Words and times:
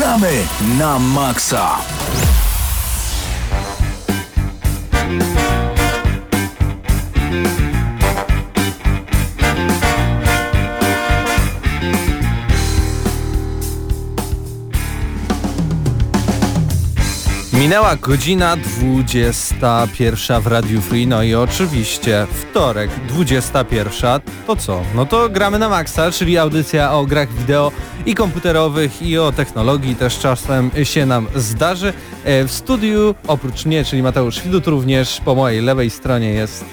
Gramy 0.00 0.48
na 0.80 0.96
maksa! 0.96 1.76
Minęła 17.60 17.96
godzina 17.96 18.56
21 18.56 20.40
w 20.40 20.46
Radiu 20.46 20.80
Free, 20.80 21.06
no 21.06 21.22
i 21.22 21.34
oczywiście 21.34 22.26
wtorek 22.32 22.90
21, 23.08 24.20
to 24.46 24.56
co? 24.56 24.82
No 24.94 25.06
to 25.06 25.28
gramy 25.28 25.58
na 25.58 25.68
maksa, 25.68 26.10
czyli 26.10 26.38
audycja 26.38 26.92
o 26.92 27.06
grach 27.06 27.32
wideo 27.32 27.72
i 28.06 28.14
komputerowych 28.14 29.02
i 29.02 29.18
o 29.18 29.32
technologii 29.32 29.96
też 29.96 30.18
czasem 30.18 30.70
się 30.82 31.06
nam 31.06 31.26
zdarzy. 31.36 31.92
E, 32.24 32.44
w 32.44 32.52
studiu 32.52 33.14
oprócz 33.26 33.64
mnie, 33.66 33.84
czyli 33.84 34.02
Mateusz 34.02 34.42
Widut 34.42 34.66
również 34.66 35.20
po 35.24 35.34
mojej 35.34 35.62
lewej 35.62 35.90
stronie 35.90 36.30
jest 36.30 36.64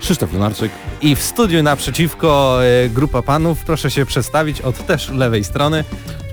Krzysztof 0.00 0.32
Lenarczyk. 0.32 0.72
i 1.02 1.16
w 1.16 1.22
studiu 1.22 1.62
naprzeciwko 1.62 2.58
e, 2.64 2.88
grupa 2.88 3.22
panów, 3.22 3.64
proszę 3.64 3.90
się 3.90 4.06
przedstawić 4.06 4.60
od 4.60 4.86
też 4.86 5.08
lewej 5.08 5.44
strony. 5.44 5.84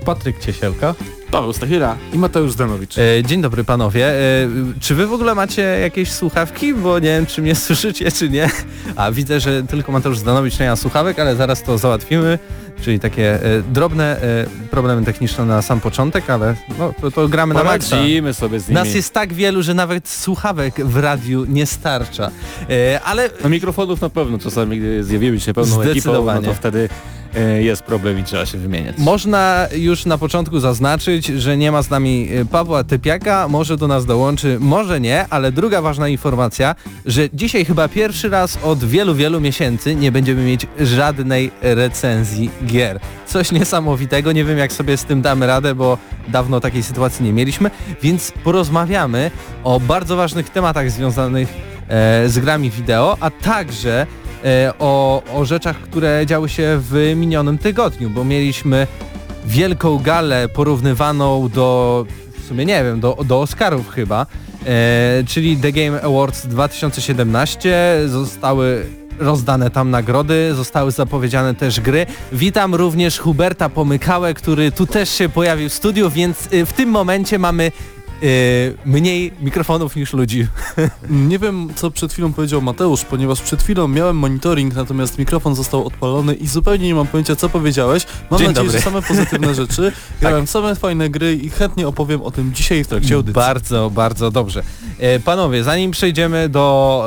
Patryk 0.04 0.38
Ciesielka. 0.38 0.94
Paweł 1.34 1.52
Stachira. 1.52 1.96
I 2.12 2.18
Mateusz 2.18 2.52
Zdanowicz. 2.52 2.98
E, 2.98 3.02
Dzień 3.26 3.42
dobry 3.42 3.64
panowie. 3.64 4.08
E, 4.08 4.48
Czy 4.80 4.94
wy 4.94 5.06
w 5.06 5.12
ogóle 5.12 5.34
macie 5.34 5.62
jakieś 5.62 6.12
słuchawki? 6.12 6.74
Bo 6.74 6.98
nie 6.98 7.08
wiem, 7.08 7.26
czy 7.26 7.42
mnie 7.42 7.54
słyszycie, 7.66 8.12
czy 8.12 8.30
nie. 8.30 8.50
A 8.96 9.12
widzę, 9.12 9.40
że 9.40 9.62
tylko 9.62 9.92
Mateusz 9.92 10.18
Zdanowicz 10.18 10.58
nie 10.58 10.68
ma 10.68 10.76
słuchawek, 10.76 11.18
ale 11.18 11.36
zaraz 11.36 11.62
to 11.62 11.78
załatwimy. 11.78 12.38
Czyli 12.82 13.00
takie 13.00 13.34
e, 13.34 13.62
drobne 13.72 14.20
problemy 14.70 15.04
techniczne 15.04 15.44
na 15.44 15.62
sam 15.62 15.80
początek, 15.80 16.30
ale 16.30 16.54
no, 16.78 16.94
to, 17.00 17.10
to 17.10 17.28
gramy 17.28 17.54
na 17.54 17.64
maksa. 17.64 17.96
Poradzimy 17.96 18.34
sobie 18.34 18.60
z 18.60 18.68
nimi. 18.68 18.74
Nas 18.74 18.94
jest 18.94 19.12
tak 19.12 19.32
wielu, 19.32 19.62
że 19.62 19.74
nawet 19.74 20.08
słuchawek 20.08 20.86
w 20.86 20.96
radiu 20.96 21.44
nie 21.48 21.66
starcza. 21.66 22.30
Ale 23.04 23.30
No 23.42 23.48
mikrofonów 23.48 24.00
na 24.00 24.10
pewno 24.10 24.38
czasami, 24.38 24.78
gdy 24.78 25.04
zjawimy 25.04 25.40
się 25.40 25.54
pełną 25.54 25.82
ekipą, 25.82 26.24
no 26.24 26.42
to 26.42 26.54
wtedy 26.54 26.88
jest 27.60 27.82
problem 27.82 28.18
i 28.18 28.24
trzeba 28.24 28.46
się 28.46 28.58
wymieniać. 28.58 28.98
Można 28.98 29.66
już 29.76 30.06
na 30.06 30.18
początku 30.18 30.60
zaznaczyć, 30.60 31.26
że 31.26 31.56
nie 31.56 31.72
ma 31.72 31.82
z 31.82 31.90
nami 31.90 32.28
y, 32.32 32.46
Pawła 32.46 32.84
Typiaka, 32.84 33.48
może 33.48 33.76
do 33.76 33.88
nas 33.88 34.06
dołączy, 34.06 34.56
może 34.60 35.00
nie, 35.00 35.26
ale 35.30 35.52
druga 35.52 35.82
ważna 35.82 36.08
informacja, 36.08 36.74
że 37.06 37.28
dzisiaj 37.32 37.64
chyba 37.64 37.88
pierwszy 37.88 38.28
raz 38.28 38.58
od 38.62 38.84
wielu, 38.84 39.14
wielu 39.14 39.40
miesięcy 39.40 39.94
nie 39.94 40.12
będziemy 40.12 40.44
mieć 40.44 40.66
żadnej 40.80 41.50
recenzji 41.62 42.50
gier. 42.66 43.00
Coś 43.26 43.52
niesamowitego, 43.52 44.32
nie 44.32 44.44
wiem 44.44 44.58
jak 44.58 44.72
sobie 44.72 44.96
z 44.96 45.04
tym 45.04 45.22
damy 45.22 45.46
radę, 45.46 45.74
bo 45.74 45.98
dawno 46.28 46.60
takiej 46.60 46.82
sytuacji 46.82 47.24
nie 47.24 47.32
mieliśmy, 47.32 47.70
więc 48.02 48.32
porozmawiamy 48.44 49.30
o 49.64 49.80
bardzo 49.80 50.16
ważnych 50.16 50.50
tematach 50.50 50.90
związanych 50.90 51.48
e, 51.88 52.28
z 52.28 52.38
grami 52.38 52.70
wideo, 52.70 53.16
a 53.20 53.30
także 53.30 54.02
e, 54.02 54.23
o, 54.78 55.22
o 55.34 55.44
rzeczach, 55.44 55.76
które 55.80 56.26
działy 56.26 56.48
się 56.48 56.80
w 56.90 57.12
minionym 57.16 57.58
tygodniu, 57.58 58.10
bo 58.10 58.24
mieliśmy 58.24 58.86
wielką 59.46 59.98
galę 59.98 60.48
porównywaną 60.48 61.48
do, 61.48 62.06
w 62.38 62.48
sumie 62.48 62.64
nie 62.64 62.84
wiem, 62.84 63.00
do, 63.00 63.18
do 63.24 63.40
Oscarów 63.40 63.90
chyba, 63.90 64.26
e, 64.66 65.24
czyli 65.26 65.56
The 65.56 65.72
Game 65.72 66.02
Awards 66.02 66.46
2017. 66.46 68.00
Zostały 68.06 68.86
rozdane 69.18 69.70
tam 69.70 69.90
nagrody, 69.90 70.54
zostały 70.54 70.90
zapowiedziane 70.90 71.54
też 71.54 71.80
gry. 71.80 72.06
Witam 72.32 72.74
również 72.74 73.18
Huberta 73.18 73.68
Pomykałę, 73.68 74.34
który 74.34 74.72
tu 74.72 74.86
też 74.86 75.10
się 75.10 75.28
pojawił 75.28 75.68
w 75.68 75.72
studiu, 75.72 76.10
więc 76.10 76.52
y, 76.52 76.66
w 76.66 76.72
tym 76.72 76.88
momencie 76.88 77.38
mamy 77.38 77.72
mniej 78.84 79.32
mikrofonów 79.40 79.96
niż 79.96 80.12
ludzi. 80.12 80.46
Nie 81.30 81.38
wiem, 81.38 81.68
co 81.74 81.90
przed 81.90 82.12
chwilą 82.12 82.32
powiedział 82.32 82.62
Mateusz, 82.62 83.04
ponieważ 83.04 83.42
przed 83.42 83.62
chwilą 83.62 83.88
miałem 83.88 84.16
monitoring, 84.16 84.74
natomiast 84.74 85.18
mikrofon 85.18 85.54
został 85.54 85.86
odpalony 85.86 86.34
i 86.34 86.46
zupełnie 86.46 86.86
nie 86.86 86.94
mam 86.94 87.06
pojęcia, 87.06 87.36
co 87.36 87.48
powiedziałeś. 87.48 88.06
Mam 88.30 88.38
Dzień 88.38 88.48
nadzieję, 88.48 88.66
dobry. 88.66 88.78
że 88.78 88.84
same 88.84 89.02
pozytywne 89.02 89.54
rzeczy. 89.64 89.92
Grałem 90.20 90.46
same 90.46 90.74
fajne 90.74 91.10
gry 91.10 91.34
i 91.34 91.50
chętnie 91.50 91.88
opowiem 91.88 92.22
o 92.22 92.30
tym 92.30 92.54
dzisiaj 92.54 92.84
w 92.84 92.88
trakcie 92.88 93.14
audycji. 93.14 93.34
Bardzo, 93.34 93.90
bardzo 93.90 94.30
dobrze. 94.30 94.62
E, 94.98 95.20
panowie, 95.20 95.64
zanim 95.64 95.90
przejdziemy 95.90 96.48
do, 96.48 97.06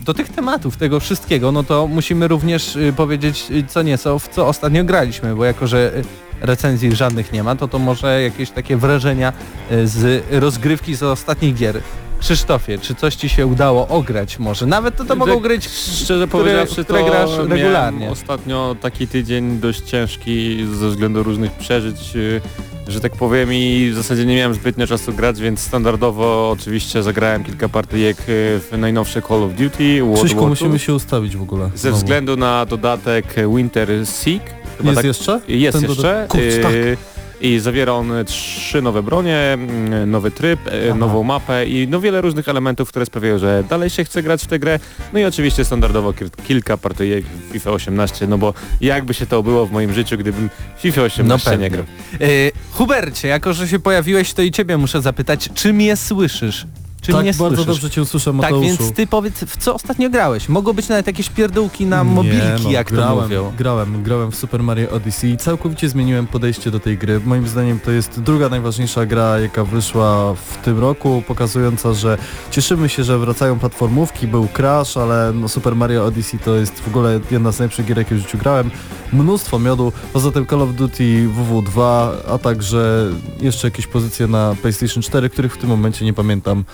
e, 0.00 0.04
do 0.04 0.14
tych 0.14 0.28
tematów, 0.28 0.76
tego 0.76 1.00
wszystkiego, 1.00 1.52
no 1.52 1.62
to 1.62 1.86
musimy 1.86 2.28
również 2.28 2.76
e, 2.76 2.92
powiedzieć 2.92 3.46
co 3.68 3.82
nieco, 3.82 4.18
w 4.18 4.28
co 4.28 4.48
ostatnio 4.48 4.84
graliśmy, 4.84 5.36
bo 5.36 5.44
jako, 5.44 5.66
że 5.66 5.92
recenzji 6.40 6.96
żadnych 6.96 7.32
nie 7.32 7.42
ma, 7.42 7.56
to 7.56 7.68
to 7.68 7.78
może 7.78 8.22
jakieś 8.22 8.50
takie 8.50 8.76
wrażenia 8.76 9.32
e, 9.70 9.86
z 9.86 10.24
rozgrywki 10.30 10.94
z 10.94 11.02
ostatnich 11.02 11.54
gier. 11.54 11.80
Krzysztofie, 12.20 12.78
czy 12.78 12.94
coś 12.94 13.14
Ci 13.14 13.28
się 13.28 13.46
udało 13.46 13.88
ograć 13.88 14.38
może? 14.38 14.66
Nawet 14.66 14.96
to, 14.96 15.04
to 15.04 15.16
mogą 15.16 15.40
grać 15.40 15.64
Szczerze 15.68 16.04
które- 16.04 16.26
powiedziawszy, 16.28 16.84
które 16.84 17.00
to 17.00 17.06
grasz 17.06 17.30
regularnie. 17.48 18.10
ostatnio 18.10 18.76
taki 18.80 19.06
tydzień 19.08 19.58
dość 19.60 19.80
ciężki 19.80 20.66
ze 20.74 20.88
względu 20.88 21.22
różnych 21.22 21.52
przeżyć, 21.52 22.16
y, 22.16 22.40
że 22.88 23.00
tak 23.00 23.12
powiem 23.12 23.52
i 23.52 23.90
w 23.92 23.96
zasadzie 23.96 24.26
nie 24.26 24.36
miałem 24.36 24.54
zbytnio 24.54 24.86
czasu 24.86 25.12
grać, 25.12 25.40
więc 25.40 25.60
standardowo 25.60 26.50
oczywiście 26.50 27.02
zagrałem 27.02 27.44
kilka 27.44 27.68
partyjek 27.68 28.16
y, 28.20 28.22
w 28.60 28.68
najnowsze 28.78 29.22
Call 29.22 29.42
of 29.42 29.52
Duty, 29.54 30.02
World 30.02 30.18
Krzyśku, 30.24 30.48
musimy 30.48 30.78
się 30.78 30.94
ustawić 30.94 31.36
w 31.36 31.42
ogóle. 31.42 31.70
ze 31.74 31.78
Znowu. 31.78 31.96
względu 31.96 32.36
na 32.36 32.66
dodatek 32.66 33.34
Winter 33.56 33.88
Seek. 34.06 34.42
Chyba 34.78 34.88
Jest 34.90 34.96
tak- 34.96 35.04
jeszcze? 35.04 35.40
Jest 35.48 35.80
Ten 35.80 35.88
jeszcze. 35.90 36.26
Kurcz, 36.28 36.42
tak. 36.62 36.72
y, 36.72 36.96
I 37.40 37.58
zawiera 37.58 37.92
on 37.92 38.12
trzy 38.26 38.82
nowe 38.82 39.02
bronie, 39.02 39.36
mm, 39.38 40.10
nowy 40.10 40.30
tryb, 40.30 40.66
y, 40.66 40.70
Aha. 40.90 40.98
nową 40.98 41.22
mapę 41.22 41.66
i 41.66 41.88
no 41.88 42.00
wiele 42.00 42.20
różnych 42.20 42.48
elementów, 42.48 42.88
które 42.88 43.06
sprawiają, 43.06 43.38
że 43.38 43.64
dalej 43.70 43.90
się 43.90 44.04
chce 44.04 44.22
grać 44.22 44.42
w 44.42 44.46
tę 44.46 44.58
grę. 44.58 44.78
No 45.12 45.18
i 45.18 45.24
oczywiście 45.24 45.64
standardowo 45.64 46.12
kil- 46.12 46.30
kilka 46.46 46.76
partyjek 46.76 47.24
FIFA 47.52 47.70
18, 47.70 48.26
no 48.26 48.38
bo 48.38 48.54
jakby 48.80 49.14
się 49.14 49.26
to 49.26 49.42
było 49.42 49.66
w 49.66 49.72
moim 49.72 49.94
życiu, 49.94 50.18
gdybym 50.18 50.50
FIFA 50.78 51.02
18 51.02 51.50
nie 51.50 51.56
pewnie. 51.56 51.70
grał. 51.70 51.84
E, 52.20 52.26
Hubercie, 52.72 53.28
jako 53.28 53.52
że 53.52 53.68
się 53.68 53.78
pojawiłeś, 53.78 54.32
to 54.32 54.42
i 54.42 54.50
Ciebie 54.50 54.76
muszę 54.76 55.02
zapytać, 55.02 55.48
czy 55.54 55.72
mnie 55.72 55.96
słyszysz? 55.96 56.66
Czy 57.06 57.12
tak, 57.12 57.22
mnie 57.22 57.32
bardzo 57.32 57.56
słyszysz? 57.56 57.66
dobrze 57.66 57.90
Cię 57.90 58.02
usłyszę, 58.02 58.24
Tak, 58.30 58.34
Mateuszu. 58.34 58.62
więc 58.62 58.92
ty 58.92 59.06
powiedz, 59.06 59.34
w 59.44 59.56
co 59.56 59.74
ostatnio 59.74 60.10
grałeś? 60.10 60.48
Mogą 60.48 60.72
być 60.72 60.88
nawet 60.88 61.06
jakieś 61.06 61.28
pierdółki 61.28 61.86
na 61.86 62.04
mobilki, 62.04 62.36
Nie, 62.36 62.56
no, 62.64 62.70
jak 62.70 62.90
grałem, 62.92 63.16
to 63.16 63.22
mówią. 63.22 63.52
Grałem, 63.58 64.02
grałem 64.02 64.30
w 64.32 64.36
Super 64.36 64.62
Mario 64.62 64.90
Odyssey 64.90 65.30
i 65.30 65.36
całkowicie 65.36 65.88
zmieniłem 65.88 66.26
podejście 66.26 66.70
do 66.70 66.80
tej 66.80 66.98
gry. 66.98 67.20
Moim 67.24 67.48
zdaniem 67.48 67.80
to 67.80 67.90
jest 67.90 68.20
druga 68.20 68.48
najważniejsza 68.48 69.06
gra, 69.06 69.38
jaka 69.38 69.64
wyszła 69.64 70.34
w 70.34 70.56
tym 70.64 70.78
roku, 70.78 71.22
pokazująca, 71.26 71.94
że 71.94 72.18
cieszymy 72.50 72.88
się, 72.88 73.04
że 73.04 73.18
wracają 73.18 73.58
platformówki, 73.58 74.26
był 74.26 74.48
Crash, 74.56 74.96
ale 74.96 75.32
no 75.34 75.48
Super 75.48 75.76
Mario 75.76 76.04
Odyssey 76.04 76.38
to 76.38 76.54
jest 76.56 76.80
w 76.80 76.88
ogóle 76.88 77.20
jedna 77.30 77.52
z 77.52 77.58
najlepszych 77.58 77.86
gier, 77.86 77.98
jakie 77.98 78.14
w 78.14 78.18
życiu 78.18 78.38
grałem. 78.38 78.70
Mnóstwo 79.12 79.58
miodu, 79.58 79.92
poza 80.12 80.30
tym 80.32 80.46
Call 80.46 80.62
of 80.62 80.74
Duty 80.74 81.28
WW2, 81.28 82.08
a 82.28 82.38
także 82.38 83.06
jeszcze 83.40 83.66
jakieś 83.66 83.86
pozycje 83.86 84.26
na 84.26 84.54
PlayStation 84.62 85.02
4, 85.02 85.30
których 85.30 85.54
w 85.54 85.58
tym 85.58 85.70
momencie 85.70 86.04
nie 86.04 86.12
pamiętam, 86.12 86.64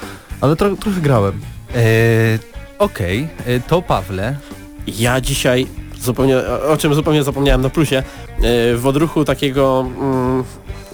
ale 0.42 0.56
tro 0.56 0.76
trochę 0.76 1.00
grałem. 1.00 1.40
E, 1.74 1.78
Okej, 2.78 3.28
e, 3.46 3.60
to 3.60 3.82
Pawle. 3.82 4.36
Ja 4.86 5.20
dzisiaj 5.20 5.66
zupełnie, 6.00 6.38
o 6.68 6.76
czym 6.76 6.94
zupełnie 6.94 7.22
zapomniałem 7.22 7.62
na 7.62 7.70
plusie, 7.70 7.96
e, 7.96 8.02
w 8.76 8.86
odruchu 8.86 9.24
takiego, 9.24 9.86
mm, 10.00 10.44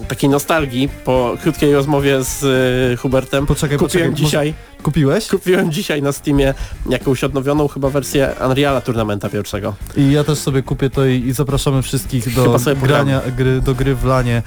takiej 0.08 0.30
nostalgii 0.30 0.88
po 1.04 1.36
krótkiej 1.42 1.74
rozmowie 1.74 2.24
z 2.24 2.44
e, 2.92 2.96
Hubertem 2.96 3.46
Poczekaj, 3.46 3.78
kupiłem 3.78 4.10
poczekaj, 4.10 4.24
dzisiaj, 4.24 4.54
Kupiłeś? 4.82 5.28
kupiłem 5.28 5.72
dzisiaj 5.72 6.02
na 6.02 6.12
Steamie 6.12 6.54
jakąś 6.90 7.24
odnowioną 7.24 7.68
chyba 7.68 7.90
wersję 7.90 8.34
Unreala 8.46 8.80
Tournamenta 8.80 9.28
pierwszego. 9.28 9.74
I 9.96 10.12
ja 10.12 10.24
też 10.24 10.38
sobie 10.38 10.62
kupię 10.62 10.90
to 10.90 11.06
i, 11.06 11.14
i 11.26 11.32
zapraszamy 11.32 11.82
wszystkich 11.82 12.34
do 12.34 12.56
grania, 12.82 13.20
gry, 13.36 13.60
do 13.60 13.74
gry 13.74 13.94
w 13.94 14.04
lanie. 14.04 14.42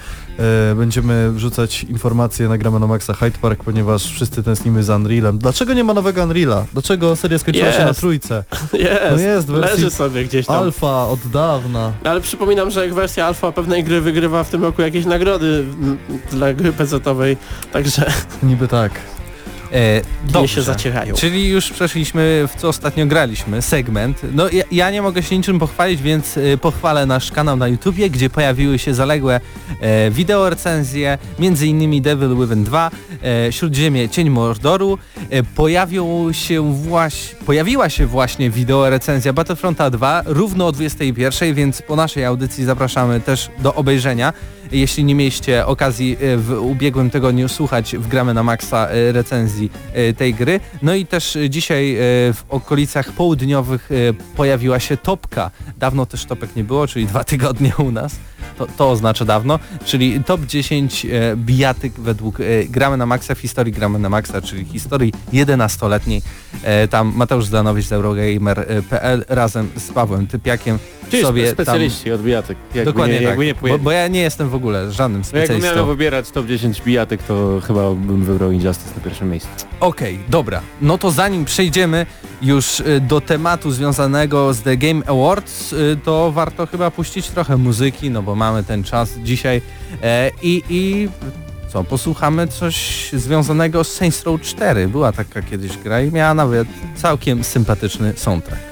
E, 0.70 0.74
będziemy 0.74 1.32
wrzucać 1.32 1.84
informacje 1.84 2.48
na 2.48 2.58
Gramy 2.58 2.80
na 2.80 2.86
Maxa 2.86 3.14
Hyde 3.14 3.38
Park, 3.38 3.64
ponieważ 3.64 4.04
wszyscy 4.04 4.42
tęsknimy 4.42 4.82
za 4.82 4.96
Unrealem. 4.96 5.38
Dlaczego 5.38 5.74
nie 5.74 5.84
ma 5.84 5.94
nowego 5.94 6.22
Unreala? 6.22 6.64
Dlaczego 6.72 7.16
seria 7.16 7.38
skończyła 7.38 7.72
się 7.72 7.84
na 7.84 7.94
trójce? 7.94 8.44
Jest, 8.72 9.10
No 9.10 9.20
jest, 9.20 9.48
leży 9.48 9.90
sobie 9.90 10.24
gdzieś 10.24 10.46
tam. 10.46 10.56
Alfa 10.56 11.06
od 11.08 11.20
dawna. 11.32 11.92
Ale 12.04 12.20
przypominam, 12.20 12.70
że 12.70 12.84
jak 12.84 12.94
wersja 12.94 13.26
alfa 13.26 13.52
pewnej 13.52 13.84
gry 13.84 14.00
wygrywa 14.00 14.44
w 14.44 14.50
tym 14.50 14.62
roku 14.62 14.82
jakieś 14.82 15.04
nagrody 15.04 15.64
dla 16.30 16.52
gry 16.54 16.72
PC-owej, 16.72 17.36
także 17.72 18.12
Niby 18.42 18.68
tak. 18.68 18.92
E, 19.72 19.96
nie 20.26 20.32
dobrze. 20.32 20.54
się 20.54 20.62
zacierają. 20.62 21.14
Czyli 21.14 21.48
już 21.48 21.70
przeszliśmy 21.70 22.48
w 22.48 22.60
co 22.60 22.68
ostatnio 22.68 23.06
graliśmy, 23.06 23.62
segment. 23.62 24.20
No 24.34 24.48
ja, 24.48 24.64
ja 24.72 24.90
nie 24.90 25.02
mogę 25.02 25.22
się 25.22 25.36
niczym 25.36 25.58
pochwalić, 25.58 26.02
więc 26.02 26.36
e, 26.36 26.58
pochwalę 26.58 27.06
nasz 27.06 27.32
kanał 27.32 27.56
na 27.56 27.68
YouTubie, 27.68 28.10
gdzie 28.10 28.30
pojawiły 28.30 28.78
się 28.78 28.94
zaległe 28.94 29.40
e, 29.80 30.10
wideo 30.10 30.50
recenzje, 30.50 31.18
między 31.38 31.66
innymi 31.66 32.02
Devil 32.02 32.36
Within 32.36 32.64
2, 32.64 32.90
e, 33.24 33.52
Śródziemie 33.52 34.08
Cień 34.08 34.30
Mordoru. 34.30 34.98
E, 35.30 35.42
pojawią 35.42 36.32
się 36.32 36.74
właśnie, 36.74 37.38
pojawiła 37.46 37.88
się 37.88 38.06
właśnie 38.06 38.50
wideo 38.50 38.90
recenzja 38.90 39.32
Battlefronta 39.32 39.90
2 39.90 40.22
równo 40.26 40.66
o 40.66 40.72
21, 40.72 41.54
więc 41.54 41.82
po 41.82 41.96
naszej 41.96 42.24
audycji 42.24 42.64
zapraszamy 42.64 43.20
też 43.20 43.50
do 43.58 43.74
obejrzenia. 43.74 44.32
Jeśli 44.72 45.04
nie 45.04 45.14
mieliście 45.14 45.66
okazji 45.66 46.16
e, 46.20 46.36
w 46.36 46.50
ubiegłym 46.50 47.10
tygodniu 47.10 47.48
słuchać 47.48 47.96
w 47.96 48.08
Gramy 48.08 48.34
na 48.34 48.42
Maxa 48.42 48.88
e, 48.88 49.12
recenzji 49.12 49.70
e, 49.92 50.12
tej 50.12 50.34
gry. 50.34 50.60
No 50.82 50.94
i 50.94 51.06
też 51.06 51.38
dzisiaj 51.48 51.96
w 52.34 52.42
okolicach 52.48 53.12
południowych 53.12 53.88
pojawiła 54.36 54.80
się 54.80 54.96
topka. 54.96 55.50
Dawno 55.78 56.06
też 56.06 56.24
topek 56.24 56.56
nie 56.56 56.64
było, 56.64 56.86
czyli 56.86 57.06
dwa 57.06 57.24
tygodnie 57.24 57.72
u 57.78 57.90
nas. 57.90 58.16
To, 58.58 58.66
to 58.76 58.90
oznacza 58.90 59.24
dawno, 59.24 59.58
czyli 59.84 60.24
top 60.24 60.40
10 60.46 61.06
e, 61.06 61.08
bijatyk 61.36 61.92
według 61.92 62.40
e, 62.40 62.44
Gramy 62.64 62.96
na 62.96 63.06
Maxa 63.06 63.34
w 63.34 63.38
historii 63.38 63.72
Gramy 63.72 63.98
na 63.98 64.08
Maxa, 64.08 64.42
czyli 64.42 64.64
historii 64.64 65.12
11-letniej. 65.32 66.22
E, 66.62 66.88
tam 66.88 67.12
Mateusz 67.16 67.46
Zdanowicz 67.46 67.86
z 67.86 67.92
Eurogamer.pl 67.92 69.24
razem 69.28 69.68
z 69.76 69.90
Pawłem 69.90 70.26
Typiakiem 70.26 70.78
Czyli 71.12 71.22
sobie 71.22 71.44
tam... 71.44 71.52
specjaliści 71.52 72.12
od 72.12 72.22
bijatek. 72.22 72.58
Jakby 72.74 72.92
Dokładnie 72.92 73.20
nie, 73.20 73.26
tak, 73.26 73.38
nie 73.38 73.54
bo, 73.54 73.78
bo 73.78 73.90
ja 73.90 74.08
nie 74.08 74.20
jestem 74.20 74.48
w 74.48 74.54
ogóle 74.54 74.92
żadnym 74.92 75.20
no 75.20 75.38
jakbym 75.38 75.46
specjalistą. 75.46 75.76
miał 75.76 75.86
wybierać 75.86 76.30
top 76.30 76.46
10 76.46 76.82
bijatek, 76.82 77.22
to 77.22 77.60
chyba 77.66 77.90
bym 77.90 78.24
wybrał 78.24 78.52
Injustice 78.52 78.94
na 78.96 79.04
pierwszym 79.04 79.30
miejscu. 79.30 79.48
Okej, 79.80 80.18
dobra. 80.28 80.60
No 80.80 80.98
to 80.98 81.10
zanim 81.10 81.44
przejdziemy 81.44 82.06
już 82.42 82.80
y, 82.80 83.00
do 83.00 83.20
tematu 83.20 83.70
związanego 83.70 84.54
z 84.54 84.62
The 84.62 84.76
Game 84.76 85.02
Awards, 85.06 85.72
y, 85.72 85.98
to 86.04 86.32
warto 86.32 86.66
chyba 86.66 86.90
puścić 86.90 87.28
trochę 87.28 87.56
muzyki, 87.56 88.10
no 88.10 88.22
bo 88.22 88.31
mamy 88.34 88.64
ten 88.64 88.84
czas 88.84 89.10
dzisiaj 89.18 89.62
e, 90.02 90.30
i, 90.42 90.62
i 90.68 91.08
co, 91.68 91.84
posłuchamy 91.84 92.48
coś 92.48 93.08
związanego 93.12 93.84
z 93.84 93.92
Saints 93.92 94.22
Row 94.22 94.40
4. 94.40 94.88
Była 94.88 95.12
taka 95.12 95.42
kiedyś 95.42 95.78
gra 95.78 96.02
i 96.02 96.12
miała 96.12 96.34
nawet 96.34 96.68
całkiem 96.96 97.44
sympatyczny 97.44 98.12
soundtrack. 98.16 98.71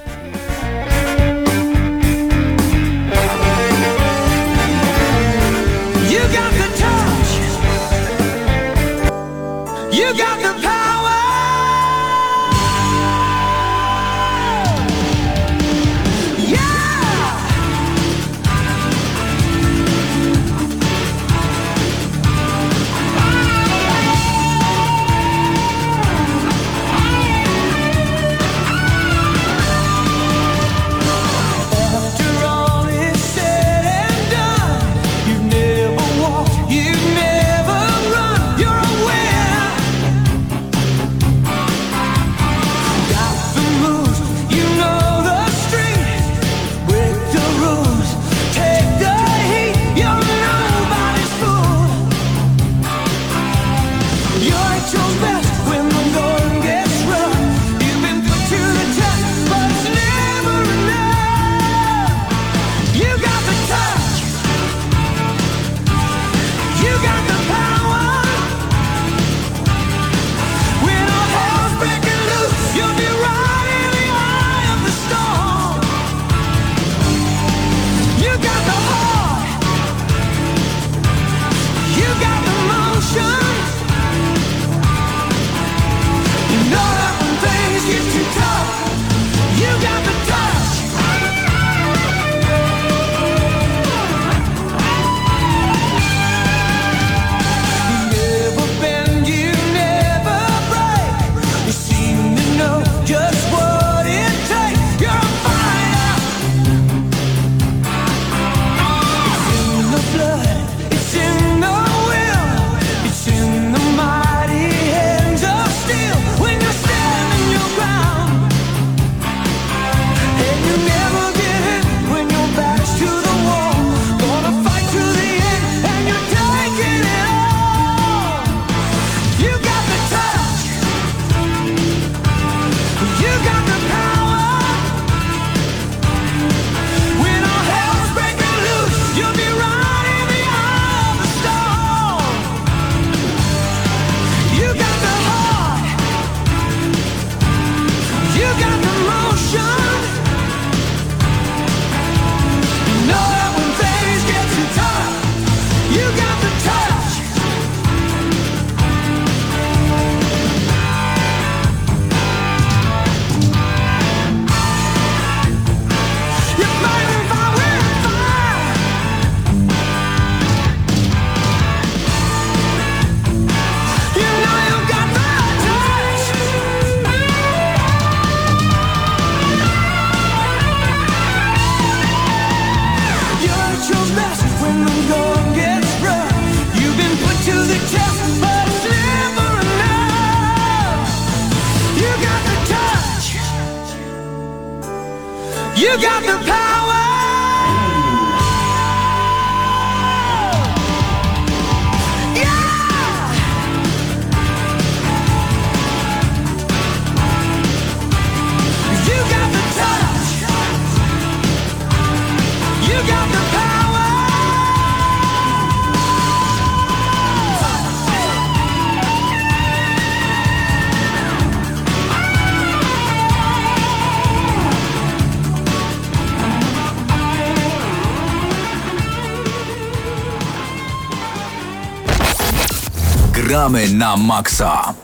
Gramy 233.61 233.89
na 233.89 234.17
maksa. 234.17 234.95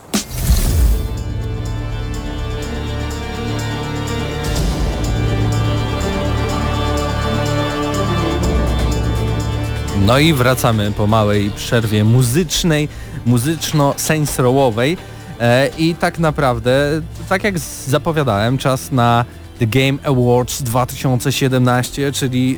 No 10.05 10.19
i 10.19 10.33
wracamy 10.33 10.91
po 10.91 11.07
małej 11.07 11.51
przerwie 11.51 12.03
muzycznej, 12.03 12.89
muzyczno-saints-rowowej 13.25 14.97
e, 15.39 15.69
i 15.77 15.95
tak 15.95 16.19
naprawdę, 16.19 17.01
tak 17.29 17.43
jak 17.43 17.59
zapowiadałem, 17.87 18.57
czas 18.57 18.91
na 18.91 19.25
The 19.59 19.67
Game 19.67 19.97
Awards 20.03 20.63
2017, 20.63 22.11
czyli 22.11 22.57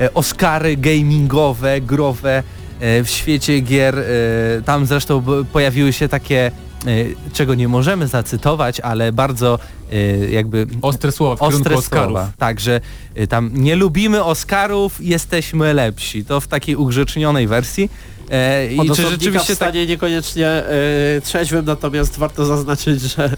e, 0.00 0.14
Oscary 0.14 0.76
gamingowe, 0.76 1.80
growe 1.80 2.42
w 2.80 3.08
świecie 3.08 3.60
gier. 3.60 3.98
e, 3.98 4.04
Tam 4.64 4.86
zresztą 4.86 5.22
pojawiły 5.52 5.92
się 5.92 6.08
takie, 6.08 6.46
e, 6.46 6.52
czego 7.32 7.54
nie 7.54 7.68
możemy 7.68 8.06
zacytować, 8.06 8.80
ale 8.80 9.12
bardzo 9.12 9.58
e, 9.92 9.96
jakby 10.30 10.66
Ostre 10.82 11.12
słowa 11.12 11.36
w 11.36 11.42
ostre 11.42 11.76
Oscarów. 11.76 12.04
słowa. 12.04 12.32
Także 12.38 12.80
y, 13.18 13.26
tam 13.26 13.50
nie 13.54 13.76
lubimy 13.76 14.24
Oscarów, 14.24 15.00
jesteśmy 15.00 15.74
lepsi. 15.74 16.24
To 16.24 16.40
w 16.40 16.48
takiej 16.48 16.76
ugrzecznionej 16.76 17.46
wersji. 17.46 17.90
E, 18.30 18.72
I 18.72 18.90
czy 18.90 19.02
rzeczywiście 19.02 19.40
w 19.54 19.58
tak... 19.58 19.68
stanie 19.68 19.86
niekoniecznie 19.86 20.46
e, 20.48 20.64
trzeźwym, 21.24 21.64
natomiast 21.64 22.18
warto 22.18 22.44
zaznaczyć, 22.46 23.00
że 23.00 23.36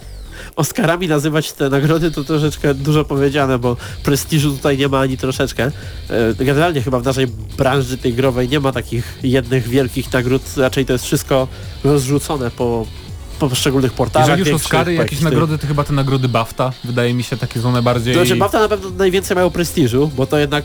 Oscarami 0.56 1.08
nazywać 1.08 1.52
te 1.52 1.68
nagrody 1.70 2.10
to 2.10 2.24
troszeczkę 2.24 2.74
dużo 2.74 3.04
powiedziane, 3.04 3.58
bo 3.58 3.76
prestiżu 4.04 4.52
tutaj 4.56 4.78
nie 4.78 4.88
ma 4.88 5.00
ani 5.00 5.16
troszeczkę. 5.16 5.70
E, 6.10 6.44
generalnie 6.44 6.82
chyba 6.82 7.00
w 7.00 7.04
naszej 7.04 7.26
branży 7.56 7.98
tej 7.98 8.14
growej 8.14 8.48
nie 8.48 8.60
ma 8.60 8.72
takich 8.72 9.18
jednych 9.22 9.68
wielkich 9.68 10.12
nagród, 10.12 10.42
raczej 10.56 10.86
to 10.86 10.92
jest 10.92 11.04
wszystko 11.04 11.48
rozrzucone 11.84 12.50
po, 12.50 12.86
po 13.38 13.48
poszczególnych 13.48 13.92
portalach. 13.92 14.28
Jeżeli 14.28 14.50
już 14.50 14.62
Oscary, 14.62 14.94
jakieś 14.94 15.18
tych- 15.18 15.22
nagrody, 15.22 15.58
to 15.58 15.66
chyba 15.66 15.84
te 15.84 15.92
nagrody 15.92 16.28
BAFTA, 16.28 16.72
wydaje 16.84 17.14
mi 17.14 17.22
się, 17.22 17.36
takie 17.36 17.60
są 17.60 17.72
najbardziej... 17.72 18.14
Znaczy 18.14 18.36
BAFTA 18.36 18.60
na 18.60 18.68
pewno 18.68 18.90
najwięcej 18.90 19.34
mają 19.34 19.50
prestiżu, 19.50 20.10
bo 20.16 20.26
to 20.26 20.38
jednak 20.38 20.64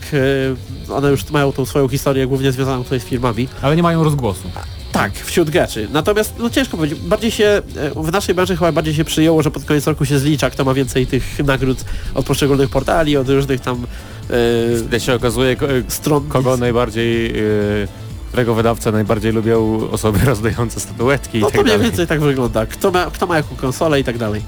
e, 0.88 0.92
one 0.94 1.10
już 1.10 1.30
mają 1.30 1.52
tą 1.52 1.66
swoją 1.66 1.88
historię 1.88 2.26
głównie 2.26 2.52
związaną 2.52 2.84
tutaj 2.84 3.00
z 3.00 3.04
filmami. 3.04 3.48
Ale 3.62 3.76
nie 3.76 3.82
mają 3.82 4.04
rozgłosu. 4.04 4.50
Tak, 4.92 5.12
wśród 5.14 5.50
graczy. 5.50 5.88
Natomiast, 5.92 6.34
no 6.38 6.50
ciężko 6.50 6.76
powiedzieć, 6.76 6.98
bardziej 7.00 7.30
się, 7.30 7.44
e, 7.44 7.62
w 8.02 8.12
naszej 8.12 8.34
branży 8.34 8.56
chyba 8.56 8.72
bardziej 8.72 8.94
się 8.94 9.04
przyjęło, 9.04 9.42
że 9.42 9.50
pod 9.50 9.64
koniec 9.64 9.86
roku 9.86 10.04
się 10.04 10.18
zlicza, 10.18 10.50
kto 10.50 10.64
ma 10.64 10.74
więcej 10.74 11.06
tych 11.06 11.38
nagród 11.44 11.84
od 12.14 12.26
poszczególnych 12.26 12.70
portali, 12.70 13.16
od 13.16 13.28
różnych 13.28 13.60
tam 13.60 13.86
Wtedy 14.78 15.00
się 15.00 15.14
okazuje, 15.14 15.56
stron. 15.88 16.28
kogo 16.28 16.56
najbardziej, 16.56 17.32
yy, 17.34 17.88
którego 18.28 18.54
wydawca 18.54 18.92
najbardziej 18.92 19.32
lubią 19.32 19.88
osoby 19.90 20.18
rozdające 20.24 20.80
statuetki 20.80 21.38
No 21.38 21.48
i 21.48 21.50
to 21.52 21.56
tak 21.56 21.64
mniej 21.66 21.76
dalej. 21.76 21.86
więcej 21.90 22.06
tak 22.06 22.20
wygląda. 22.20 22.66
Kto 22.66 22.90
ma, 22.90 23.06
kto 23.06 23.26
ma 23.26 23.36
jaką 23.36 23.56
konsolę 23.56 24.00
i 24.00 24.04
tak 24.04 24.18
dalej. 24.18 24.42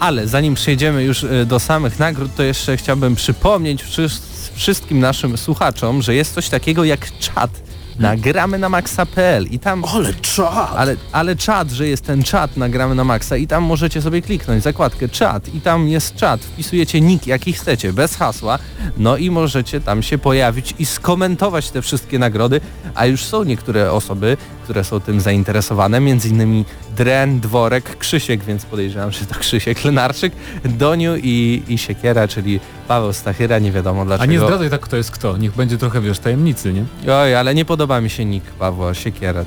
Ale 0.00 0.28
zanim 0.28 0.54
przejdziemy 0.54 1.04
już 1.04 1.26
do 1.46 1.60
samych 1.60 1.98
nagród, 1.98 2.30
to 2.36 2.42
jeszcze 2.42 2.76
chciałbym 2.76 3.14
przypomnieć 3.14 3.84
wszys- 3.84 4.50
wszystkim 4.54 5.00
naszym 5.00 5.36
słuchaczom, 5.38 6.02
że 6.02 6.14
jest 6.14 6.34
coś 6.34 6.48
takiego 6.48 6.84
jak 6.84 7.18
czat 7.18 7.50
na 7.98 8.16
gramy 8.16 8.58
na 8.58 8.68
maxa.pl 8.68 9.46
i 9.50 9.58
tam 9.58 9.84
Ale 9.84 10.14
czad! 10.14 10.70
ale, 10.76 10.96
ale 11.12 11.36
czat, 11.36 11.70
że 11.70 11.88
jest 11.88 12.04
ten 12.04 12.22
czat 12.22 12.56
nagramy 12.56 12.94
na 12.94 13.04
maksa 13.04 13.36
i 13.36 13.46
tam 13.46 13.62
możecie 13.62 14.02
sobie 14.02 14.22
kliknąć 14.22 14.62
zakładkę 14.62 15.08
czat 15.08 15.54
i 15.54 15.60
tam 15.60 15.88
jest 15.88 16.16
czat, 16.16 16.40
wpisujecie 16.40 17.00
nick 17.00 17.26
jaki 17.26 17.52
chcecie, 17.52 17.92
bez 17.92 18.16
hasła, 18.16 18.58
no 18.96 19.16
i 19.16 19.30
możecie 19.30 19.80
tam 19.80 20.02
się 20.02 20.18
pojawić 20.18 20.74
i 20.78 20.86
skomentować 20.86 21.70
te 21.70 21.82
wszystkie 21.82 22.18
nagrody, 22.18 22.60
a 22.94 23.06
już 23.06 23.24
są 23.24 23.44
niektóre 23.44 23.92
osoby, 23.92 24.36
które 24.64 24.84
są 24.84 25.00
tym 25.00 25.20
zainteresowane, 25.20 26.00
między 26.00 26.28
innymi 26.28 26.64
Dren, 26.96 27.40
Dworek, 27.40 27.98
Krzysiek, 27.98 28.44
więc 28.44 28.64
podejrzewam, 28.64 29.12
że 29.12 29.26
to 29.26 29.34
Krzysiek 29.34 29.84
Lenarczyk, 29.84 30.32
Doniu 30.64 31.16
i, 31.16 31.62
i 31.68 31.78
Siekiera, 31.78 32.28
czyli 32.28 32.60
Paweł 32.88 33.12
Stachyra, 33.12 33.58
nie 33.58 33.72
wiadomo 33.72 34.02
A 34.02 34.04
dlaczego. 34.04 34.32
nie 34.32 34.40
zdradzaj 34.40 34.70
tak 34.70 34.80
kto 34.80 34.96
jest 34.96 35.10
kto, 35.10 35.36
niech 35.36 35.52
będzie 35.54 35.78
trochę, 35.78 36.00
wiesz, 36.00 36.18
tajemnicy, 36.18 36.72
nie? 36.72 36.84
Oj, 37.12 37.34
ale 37.34 37.54
nie 37.54 37.64
podoba 37.64 38.00
mi 38.00 38.10
się 38.10 38.24
nick 38.24 38.46
Pawła 38.50 38.94
Siekiera. 38.94 39.44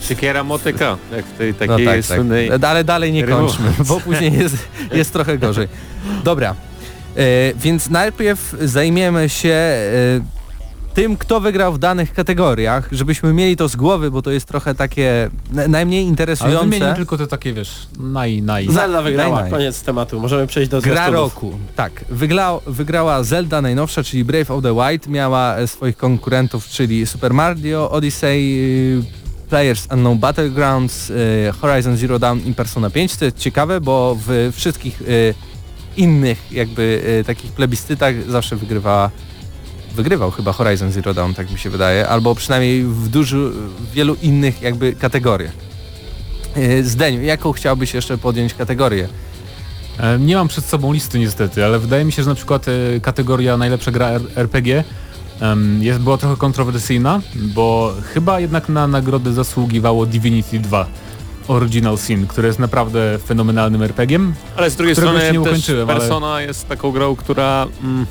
Siekiera 0.00 0.44
motyka, 0.44 0.96
jak 1.16 1.24
w 1.24 1.38
tej 1.38 1.52
No 1.52 1.58
takiej 1.58 1.86
tak, 1.86 1.94
tak. 1.96 2.04
słynnej... 2.04 2.50
Ale 2.68 2.84
dalej 2.84 3.12
nie 3.12 3.22
kończmy, 3.24 3.70
bo 3.88 4.00
później 4.00 4.32
jest, 4.32 4.56
jest 4.92 5.12
trochę 5.12 5.38
gorzej. 5.38 5.68
Dobra, 6.24 6.54
e, 7.16 7.54
więc 7.54 7.90
najpierw 7.90 8.56
zajmiemy 8.60 9.28
się 9.28 9.48
e, 9.48 9.86
tym, 10.96 11.16
kto 11.16 11.40
wygrał 11.40 11.72
w 11.72 11.78
danych 11.78 12.12
kategoriach, 12.12 12.88
żebyśmy 12.92 13.32
mieli 13.32 13.56
to 13.56 13.68
z 13.68 13.76
głowy, 13.76 14.10
bo 14.10 14.22
to 14.22 14.30
jest 14.30 14.46
trochę 14.48 14.74
takie 14.74 15.30
na- 15.52 15.68
najmniej 15.68 16.00
Ale 16.00 16.08
interesujące. 16.08 16.64
wymienię 16.68 16.94
tylko 16.94 17.18
te 17.18 17.26
takie, 17.26 17.52
wiesz, 17.52 17.70
naj, 17.98 18.42
naj. 18.42 18.68
Zelda 18.72 19.02
wygrała, 19.02 19.34
Naj, 19.34 19.42
naj. 19.42 19.50
koniec 19.50 19.82
tematu. 19.82 20.20
Możemy 20.20 20.46
przejść 20.46 20.70
do 20.70 20.80
Gra 20.80 20.92
zwiastunów. 20.94 21.34
roku. 21.34 21.58
Tak, 21.76 22.04
wygrał, 22.08 22.60
wygrała 22.66 23.22
Zelda 23.22 23.62
najnowsza, 23.62 24.02
czyli 24.04 24.24
Brave 24.24 24.50
of 24.50 24.62
the 24.62 24.74
Wild. 24.74 25.06
Miała 25.08 25.56
e, 25.56 25.66
swoich 25.66 25.96
konkurentów, 25.96 26.68
czyli 26.68 27.06
Super 27.06 27.34
Mario, 27.34 27.90
Odyssey, 27.90 28.58
y, 29.00 29.48
Players 29.48 29.88
Unknown 29.92 30.18
Battlegrounds, 30.18 31.10
y, 31.10 31.14
Horizon 31.60 31.96
Zero 31.96 32.18
Dawn 32.18 32.38
i 32.46 32.54
Persona 32.54 32.90
5. 32.90 33.16
To 33.16 33.24
jest 33.24 33.38
ciekawe, 33.38 33.80
bo 33.80 34.16
w 34.26 34.52
wszystkich 34.56 35.02
innych 35.96 36.52
jakby 36.52 37.02
takich 37.26 37.52
plebiscytach 37.52 38.14
zawsze 38.28 38.56
wygrywała 38.56 39.10
wygrywał 39.96 40.30
chyba 40.30 40.52
Horizon 40.52 40.92
Zero 40.92 41.14
Dawn, 41.14 41.32
tak 41.34 41.50
mi 41.50 41.58
się 41.58 41.70
wydaje, 41.70 42.08
albo 42.08 42.34
przynajmniej 42.34 42.82
w 42.82 43.08
dużo, 43.08 43.36
w 43.36 43.90
wielu 43.94 44.16
innych 44.22 44.62
jakby 44.62 44.92
kategoriach. 44.92 45.52
Y, 46.56 46.84
Zdeniu, 46.84 47.22
jaką 47.22 47.52
chciałbyś 47.52 47.94
jeszcze 47.94 48.18
podjąć 48.18 48.54
kategorię? 48.54 49.08
E, 50.00 50.18
Nie 50.18 50.36
mam 50.36 50.48
przed 50.48 50.64
sobą 50.64 50.92
listy 50.92 51.18
niestety, 51.18 51.64
ale 51.64 51.78
wydaje 51.78 52.04
mi 52.04 52.12
się, 52.12 52.22
że 52.22 52.28
na 52.28 52.34
przykład 52.34 52.66
e, 52.68 53.00
kategoria 53.00 53.56
najlepsza 53.56 53.90
gra 53.90 54.10
RPG 54.36 54.84
jest, 55.80 56.00
była 56.00 56.18
trochę 56.18 56.36
kontrowersyjna, 56.36 57.20
bo 57.36 57.94
chyba 58.14 58.40
jednak 58.40 58.68
na 58.68 58.86
nagrodę 58.86 59.32
zasługiwało 59.32 60.06
Divinity 60.06 60.58
2 60.58 60.86
Original 61.48 61.98
Sin, 61.98 62.26
które 62.26 62.48
jest 62.48 62.58
naprawdę 62.58 63.18
fenomenalnym 63.26 63.82
RPG-iem. 63.82 64.32
Ale 64.56 64.70
z 64.70 64.76
drugiej 64.76 64.94
strony 64.96 65.18
nie 65.18 65.26
też 65.26 65.36
ukończyłem, 65.38 65.90
ale- 65.90 66.00
Persona 66.00 66.40
jest 66.42 66.68
taką 66.68 66.90
grą, 66.90 67.16
która 67.16 67.66
mm, 67.84 68.06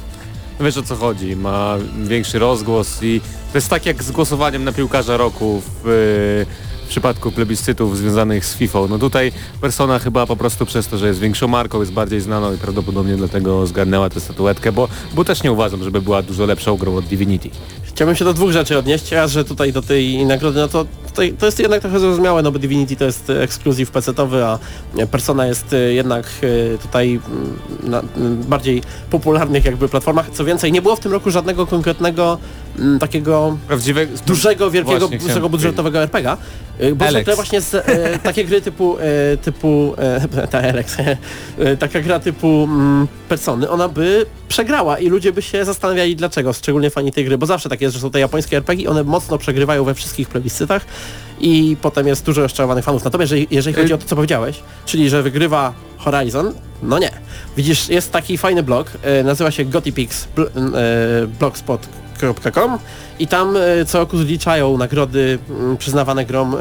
wiesz 0.60 0.78
o 0.78 0.84
co 0.84 0.96
chodzi, 0.96 1.36
ma 1.36 1.76
większy 2.04 2.40
rozgłos 2.40 3.04
i 3.04 3.22
to 3.52 3.58
jest 3.58 3.70
tak 3.70 3.86
jak 3.86 4.04
z 4.04 4.12
głosowaniem 4.12 4.64
na 4.64 4.72
piłkarza 4.72 5.18
roku 5.18 5.62
w, 5.62 6.46
w 6.86 6.88
przypadku 6.88 7.32
plebiscytów 7.32 7.98
związanych 7.98 8.46
z 8.46 8.56
FIFA. 8.56 8.80
No 8.90 9.00
tutaj 9.00 9.32
Persona 9.62 10.00
chyba 10.00 10.26
po 10.26 10.36
prostu 10.36 10.66
przez 10.66 10.88
to, 10.88 10.98
że 10.98 11.08
jest 11.08 11.20
większą 11.20 11.48
marką, 11.48 11.80
jest 11.80 11.92
bardziej 11.92 12.22
znaną 12.22 12.54
i 12.54 12.58
prawdopodobnie 12.58 13.16
dlatego 13.16 13.68
zgarnęła 13.68 14.10
tę 14.10 14.20
statuetkę, 14.20 14.72
bo, 14.72 14.88
bo 15.14 15.26
też 15.26 15.44
nie 15.44 15.52
uważam, 15.52 15.84
żeby 15.84 16.02
była 16.02 16.22
dużo 16.22 16.46
lepszą 16.46 16.78
grą 16.78 16.96
od 16.96 17.06
Divinity. 17.06 17.50
Chciałbym 17.84 18.16
się 18.16 18.26
do 18.26 18.34
dwóch 18.34 18.52
rzeczy 18.52 18.78
odnieść. 18.78 19.12
Raz, 19.12 19.32
że 19.32 19.46
tutaj 19.46 19.74
do 19.74 19.82
tej 19.82 20.26
nagrody, 20.26 20.60
no 20.60 20.68
to 20.68 20.86
tutaj, 21.16 21.34
to 21.34 21.46
jest 21.46 21.60
jednak 21.60 21.82
trochę 21.82 22.00
zrozumiałe, 22.00 22.42
no 22.42 22.52
bo 22.52 22.60
Divinity 22.60 22.96
to 22.96 23.06
jest 23.06 23.30
e, 23.30 23.42
ekskluzyw 23.42 23.92
PC-towy, 23.92 24.44
a 24.44 24.60
Persona 25.12 25.48
jest 25.48 25.74
e, 25.74 25.78
jednak 25.78 26.26
e, 26.26 26.78
tutaj 26.78 27.20
na 27.84 28.04
bardziej 28.48 28.82
popularnych 29.10 29.66
jakby 29.66 29.90
platformach. 29.90 30.30
Co 30.30 30.46
więcej, 30.46 30.72
nie 30.72 30.82
było 30.82 30.96
w 30.96 31.00
tym 31.00 31.12
roku 31.12 31.32
żadnego 31.32 31.68
konkretnego 31.68 32.38
takiego 33.00 33.58
Prawdziwe, 33.68 34.08
dużego, 34.26 34.72
wielkiego, 34.72 35.08
Właśnie 35.08 35.28
dużego 35.28 35.50
budżetowego 35.50 36.04
RPGa. 36.04 36.38
Bo 36.96 37.06
Alex. 37.06 37.36
właśnie 37.36 37.62
z, 37.62 37.76
e, 37.76 38.20
takie 38.20 38.46
gry 38.46 38.62
typu, 38.62 38.98
e, 39.00 39.38
typu 39.38 39.94
e, 39.98 40.48
ta 40.52 40.60
Alex, 40.60 40.98
e, 41.58 41.78
taka 41.78 42.02
gra 42.02 42.20
typu 42.20 42.64
mm, 42.64 43.08
Persony, 43.30 43.70
ona 43.70 43.90
by 43.90 44.26
przegrała 44.48 45.00
i 45.00 45.10
ludzie 45.10 45.32
by 45.32 45.42
się 45.42 45.66
zastanawiali 45.66 46.16
dlaczego, 46.16 46.54
szczególnie 46.54 46.90
fani 46.90 47.12
tej 47.12 47.26
gry, 47.26 47.38
bo 47.38 47.46
zawsze 47.46 47.70
tak 47.70 47.82
jest, 47.82 47.96
że 47.96 48.02
są 48.02 48.12
te 48.12 48.20
japońskie 48.20 48.58
RPG, 48.58 48.90
one 48.90 49.04
mocno 49.04 49.38
przegrywają 49.38 49.84
we 49.84 49.94
wszystkich 49.94 50.30
plebiscytach 50.30 50.86
i 51.40 51.78
potem 51.82 52.08
jest 52.08 52.26
dużo 52.26 52.42
rozczarowanych 52.42 52.86
fanów. 52.86 53.04
Natomiast 53.04 53.32
jeżeli, 53.32 53.48
jeżeli 53.52 53.76
chodzi 53.76 53.94
o 53.94 53.98
to, 53.98 54.06
co 54.06 54.16
powiedziałeś, 54.16 54.60
czyli 54.86 55.10
że 55.10 55.24
wygrywa 55.24 55.74
Horizon, 55.98 56.54
no 56.84 57.00
nie. 57.00 57.12
Widzisz, 57.58 57.90
jest 57.90 58.12
taki 58.12 58.38
fajny 58.38 58.64
blog, 58.64 58.92
e, 59.02 59.24
nazywa 59.24 59.52
się 59.52 59.66
gotipix 59.66 60.28
e, 60.38 60.48
i 63.20 63.28
tam 63.28 63.58
e, 63.58 63.86
co 63.86 64.00
roku 64.00 64.18
zliczają 64.18 64.78
nagrody 64.78 65.40
mm, 65.50 65.78
przyznawane 65.78 66.26
grom, 66.26 66.56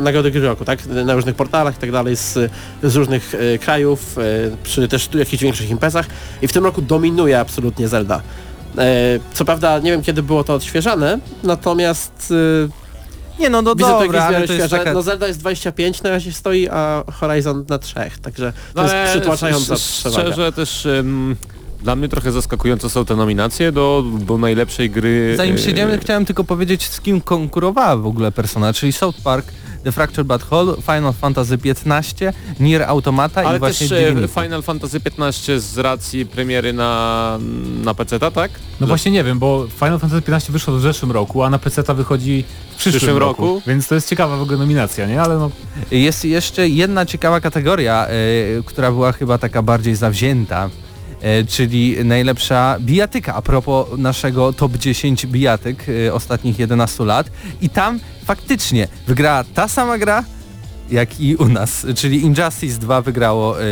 nagrody 0.00 0.30
gry 0.30 0.40
roku, 0.40 0.64
tak? 0.64 0.86
Na 0.86 1.14
różnych 1.14 1.34
portalach 1.34 1.76
i 1.76 1.78
tak 1.78 1.92
dalej 1.92 2.16
z, 2.16 2.38
z 2.82 2.96
różnych 2.96 3.32
krajów, 3.60 4.16
przy 4.62 4.88
też 4.88 5.08
tu 5.08 5.18
jakichś 5.18 5.42
większych 5.42 5.70
imprezach 5.70 6.06
i 6.42 6.48
w 6.48 6.52
tym 6.52 6.64
roku 6.64 6.82
dominuje 6.82 7.40
absolutnie 7.40 7.88
Zelda. 7.88 8.22
Co 9.34 9.44
prawda 9.44 9.78
nie 9.78 9.90
wiem 9.90 10.02
kiedy 10.02 10.22
było 10.22 10.44
to 10.44 10.54
odświeżane, 10.54 11.18
natomiast 11.42 12.32
Nie 13.38 13.50
no, 13.50 13.62
no 13.62 13.74
widzę 13.74 13.90
dobra, 13.90 14.22
ale 14.24 14.46
to 14.46 14.52
jest 14.52 14.70
taka... 14.70 14.92
No 14.92 15.02
Zelda 15.02 15.26
jest 15.28 15.40
25 15.40 16.02
na 16.02 16.10
razie 16.10 16.32
stoi, 16.32 16.68
a 16.68 17.04
Horizon 17.12 17.64
na 17.68 17.78
3, 17.78 17.94
także 18.22 18.52
to 18.74 18.82
No 18.82 18.94
jest 18.94 19.10
przytłaczająca 19.10 19.74
sz- 19.74 20.00
przewaga. 20.00 20.22
Szczerze 20.32 20.52
też 20.52 20.86
em, 20.86 21.36
dla 21.82 21.96
mnie 21.96 22.08
trochę 22.08 22.32
zaskakujące 22.32 22.90
są 22.90 23.04
te 23.04 23.16
nominacje 23.16 23.72
do, 23.72 24.04
do 24.20 24.38
najlepszej 24.38 24.90
gry. 24.90 25.34
Zanim 25.36 25.54
e, 25.54 25.58
przejdziemy, 25.58 25.98
chciałem 25.98 26.24
tylko 26.24 26.44
powiedzieć, 26.44 26.88
z 26.88 27.00
kim 27.00 27.20
konkurowała 27.20 27.96
w 27.96 28.06
ogóle 28.06 28.32
Persona, 28.32 28.72
czyli 28.72 28.92
South 28.92 29.20
Park 29.24 29.46
The 29.86 29.92
Fractured 29.92 30.26
But 30.26 30.42
Whole, 30.50 30.76
Final 30.82 31.12
Fantasy 31.12 31.58
XV, 31.64 32.32
Nier 32.60 32.82
Automata 32.82 33.42
i 33.42 33.46
Ale 33.46 33.58
właśnie 33.58 33.88
też 33.88 33.98
e, 33.98 34.04
Divinity. 34.04 34.42
Final 34.42 34.62
Fantasy 34.62 35.00
XV 35.04 35.60
z 35.60 35.78
racji 35.78 36.26
premiery 36.26 36.72
na, 36.72 37.38
na 37.84 37.94
PC, 37.94 38.18
tak? 38.18 38.50
No 38.80 38.86
właśnie 38.86 39.12
nie 39.12 39.24
wiem, 39.24 39.38
bo 39.38 39.66
Final 39.78 39.98
Fantasy 39.98 40.22
XV 40.32 40.52
wyszło 40.52 40.74
w 40.74 40.80
zeszłym 40.80 41.12
roku, 41.12 41.42
a 41.42 41.50
na 41.50 41.58
PC 41.58 41.94
wychodzi 41.94 42.44
w 42.70 42.76
przyszłym, 42.76 42.98
przyszłym 42.98 43.16
roku. 43.16 43.46
roku. 43.46 43.62
Więc 43.66 43.88
to 43.88 43.94
jest 43.94 44.08
ciekawa 44.08 44.36
w 44.36 44.42
ogóle 44.42 44.58
nominacja, 44.58 45.06
nie? 45.06 45.22
Ale 45.22 45.38
no 45.38 45.50
Jest 45.90 46.24
jeszcze 46.24 46.68
jedna 46.68 47.06
ciekawa 47.06 47.40
kategoria, 47.40 48.06
e, 48.06 48.12
która 48.64 48.90
była 48.90 49.12
chyba 49.12 49.38
taka 49.38 49.62
bardziej 49.62 49.96
zawzięta, 49.96 50.70
czyli 51.48 51.96
najlepsza 52.04 52.76
bijatyka, 52.80 53.34
a 53.34 53.42
propos 53.42 53.86
naszego 53.98 54.52
top 54.52 54.76
10 54.76 55.26
bijatyk 55.26 55.84
e, 56.06 56.14
ostatnich 56.14 56.58
11 56.58 57.04
lat. 57.04 57.30
I 57.60 57.68
tam 57.70 58.00
faktycznie 58.24 58.88
wygrała 59.06 59.44
ta 59.54 59.68
sama 59.68 59.98
gra, 59.98 60.24
jak 60.90 61.20
i 61.20 61.36
u 61.36 61.48
nas, 61.48 61.86
czyli 61.96 62.20
Injustice 62.22 62.78
2 62.80 63.02
wygrało 63.02 63.60
e, 63.60 63.64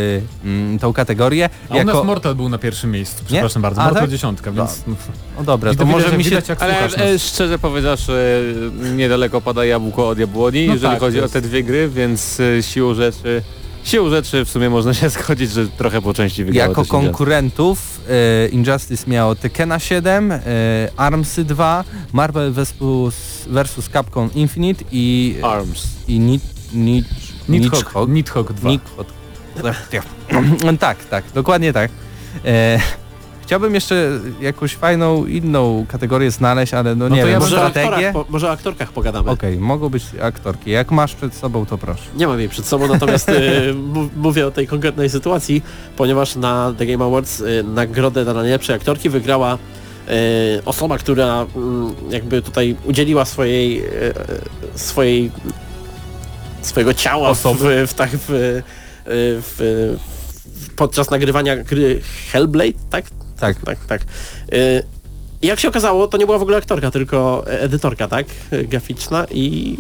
mm, 0.45 0.79
tą 0.79 0.93
kategorię. 0.93 1.49
a 1.71 1.77
u 1.77 1.85
nas 1.85 2.05
Mortal 2.05 2.35
był 2.35 2.49
na 2.49 2.59
pierwszym 2.59 2.91
miejscu, 2.91 3.25
przepraszam 3.27 3.63
bardzo. 3.63 3.81
A, 3.81 3.85
Mortal 3.85 4.03
tak? 4.03 4.11
dziesiątka, 4.11 4.53
więc 4.53 4.83
no, 4.87 4.95
No 5.39 5.45
dobra, 5.45 5.73
I 5.73 5.77
to 5.77 5.85
widać, 5.85 5.97
może 6.01 6.11
że 6.11 6.19
mi 6.19 6.25
się... 6.25 6.31
widać 6.31 6.49
jak 6.49 6.63
Ale 6.63 6.75
słuchasz 6.75 6.99
e, 7.01 7.19
szczerze 7.19 7.59
powiedziawszy, 7.59 8.43
niedaleko 8.97 9.41
pada 9.41 9.65
jabłko 9.65 10.09
od 10.09 10.19
jabłoni, 10.19 10.67
No 10.67 10.73
jeżeli 10.73 10.93
tak, 10.93 11.01
chodzi 11.01 11.17
to 11.17 11.23
o 11.23 11.25
jest- 11.25 11.33
te 11.35 11.41
dwie 11.41 11.63
gry, 11.63 11.89
więc 11.89 12.41
e, 12.41 12.63
siłą 12.63 12.95
rzeczy, 12.95 13.43
siłą 13.85 14.11
rzeczy 14.11 14.45
w 14.45 14.51
sumie 14.51 14.71
można 14.71 14.95
się 14.95 15.09
zgodzić, 15.21 15.51
że 15.51 15.69
trochę 15.69 16.03
po 16.03 16.15
części 16.15 16.45
wygrało 16.45 16.69
Jako 16.69 16.85
konkurentów 16.85 18.01
e, 18.09 18.49
Injustice 18.49 19.11
miało 19.11 19.35
Tekena 19.35 19.79
7, 19.79 20.33
e, 20.33 20.41
Armsy 20.97 21.45
2, 21.45 21.85
Marvel 22.13 22.53
vs, 22.53 22.75
vs 23.47 23.89
Capcom 23.93 24.31
Infinite 24.35 24.85
i, 24.93 25.37
Arms. 25.43 25.89
i 26.09 26.19
Nit, 26.19 26.43
Nit, 26.73 27.07
Nidhogg, 27.49 28.09
Nidhogg 28.09 28.53
2. 28.53 28.71
Nidhogg. 28.71 29.09
tak, 30.81 31.05
tak, 31.05 31.25
dokładnie 31.35 31.73
tak. 31.73 31.91
E, 32.45 32.79
chciałbym 33.45 33.75
jeszcze 33.75 34.11
jakąś 34.41 34.75
fajną 34.75 35.27
inną 35.27 35.87
kategorię 35.89 36.31
znaleźć, 36.31 36.75
ale 36.75 36.95
no, 36.95 37.09
No 37.09 37.15
nie 37.17 37.23
to 37.23 37.27
wiem, 37.27 37.33
ja 37.35 37.41
Może 37.41 37.57
o, 37.57 37.59
strategię? 37.59 37.89
aktorach, 38.09 38.13
po, 38.13 38.33
może 38.33 38.49
o 38.49 38.51
aktorkach 38.51 38.93
pogadamy. 38.93 39.31
Okej, 39.31 39.59
mogą 39.59 39.89
być 39.89 40.05
aktorki. 40.23 40.71
Jak 40.71 40.91
masz 40.91 41.15
przed 41.15 41.35
sobą, 41.35 41.67
to 41.67 41.79
proszę. 41.79 42.03
Nie 42.17 42.27
mam 42.27 42.39
jej 42.39 42.49
przed 42.49 42.67
sobą, 42.67 42.89
natomiast 42.89 43.29
y, 43.29 43.75
mówię 44.17 44.47
o 44.47 44.51
tej 44.51 44.67
konkretnej 44.67 45.11
sytuacji, 45.11 45.63
ponieważ 45.97 46.37
na 46.37 46.75
The 46.79 46.87
Game 46.87 47.05
Awards 47.05 47.41
y, 47.41 47.65
nagrodę 47.75 48.25
dla 48.25 48.35
najlepszej 48.35 48.77
aktorki 48.77 49.11
wygrała 49.11 49.55
y, 49.55 50.65
osoba, 50.65 50.99
która 50.99 51.47
mm, 51.57 51.95
jakby 52.11 52.43
tutaj 52.43 52.77
udzieliła 52.85 53.25
swojej, 53.25 53.85
y, 53.85 53.89
y, 54.75 54.79
swojej 54.79 55.31
swojego 56.63 56.95
ciała 56.95 57.29
Osoby. 57.29 57.87
w, 57.87 57.95
tak, 57.95 58.11
w, 58.13 58.27
w, 59.07 59.55
w, 60.67 60.75
podczas 60.77 61.11
nagrywania 61.11 61.57
gry 61.57 62.01
Hellblade, 62.33 62.79
tak? 62.91 63.05
Tak. 63.41 63.57
Tak, 63.65 63.79
tak. 63.87 64.03
Y, 64.53 64.83
jak 65.43 65.61
się 65.61 65.69
okazało, 65.69 66.07
to 66.09 66.17
nie 66.19 66.27
była 66.27 66.39
w 66.39 66.43
ogóle 66.43 66.57
aktorka, 66.57 66.91
tylko 66.91 67.45
edytorka, 67.47 68.09
tak? 68.09 68.27
Graficzna 68.69 69.27
i 69.31 69.77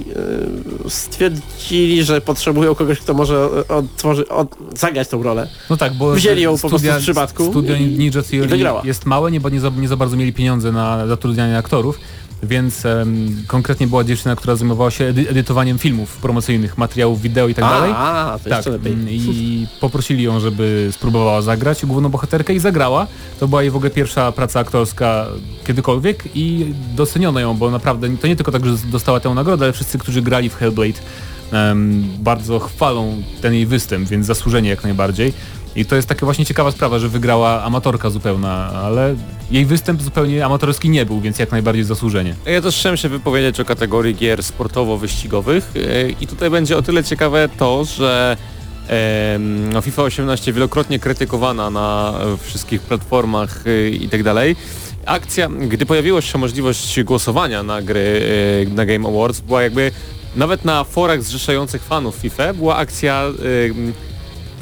y, 0.87 0.90
stwierdzili, 0.90 2.04
że 2.04 2.20
potrzebują 2.20 2.75
kogoś, 2.75 2.99
kto 3.00 3.14
może 3.14 3.49
odtworzy, 3.68 4.28
od, 4.28 4.56
zagrać 4.78 5.08
tą 5.08 5.23
rolę. 5.23 5.49
No 5.70 5.76
tak, 5.76 5.94
bo 5.94 6.12
Wzięli 6.12 6.42
ją 6.42 6.52
po 6.52 6.58
studia, 6.58 6.78
prostu 6.92 7.00
w 7.00 7.02
przypadku 7.02 7.50
Studio 7.50 7.76
i- 7.76 7.80
Ninja 7.87 8.23
Theory 8.23 8.49
wygrała. 8.49 8.82
jest 8.84 9.06
małe, 9.06 9.30
nie, 9.30 9.40
bo 9.40 9.49
nie 9.49 9.61
za, 9.61 9.68
nie 9.68 9.88
za 9.88 9.96
bardzo 9.96 10.16
mieli 10.16 10.32
pieniądze 10.32 10.73
na 10.73 11.06
zatrudnianie 11.06 11.58
aktorów, 11.58 11.99
więc 12.46 12.86
em, 12.86 13.36
konkretnie 13.46 13.86
była 13.86 14.04
dziewczyna, 14.04 14.36
która 14.36 14.56
zajmowała 14.56 14.90
się 14.90 15.04
edy 15.04 15.28
edytowaniem 15.28 15.78
filmów 15.78 16.16
promocyjnych, 16.16 16.78
materiałów 16.78 17.22
wideo 17.22 17.48
i 17.48 17.54
tak 17.54 17.64
dalej. 17.64 17.92
A, 17.96 18.38
to 18.44 18.50
Tak, 18.50 18.66
mm, 18.66 19.08
i 19.10 19.66
poprosili 19.80 20.22
ją, 20.22 20.40
żeby 20.40 20.88
spróbowała 20.92 21.42
zagrać 21.42 21.86
główną 21.86 22.08
bohaterkę 22.08 22.54
i 22.54 22.58
zagrała. 22.58 23.06
To 23.40 23.48
była 23.48 23.62
jej 23.62 23.70
w 23.70 23.76
ogóle 23.76 23.90
pierwsza 23.90 24.32
praca 24.32 24.60
aktorska 24.60 25.26
kiedykolwiek 25.66 26.24
i 26.34 26.74
doceniono 26.96 27.40
ją, 27.40 27.54
bo 27.54 27.70
naprawdę 27.70 28.16
to 28.16 28.26
nie 28.26 28.36
tylko 28.36 28.52
tak, 28.52 28.66
że 28.66 28.76
dostała 28.86 29.20
tę 29.20 29.30
nagrodę, 29.30 29.64
ale 29.64 29.72
wszyscy, 29.72 29.98
którzy 29.98 30.22
grali 30.22 30.48
w 30.50 30.54
Hellblade 30.54 31.00
em, 31.52 32.04
bardzo 32.18 32.58
chwalą 32.58 33.22
ten 33.40 33.54
jej 33.54 33.66
występ, 33.66 34.08
więc 34.08 34.26
zasłużenie 34.26 34.70
jak 34.70 34.85
najbardziej. 34.85 35.33
I 35.76 35.84
to 35.84 35.96
jest 35.96 36.08
taka 36.08 36.26
właśnie 36.26 36.46
ciekawa 36.46 36.70
sprawa, 36.70 36.98
że 36.98 37.08
wygrała 37.08 37.62
amatorka 37.62 38.10
zupełna, 38.10 38.70
ale 38.72 39.16
jej 39.50 39.66
występ 39.66 40.02
zupełnie 40.02 40.46
amatorski 40.46 40.90
nie 40.90 41.06
był, 41.06 41.20
więc 41.20 41.38
jak 41.38 41.50
najbardziej 41.50 41.84
zasłużenie. 41.84 42.34
Ja 42.46 42.60
też 42.60 42.78
chciałem 42.78 42.96
się 42.96 43.08
wypowiedzieć 43.08 43.60
o 43.60 43.64
kategorii 43.64 44.14
gier 44.14 44.42
sportowo-wyścigowych 44.42 45.64
e, 45.76 46.10
i 46.10 46.26
tutaj 46.26 46.50
będzie 46.50 46.76
o 46.76 46.82
tyle 46.82 47.04
ciekawe 47.04 47.48
to, 47.58 47.84
że 47.84 48.37
no, 49.72 49.80
FIFA 49.80 50.02
18 50.02 50.52
wielokrotnie 50.52 50.98
krytykowana 50.98 51.70
na 51.70 52.14
wszystkich 52.42 52.80
platformach 52.80 53.64
e, 53.66 53.88
i 53.88 54.08
tak 54.08 54.22
dalej. 54.22 54.56
Akcja, 55.06 55.48
gdy 55.48 55.87
pojawiła 55.87 56.20
się 56.20 56.38
możliwość 56.38 57.02
głosowania 57.02 57.62
na 57.62 57.82
gry 57.82 58.22
e, 58.70 58.74
na 58.74 58.87
Game 58.87 59.08
Awards, 59.08 59.40
była 59.40 59.62
jakby 59.62 59.92
nawet 60.37 60.64
na 60.64 60.84
forach 60.84 61.22
zrzeszających 61.22 61.82
fanów 61.82 62.14
FIFA 62.14 62.54
była 62.54 62.76
akcja 62.76 63.24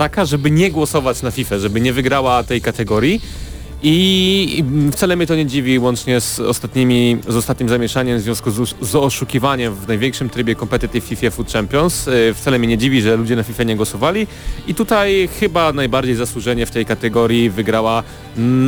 taka, 0.03 0.25
żeby 0.25 0.51
nie 0.51 0.71
głosować 0.71 1.23
na 1.23 1.31
FIFA, 1.31 1.59
żeby 1.59 1.81
nie 1.81 1.93
wygrała 1.93 2.43
tej 2.43 2.61
kategorii. 2.61 3.21
I 3.83 4.65
wcale 4.93 5.17
mnie 5.17 5.27
to 5.27 5.37
nie 5.37 5.47
dziwi, 5.47 5.79
łącznie 5.79 6.21
z 6.21 6.41
ostatnimi, 6.41 7.17
z 7.29 7.37
ostatnim 7.37 7.69
zamieszaniem 7.69 8.19
w 8.19 8.21
związku 8.21 8.51
z, 8.51 8.75
z 8.81 8.95
oszukiwaniem 8.95 9.75
w 9.75 9.89
największym 9.89 10.31
trybie 10.31 10.55
Competitive 10.55 11.05
FIFA 11.05 11.31
Food 11.31 11.53
Champions. 11.53 12.09
E, 12.09 12.35
Wcale 12.35 12.59
mnie 12.59 12.69
nie 12.69 12.79
dziwi, 12.79 13.03
że 13.03 13.17
ludzie 13.17 13.37
na 13.37 13.43
FIFA 13.43 13.63
nie 13.63 13.77
głosowali. 13.77 14.27
I 14.67 14.75
tutaj 14.75 15.29
chyba 15.41 15.73
najbardziej 15.73 16.15
zasłużenie 16.15 16.67
w 16.67 16.71
tej 16.71 16.87
kategorii 16.87 17.51
wygrała 17.51 18.03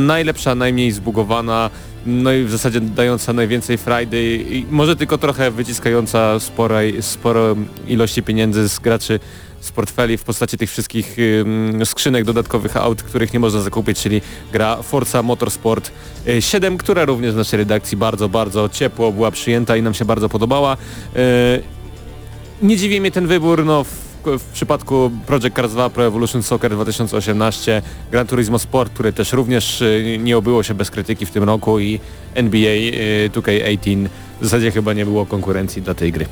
najlepsza, 0.07 0.55
najmniej 0.55 0.91
zbugowana, 0.91 1.69
no 2.05 2.33
i 2.33 2.43
w 2.43 2.51
zasadzie 2.51 2.81
dająca 2.81 3.33
najwięcej 3.33 3.77
frajdy 3.77 4.45
i 4.49 4.65
może 4.71 4.95
tylko 4.95 5.17
trochę 5.17 5.51
wyciskająca 5.51 6.39
sporej, 6.39 7.01
sporo 7.01 7.55
ilości 7.87 8.23
pieniędzy 8.23 8.69
z 8.69 8.79
graczy 8.79 9.19
z 9.65 9.71
portfeli 9.71 10.17
w 10.17 10.23
postaci 10.23 10.57
tych 10.57 10.69
wszystkich 10.69 11.17
skrzynek 11.85 12.23
dodatkowych 12.25 12.77
aut, 12.77 13.03
których 13.03 13.33
nie 13.33 13.39
można 13.39 13.61
zakupić, 13.61 13.99
czyli 13.99 14.21
gra 14.53 14.77
Forza 14.83 15.23
Motorsport 15.23 15.91
y, 16.27 16.41
7, 16.41 16.77
która 16.77 17.05
również 17.05 17.33
w 17.33 17.37
naszej 17.37 17.57
redakcji 17.57 17.97
bardzo, 17.97 18.29
bardzo 18.29 18.69
ciepło 18.69 19.11
była 19.11 19.31
przyjęta 19.31 19.77
i 19.77 19.81
nam 19.81 19.93
się 19.93 20.05
bardzo 20.05 20.29
podobała. 20.29 20.77
Y, 21.15 21.63
nie 22.61 22.77
dziwi 22.77 23.01
mnie 23.01 23.11
ten 23.11 23.27
wybór, 23.27 23.65
no 23.65 23.83
w, 23.83 24.05
przypadku 24.53 25.11
Project 25.25 25.55
Cars 25.55 25.71
2 25.71 25.89
Pro 25.89 26.05
Evolution 26.05 26.43
Soccer 26.43 26.71
2018, 26.71 27.81
Gran 28.11 28.27
Turismo 28.27 28.59
Sport, 28.59 28.93
które 28.93 29.13
też 29.13 29.33
również 29.33 29.81
y, 29.81 30.19
nie 30.23 30.37
obyło 30.37 30.63
się 30.63 30.73
bez 30.73 30.91
krytyki 30.91 31.25
w 31.25 31.31
tym 31.31 31.43
roku 31.43 31.79
i 31.79 31.99
NBA 32.35 32.71
y, 32.71 33.29
2K18 33.33 34.07
w 34.41 34.43
zasadzie 34.43 34.71
chyba 34.71 34.93
nie 34.93 35.05
było 35.05 35.25
konkurencji 35.25 35.81
dla 35.81 35.93
tej 35.93 36.11
gry. 36.11 36.25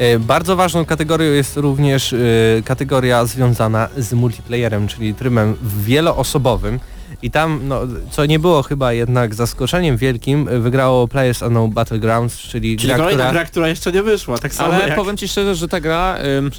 E, 0.00 0.18
Bardzo 0.18 0.56
ważną 0.56 0.84
kategorią 0.84 1.24
jest 1.24 1.56
również 1.56 2.12
e, 2.12 2.16
kategoria 2.64 3.26
związana 3.26 3.88
z 3.96 4.12
multiplayerem, 4.12 4.88
czyli 4.88 5.14
trybem 5.14 5.56
wieloosobowym. 5.62 6.80
I 7.22 7.30
tam, 7.30 7.60
no, 7.64 7.80
co 8.10 8.26
nie 8.26 8.38
było 8.38 8.62
chyba 8.62 8.92
jednak 8.92 9.34
zaskoczeniem 9.34 9.96
wielkim, 9.96 10.48
e, 10.48 10.58
wygrało 10.58 11.08
Players 11.08 11.42
Unknown 11.42 11.70
Battlegrounds, 11.70 12.38
czyli, 12.38 12.76
Czyli 12.76 12.88
gra, 12.88 12.96
kolejna 12.96 13.24
która... 13.24 13.32
gra, 13.32 13.44
która 13.44 13.68
jeszcze 13.68 13.92
nie 13.92 14.02
wyszła, 14.02 14.38
tak 14.38 14.54
samo 14.54 14.74
Ale 14.74 14.86
jak... 14.88 14.96
powiem 14.96 15.16
Ci 15.16 15.28
szczerze, 15.28 15.54
że 15.54 15.68
ta 15.68 15.80
gra 15.80 16.18
ym, 16.38 16.50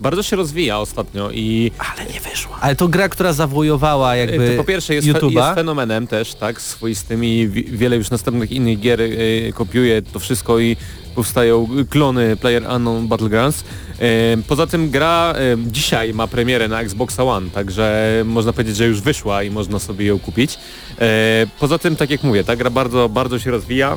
bardzo 0.00 0.22
się 0.22 0.36
rozwija 0.36 0.78
ostatnio 0.78 1.30
i 1.30 1.70
Ale 1.78 2.12
nie 2.12 2.20
wyszła. 2.20 2.58
Ale 2.60 2.76
to 2.76 2.88
gra, 2.88 3.08
która 3.08 3.32
zawojowała 3.32 4.16
jakby 4.16 4.50
to 4.50 4.56
po 4.56 4.64
pierwsze 4.64 4.94
jest, 4.94 5.08
fe, 5.08 5.26
jest 5.30 5.54
fenomenem 5.54 6.06
też, 6.06 6.34
tak, 6.34 6.60
swoistymi, 6.60 7.48
wi- 7.48 7.64
wiele 7.64 7.96
już 7.96 8.10
następnych 8.10 8.52
innych 8.52 8.80
gier 8.80 9.00
y, 9.00 9.52
kopiuje 9.54 10.02
to 10.02 10.18
wszystko 10.18 10.58
i 10.58 10.76
powstają 11.10 11.68
klony 11.90 12.36
Player 12.36 12.62
Unknown 12.76 13.08
Battlegrounds. 13.08 13.60
Y, 13.60 14.42
Poza 14.48 14.66
tym 14.66 14.90
gra 14.90 15.34
y, 15.54 15.70
dzisiaj 15.70 16.14
ma 16.14 16.26
premierę 16.26 16.68
na 16.68 16.80
Xbox 16.80 17.20
One, 17.20 17.50
także 17.50 18.10
można 18.24 18.52
powiedzieć, 18.52 18.76
że 18.76 18.86
już 18.86 19.00
wyszła 19.00 19.42
i 19.42 19.50
można 19.50 19.78
sobie 19.78 20.06
ją 20.06 20.18
kupić. 20.18 20.54
Y, 20.54 20.98
Poza 21.60 21.78
tym, 21.78 21.96
tak 21.96 22.10
jak 22.10 22.22
mówię, 22.22 22.44
ta 22.44 22.56
gra 22.56 22.70
bardzo, 22.70 23.08
bardzo 23.08 23.38
się 23.38 23.50
rozwija. 23.50 23.96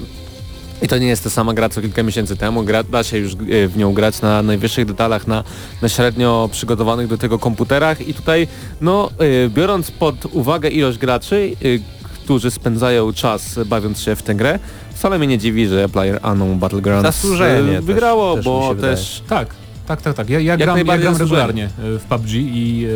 I 0.81 0.87
to 0.87 0.97
nie 0.97 1.07
jest 1.07 1.23
ta 1.23 1.29
sama 1.29 1.53
gra 1.53 1.69
co 1.69 1.81
kilka 1.81 2.03
miesięcy 2.03 2.35
temu. 2.37 2.63
Gra, 2.63 2.83
da 2.83 3.03
się 3.03 3.17
już 3.17 3.33
e, 3.33 3.67
w 3.67 3.77
nią 3.77 3.93
grać 3.93 4.21
na 4.21 4.41
najwyższych 4.41 4.85
detalach, 4.85 5.27
na, 5.27 5.43
na 5.81 5.89
średnio 5.89 6.49
przygotowanych 6.51 7.07
do 7.07 7.17
tego 7.17 7.39
komputerach 7.39 8.07
i 8.07 8.13
tutaj, 8.13 8.47
no, 8.81 9.09
e, 9.45 9.49
biorąc 9.49 9.91
pod 9.91 10.25
uwagę 10.25 10.69
ilość 10.69 10.97
graczy, 10.97 11.55
e, 11.61 12.03
którzy 12.23 12.51
spędzają 12.51 13.13
czas 13.13 13.59
bawiąc 13.65 13.99
się 13.99 14.15
w 14.15 14.23
tę 14.23 14.35
grę, 14.35 14.59
wcale 15.03 15.17
mnie 15.17 15.27
nie 15.27 15.37
dziwi, 15.37 15.67
że 15.67 15.89
Player 15.89 16.19
Unknown 16.31 16.59
Battlegrounds 16.59 17.03
Zasłużenie 17.15 17.71
e, 17.71 17.75
też- 17.75 17.85
wygrało, 17.85 18.35
też 18.35 18.45
bo 18.45 18.75
też 18.75 19.23
Tak, 19.29 19.47
tak, 19.87 20.01
tak, 20.01 20.13
tak. 20.15 20.29
Ja, 20.29 20.39
ja 20.39 20.57
gram, 20.57 20.77
ja 20.77 20.97
gram 20.97 21.17
regularnie 21.17 21.65
e, 21.65 21.69
w 21.99 22.03
PUBG 22.09 22.29
i 22.33 22.87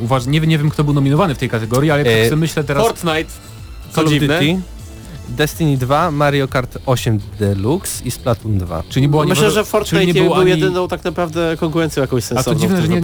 e, 0.00 0.04
uważ, 0.04 0.26
nie, 0.26 0.40
wiem- 0.40 0.50
nie 0.50 0.58
wiem 0.58 0.70
kto 0.70 0.84
był 0.84 0.94
nominowany 0.94 1.34
w 1.34 1.38
tej 1.38 1.48
kategorii, 1.48 1.90
ale 1.90 2.00
E, 2.02 2.04
tak 2.04 2.24
sobie 2.24 2.36
myślę 2.36 2.64
teraz... 2.64 2.82
Fortnite, 2.84 3.24
co 3.90 3.94
Call 3.94 4.04
of 4.06 4.10
dziwne, 4.10 4.34
Duty. 4.40 4.60
Destiny 5.28 5.76
2, 5.76 6.10
Mario 6.10 6.48
Kart 6.48 6.78
8 6.86 7.18
Deluxe 7.38 8.04
i 8.04 8.10
Splatoon 8.10 8.58
2. 8.58 8.82
Czy 8.88 9.00
nie 9.00 9.08
było 9.08 9.22
ani 9.22 9.30
Myślę, 9.30 9.50
że 9.50 9.54
czyli 9.60 9.66
Fortnite 9.70 10.06
nie 10.06 10.14
był, 10.14 10.24
było 10.24 10.36
ani... 10.36 10.50
jedyną 10.50 10.88
tak 10.88 11.04
naprawdę 11.04 11.56
konkurencją 11.60 12.00
jakąś 12.00 12.24
A 12.24 12.26
sensowną. 12.26 12.54
to 12.54 12.60
dziwne, 12.60 12.82
że 12.82 12.88
nie, 12.88 13.00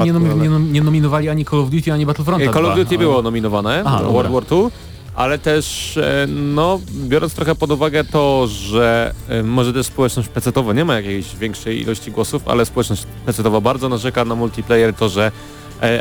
nie, 0.72 0.82
nominowali 0.82 1.28
ani 1.28 1.44
Call 1.44 1.60
of 1.60 1.70
Duty, 1.70 1.92
ani 1.92 2.06
Battlefronta 2.06 2.44
E, 2.44 2.52
Call 2.52 2.66
of 2.66 2.72
2, 2.74 2.84
Duty 2.84 2.94
ale- 2.96 3.04
było 3.04 3.22
nominowane, 3.22 3.82
Aha, 3.86 4.02
World. 4.04 4.32
War 4.32 4.42
II, 4.52 4.68
ale 5.16 5.38
też, 5.38 5.96
e, 5.96 6.26
no, 6.28 6.80
biorąc 6.90 7.34
trochę 7.34 7.54
pod 7.54 7.70
uwagę 7.70 8.04
to, 8.04 8.46
że 8.46 9.14
e, 9.28 9.42
może 9.42 9.72
też 9.72 9.86
społeczność 9.86 10.28
pecetowa 10.28 10.72
nie 10.72 10.84
ma 10.84 10.94
jakiejś 10.94 11.36
większej 11.36 11.82
ilości 11.82 12.10
głosów, 12.10 12.48
ale 12.48 12.66
społeczność 12.66 13.02
pecetowa 13.26 13.60
bardzo 13.60 13.88
narzeka 13.88 14.24
na 14.24 14.34
multiplayer, 14.34 14.94
to, 14.94 15.08
że 15.08 15.32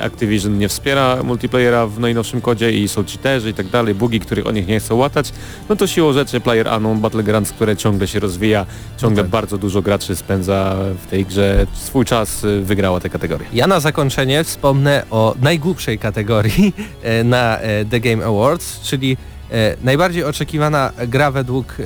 Activision 0.01 0.57
nie 0.57 0.69
wspiera 0.69 1.23
multiplayera 1.23 1.87
w 1.87 1.99
najnowszym 1.99 2.41
kodzie 2.41 2.71
i 2.71 2.87
są 2.87 3.03
cheaterzy 3.03 3.49
i 3.49 3.53
tak 3.53 3.67
dalej, 3.67 3.95
bugi, 3.95 4.19
których 4.19 4.47
oni 4.47 4.65
nie 4.65 4.79
chcą 4.79 4.95
łatać, 4.95 5.31
no 5.69 5.75
to 5.75 5.87
siłą 5.87 6.13
rzeczy 6.13 6.39
Player 6.39 6.67
Unknown 6.67 6.99
Battlegrounds, 6.99 7.51
które 7.51 7.77
ciągle 7.77 8.07
się 8.07 8.19
rozwija, 8.19 8.65
ciągle 8.97 9.23
tak. 9.23 9.31
bardzo 9.31 9.57
dużo 9.57 9.81
graczy 9.81 10.15
spędza 10.15 10.75
w 11.05 11.09
tej 11.09 11.25
grze 11.25 11.67
swój 11.73 12.05
czas, 12.05 12.43
e, 12.43 12.61
wygrała 12.61 12.99
tę 12.99 13.09
kategorię. 13.09 13.47
Ja 13.53 13.67
na 13.67 13.79
zakończenie 13.79 14.43
wspomnę 14.43 15.03
o 15.11 15.35
najgłupszej 15.41 15.99
kategorii 15.99 16.73
e, 17.03 17.23
na 17.23 17.57
e, 17.57 17.85
The 17.85 17.99
Game 17.99 18.25
Awards, 18.25 18.81
czyli 18.81 19.17
e, 19.51 19.75
najbardziej 19.83 20.23
oczekiwana 20.23 20.91
gra 21.07 21.31
według 21.31 21.77
e, 21.79 21.83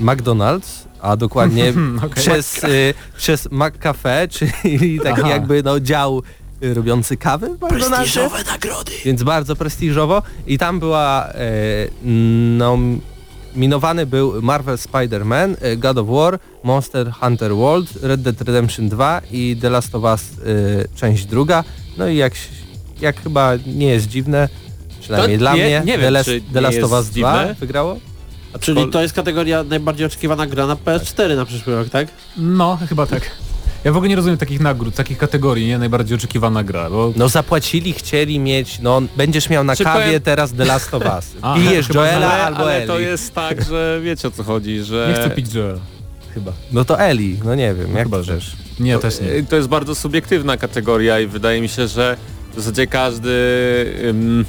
McDonald's, 0.00 0.90
a 1.02 1.16
dokładnie 1.16 1.72
Okej. 2.06 2.10
przez, 2.10 2.64
e, 2.64 2.68
przez 3.16 3.48
McCafe, 3.50 4.28
czyli 4.38 5.00
taki 5.00 5.20
Aha. 5.20 5.30
jakby 5.30 5.62
no, 5.62 5.80
dział 5.80 6.18
e, 6.18 6.22
robiący 6.62 7.16
kawy 7.16 7.48
w 7.48 7.58
McDonald'sie. 7.60 8.46
nagrody. 8.46 8.92
Więc 9.04 9.22
bardzo 9.22 9.56
prestiżowo 9.56 10.22
i 10.46 10.58
tam 10.58 10.78
była 10.80 11.28
e, 11.28 11.34
nominowany 13.54 14.06
był 14.06 14.42
Marvel 14.42 14.76
Spider-Man, 14.76 15.56
e, 15.60 15.76
God 15.76 15.98
of 15.98 16.06
War, 16.08 16.38
Monster 16.64 17.12
Hunter 17.20 17.54
World, 17.56 17.88
Red 18.02 18.22
Dead 18.22 18.40
Redemption 18.40 18.88
2 18.88 19.20
i 19.32 19.56
The 19.60 19.70
Last 19.70 19.94
of 19.94 20.02
Us 20.02 20.22
e, 20.22 20.24
część 20.96 21.24
druga. 21.24 21.64
No 21.98 22.08
i 22.08 22.16
jak, 22.16 22.32
jak 23.00 23.22
chyba 23.22 23.52
nie 23.66 23.86
jest 23.86 24.08
dziwne, 24.08 24.48
przynajmniej 25.00 25.36
To 25.38 25.40
dla 25.40 25.54
nie- 25.54 25.62
mnie, 25.64 25.82
nie 25.84 25.92
wiem, 25.92 26.00
The, 26.00 26.10
Last, 26.10 26.30
The 26.52 26.60
Last 26.60 26.82
of 26.82 26.92
Us 26.92 27.06
2 27.10 27.12
dziwne. 27.38 27.54
wygrało. 27.60 27.96
Czyli 28.60 28.88
to 28.88 29.02
jest 29.02 29.14
kategoria 29.14 29.62
najbardziej 29.62 30.06
oczekiwana 30.06 30.46
gra 30.46 30.66
na 30.66 30.74
PS4 30.76 31.36
na 31.36 31.44
przyszły 31.44 31.74
rok, 31.76 31.88
tak? 31.88 32.08
No, 32.36 32.78
chyba 32.88 33.06
tak. 33.06 33.30
Ja 33.84 33.92
w 33.92 33.96
ogóle 33.96 34.08
nie 34.08 34.16
rozumiem 34.16 34.38
takich 34.38 34.60
nagród, 34.60 34.94
takich 34.94 35.18
kategorii, 35.18 35.66
nie? 35.66 35.78
Najbardziej 35.78 36.16
oczekiwana 36.16 36.64
gra, 36.64 36.90
bo 36.90 37.12
No 37.16 37.28
zapłacili, 37.28 37.92
chcieli 37.92 38.38
mieć, 38.38 38.78
no 38.78 39.02
będziesz 39.16 39.50
miał 39.50 39.64
na 39.64 39.76
Czy 39.76 39.84
kawie 39.84 40.04
powiem- 40.04 40.22
teraz 40.22 40.52
The 40.52 40.64
Last 40.64 40.94
of 40.94 41.02
Us. 41.02 41.26
A, 41.42 41.54
Pijesz 41.54 41.86
chyba- 41.88 42.06
Joela 42.06 42.32
ale, 42.32 42.42
albo 42.44 42.58
ale 42.60 42.76
Eli. 42.76 42.86
to 42.86 42.98
jest 42.98 43.34
tak, 43.34 43.64
że 43.64 44.00
wiecie 44.02 44.28
o 44.28 44.30
co 44.30 44.44
chodzi, 44.44 44.80
że... 44.82 45.06
nie 45.08 45.14
chcę 45.14 45.30
pić 45.30 45.54
Joel. 45.54 45.78
Chyba. 46.34 46.52
No 46.72 46.84
to 46.84 47.00
Eli, 47.00 47.38
no 47.44 47.54
nie 47.54 47.74
wiem, 47.74 47.94
jak 47.94 48.02
chyba, 48.04 48.16
to 48.16 48.22
że- 48.24 48.34
też. 48.34 48.52
Nie, 48.80 48.98
też 48.98 49.20
nie. 49.20 49.42
To 49.42 49.56
jest 49.56 49.68
bardzo 49.68 49.94
subiektywna 49.94 50.56
kategoria 50.56 51.20
i 51.20 51.26
wydaje 51.26 51.60
mi 51.60 51.68
się, 51.68 51.88
że 51.88 52.16
w 52.52 52.56
zasadzie 52.56 52.86
każdy... 52.86 53.30
ym, 54.04 54.44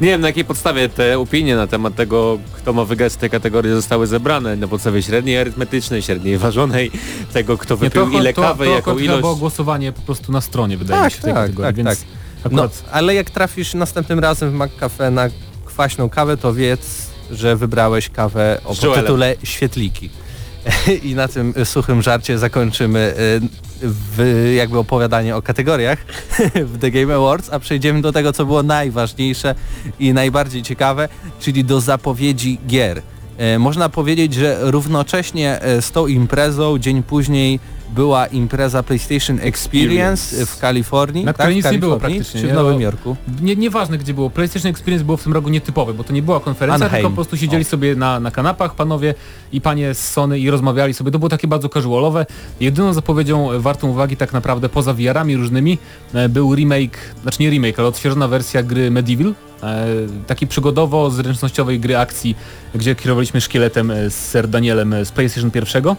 nie 0.00 0.08
wiem 0.08 0.20
na 0.20 0.26
jakiej 0.26 0.44
podstawie 0.44 0.88
te 0.88 1.18
opinie 1.18 1.56
na 1.56 1.66
temat 1.66 1.94
tego, 1.94 2.38
kto 2.52 2.72
ma 2.72 2.84
wygrać 2.84 3.12
z 3.12 3.16
tej 3.16 3.30
kategorii 3.30 3.72
zostały 3.72 4.06
zebrane. 4.06 4.56
Na 4.56 4.68
podstawie 4.68 5.02
średniej 5.02 5.38
arytmetycznej, 5.38 6.02
średniej 6.02 6.38
ważonej, 6.38 6.90
tego 7.32 7.58
kto 7.58 7.74
Nie, 7.74 7.80
wypił 7.80 8.08
ile 8.10 8.32
to, 8.32 8.42
kawy, 8.42 8.64
to, 8.64 8.70
jaką 8.70 8.94
to 8.94 8.98
ilość. 9.00 9.20
było 9.20 9.36
głosowanie 9.36 9.92
po 9.92 10.02
prostu 10.02 10.32
na 10.32 10.40
stronie, 10.40 10.76
wydaje 10.76 11.00
Tak, 11.00 11.04
mi 11.04 11.10
się, 11.14 11.18
w 11.18 11.22
tej 11.24 11.34
tak, 11.34 11.42
kategorii, 11.42 11.68
tak, 11.68 11.76
więc 11.76 12.04
No, 12.44 12.62
akurat... 12.62 12.84
ale 12.92 13.14
jak 13.14 13.30
trafisz 13.30 13.74
następnym 13.74 14.18
razem 14.18 14.50
w 14.50 14.54
McCafe 14.54 15.10
na 15.10 15.28
kwaśną 15.64 16.08
kawę, 16.08 16.36
to 16.36 16.54
wiedz, 16.54 17.06
że 17.30 17.56
wybrałeś 17.56 18.08
kawę 18.08 18.60
o 18.64 18.74
podtytule 18.74 19.34
Świetliki. 19.44 20.10
I 21.02 21.14
na 21.14 21.28
tym 21.28 21.54
suchym 21.64 22.02
żarcie 22.02 22.38
zakończymy 22.38 23.14
y, 23.42 23.65
w, 23.82 24.52
jakby 24.56 24.78
opowiadanie 24.78 25.36
o 25.36 25.42
kategoriach 25.42 25.98
w 26.72 26.78
The 26.78 26.90
Game 26.90 27.14
Awards, 27.14 27.52
a 27.52 27.58
przejdziemy 27.58 28.02
do 28.02 28.12
tego, 28.12 28.32
co 28.32 28.46
było 28.46 28.62
najważniejsze 28.62 29.54
i 29.98 30.12
najbardziej 30.12 30.62
ciekawe, 30.62 31.08
czyli 31.40 31.64
do 31.64 31.80
zapowiedzi 31.80 32.58
gier. 32.66 33.02
E, 33.38 33.58
Można 33.58 33.88
powiedzieć, 33.88 34.34
że 34.34 34.58
równocześnie 34.60 35.62
e, 35.62 35.82
z 35.82 35.90
tą 35.90 36.06
imprezą 36.06 36.78
dzień 36.78 37.02
później 37.02 37.60
była 37.94 38.26
impreza 38.26 38.82
PlayStation 38.82 39.38
Experience 39.42 40.46
w 40.46 40.58
Kalifornii. 40.58 41.24
Na 41.24 41.32
tak, 41.32 41.36
której 41.36 41.56
nic 41.56 41.70
nie 41.72 41.78
było 41.78 41.96
praktycznie, 41.96 42.40
Czy 42.40 42.48
w? 42.48 42.52
Nowym 42.52 42.74
No, 42.74 42.80
Jorku. 42.80 43.16
Nie, 43.42 43.56
nieważne 43.56 43.98
gdzie 43.98 44.14
było, 44.14 44.30
PlayStation 44.30 44.70
Experience 44.70 45.04
było 45.04 45.16
w 45.16 45.22
tym 45.22 45.32
roku 45.32 45.48
nietypowe, 45.48 45.94
bo 45.94 46.04
to 46.04 46.12
nie 46.12 46.22
była 46.22 46.40
konferencja, 46.40 46.74
Anaheim. 46.86 47.02
tylko 47.02 47.10
po 47.10 47.14
prostu 47.14 47.36
siedzieli 47.36 47.64
sobie 47.64 47.96
na, 47.96 48.20
na 48.20 48.30
kanapach 48.30 48.74
panowie 48.74 49.14
i 49.52 49.60
panie 49.60 49.94
z 49.94 50.08
Sony 50.10 50.38
i 50.38 50.50
rozmawiali 50.50 50.94
sobie. 50.94 51.10
To 51.10 51.18
było 51.18 51.28
takie 51.28 51.48
bardzo 51.48 51.68
casualowe. 51.68 52.26
Jedyną 52.60 52.92
zapowiedzią 52.92 53.52
e, 53.52 53.58
wartą 53.58 53.88
uwagi 53.88 54.16
tak 54.16 54.32
naprawdę 54.32 54.68
poza 54.68 54.94
VR-ami 54.94 55.36
różnymi 55.36 55.78
e, 56.14 56.28
był 56.28 56.54
remake, 56.54 56.98
znaczy 57.22 57.42
nie 57.42 57.50
remake, 57.50 57.78
ale 57.78 57.88
odświeżona 57.88 58.28
wersja 58.28 58.62
gry 58.62 58.90
Medieval. 58.90 59.34
E, 59.62 59.86
taki 60.26 60.46
przygodowo-zręcznościowej 60.46 61.80
gry 61.80 61.96
akcji, 61.96 62.36
gdzie 62.74 62.94
kierowaliśmy 62.94 63.40
szkieletem 63.40 63.90
e, 63.90 64.10
z 64.10 64.32
Sir 64.32 64.48
Danielem 64.48 64.92
e, 64.92 65.04
z 65.04 65.12
PlayStation 65.12 65.50
1. 65.54 65.96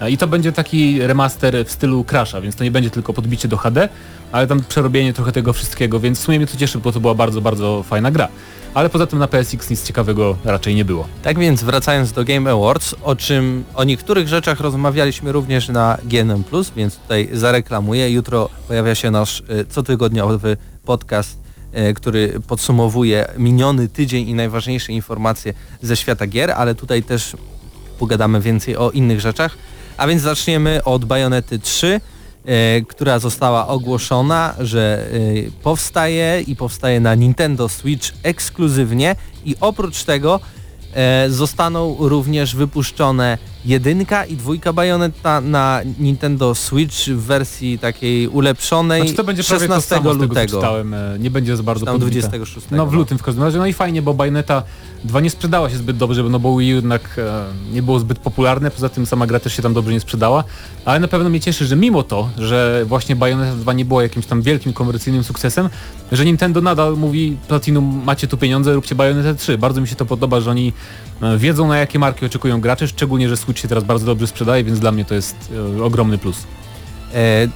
E, 0.00 0.10
I 0.10 0.18
to 0.18 0.26
będzie 0.26 0.52
taki 0.52 1.06
remaster 1.06 1.66
w 1.66 1.70
stylu 1.70 2.04
Crasha, 2.04 2.40
więc 2.40 2.56
to 2.56 2.64
nie 2.64 2.70
będzie 2.70 2.90
tylko 2.90 3.12
podbicie 3.12 3.48
do 3.48 3.56
HD, 3.56 3.88
ale 4.32 4.46
tam 4.46 4.64
przerobienie 4.68 5.12
trochę 5.12 5.32
tego 5.32 5.52
wszystkiego, 5.52 6.00
więc 6.00 6.18
w 6.18 6.22
sumie 6.22 6.38
mnie 6.38 6.46
to 6.46 6.56
cieszy, 6.56 6.78
bo 6.78 6.92
to 6.92 7.00
była 7.00 7.14
bardzo, 7.14 7.40
bardzo 7.40 7.82
fajna 7.82 8.10
gra. 8.10 8.28
Ale 8.74 8.88
poza 8.88 9.06
tym 9.06 9.18
na 9.18 9.28
PSX 9.28 9.70
nic 9.70 9.84
ciekawego 9.84 10.36
raczej 10.44 10.74
nie 10.74 10.84
było. 10.84 11.08
Tak 11.22 11.38
więc 11.38 11.62
wracając 11.62 12.12
do 12.12 12.24
Game 12.24 12.50
Awards, 12.50 12.94
o 13.02 13.16
czym 13.16 13.64
o 13.74 13.84
niektórych 13.84 14.28
rzeczach 14.28 14.60
rozmawialiśmy 14.60 15.32
również 15.32 15.68
na 15.68 15.98
GNM+, 16.04 16.44
więc 16.76 16.96
tutaj 16.96 17.28
zareklamuję. 17.32 18.10
Jutro 18.10 18.48
pojawia 18.68 18.94
się 18.94 19.10
nasz 19.10 19.42
e, 19.48 19.64
cotygodniowy 19.64 20.56
podcast, 20.84 21.39
który 21.94 22.40
podsumowuje 22.46 23.28
miniony 23.38 23.88
tydzień 23.88 24.28
i 24.28 24.34
najważniejsze 24.34 24.92
informacje 24.92 25.54
ze 25.82 25.96
świata 25.96 26.26
gier, 26.26 26.50
ale 26.50 26.74
tutaj 26.74 27.02
też 27.02 27.36
pogadamy 27.98 28.40
więcej 28.40 28.76
o 28.76 28.90
innych 28.90 29.20
rzeczach. 29.20 29.58
A 29.96 30.06
więc 30.06 30.22
zaczniemy 30.22 30.84
od 30.84 31.04
Bajonety 31.04 31.58
3, 31.58 32.00
e, 32.44 32.80
która 32.80 33.18
została 33.18 33.68
ogłoszona, 33.68 34.54
że 34.60 35.06
e, 35.12 35.50
powstaje 35.62 36.40
i 36.46 36.56
powstaje 36.56 37.00
na 37.00 37.14
Nintendo 37.14 37.68
Switch 37.68 38.12
ekskluzywnie 38.22 39.16
i 39.44 39.56
oprócz 39.60 40.04
tego 40.04 40.40
e, 40.94 41.30
zostaną 41.30 41.96
również 41.98 42.56
wypuszczone 42.56 43.38
jedynka 43.64 44.24
i 44.24 44.36
dwójka 44.36 44.72
Bajoneta 44.72 45.40
na 45.40 45.80
Nintendo 45.98 46.54
Switch 46.54 46.96
w 46.96 47.20
wersji 47.22 47.78
takiej 47.78 48.28
ulepszonej 48.28 49.00
Znaczy 49.00 49.16
to 49.16 49.24
będzie 49.24 49.44
prawie 49.44 49.60
16 49.60 50.00
to 50.02 50.12
lutego. 50.12 50.56
czytałem. 50.56 50.94
e, 50.94 51.16
Nie 51.18 51.30
będzie 51.30 51.56
za 51.56 51.62
bardzo 51.62 51.86
Tam 51.86 51.94
podbite. 51.94 52.20
26. 52.20 52.66
No 52.70 52.86
w 52.86 52.92
lutym 52.92 53.18
w 53.18 53.22
każdym 53.22 53.44
razie. 53.44 53.58
No 53.58 53.66
i 53.66 53.72
fajnie, 53.72 54.02
bo 54.02 54.14
Bayonetta 54.14 54.62
2 55.04 55.20
nie 55.20 55.30
sprzedała 55.30 55.70
się 55.70 55.76
zbyt 55.76 55.96
dobrze, 55.96 56.22
no 56.22 56.38
bo 56.38 56.56
Wii 56.58 56.68
jednak 56.68 57.16
e, 57.18 57.44
nie 57.72 57.82
było 57.82 57.98
zbyt 58.00 58.18
popularne, 58.18 58.70
poza 58.70 58.88
tym 58.88 59.06
sama 59.06 59.26
gra 59.26 59.40
też 59.40 59.56
się 59.56 59.62
tam 59.62 59.74
dobrze 59.74 59.92
nie 59.92 60.00
sprzedała, 60.00 60.44
ale 60.84 61.00
na 61.00 61.08
pewno 61.08 61.30
mnie 61.30 61.40
cieszy, 61.40 61.66
że 61.66 61.76
mimo 61.76 62.02
to, 62.02 62.28
że 62.38 62.84
właśnie 62.86 63.16
Bayonetta 63.16 63.56
2 63.56 63.72
nie 63.72 63.84
było 63.84 64.02
jakimś 64.02 64.26
tam 64.26 64.42
wielkim 64.42 64.72
komercyjnym 64.72 65.24
sukcesem, 65.24 65.68
że 66.12 66.24
Nintendo 66.24 66.60
nadal 66.60 66.96
mówi 66.96 67.36
Platinum 67.48 68.02
macie 68.04 68.26
tu 68.26 68.36
pieniądze, 68.36 68.74
róbcie 68.74 68.94
Bayonetta 68.94 69.34
3. 69.34 69.58
Bardzo 69.58 69.80
mi 69.80 69.88
się 69.88 69.96
to 69.96 70.06
podoba, 70.06 70.40
że 70.40 70.50
oni 70.50 70.72
wiedzą 71.38 71.68
na 71.68 71.78
jakie 71.78 71.98
marki 71.98 72.26
oczekują 72.26 72.60
gracze, 72.60 72.88
szczególnie, 72.88 73.28
że 73.28 73.36
Switch 73.36 73.60
się 73.60 73.68
teraz 73.68 73.84
bardzo 73.84 74.06
dobrze 74.06 74.26
sprzedaje, 74.26 74.64
więc 74.64 74.78
dla 74.78 74.92
mnie 74.92 75.04
to 75.04 75.14
jest 75.14 75.36
e, 75.78 75.84
ogromny 75.84 76.18
plus. 76.18 76.46
E, 77.14 77.48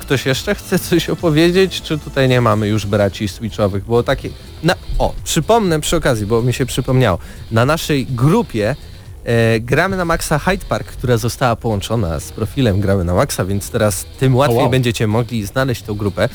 ktoś 0.00 0.26
jeszcze 0.26 0.54
chce 0.54 0.78
coś 0.78 1.10
opowiedzieć, 1.10 1.82
czy 1.82 1.98
tutaj 1.98 2.28
nie 2.28 2.40
mamy 2.40 2.68
już 2.68 2.86
braci 2.86 3.28
switchowych? 3.28 3.84
Było 3.84 4.02
takie... 4.02 4.28
Na, 4.62 4.74
o, 4.98 5.14
przypomnę 5.24 5.80
przy 5.80 5.96
okazji, 5.96 6.26
bo 6.26 6.42
mi 6.42 6.52
się 6.52 6.66
przypomniało. 6.66 7.18
Na 7.50 7.64
naszej 7.64 8.06
grupie 8.06 8.76
e, 9.24 9.60
Gramy 9.60 9.96
na 9.96 10.04
Maxa 10.04 10.38
Hyde 10.38 10.64
Park, 10.68 10.86
która 10.86 11.16
została 11.16 11.56
połączona 11.56 12.20
z 12.20 12.32
profilem 12.32 12.80
Gramy 12.80 13.04
na 13.04 13.14
Maxa, 13.14 13.44
więc 13.44 13.70
teraz 13.70 14.06
tym 14.18 14.36
łatwiej 14.36 14.58
wow. 14.58 14.70
będziecie 14.70 15.06
mogli 15.06 15.46
znaleźć 15.46 15.82
tą 15.82 15.94
grupę. 15.94 16.28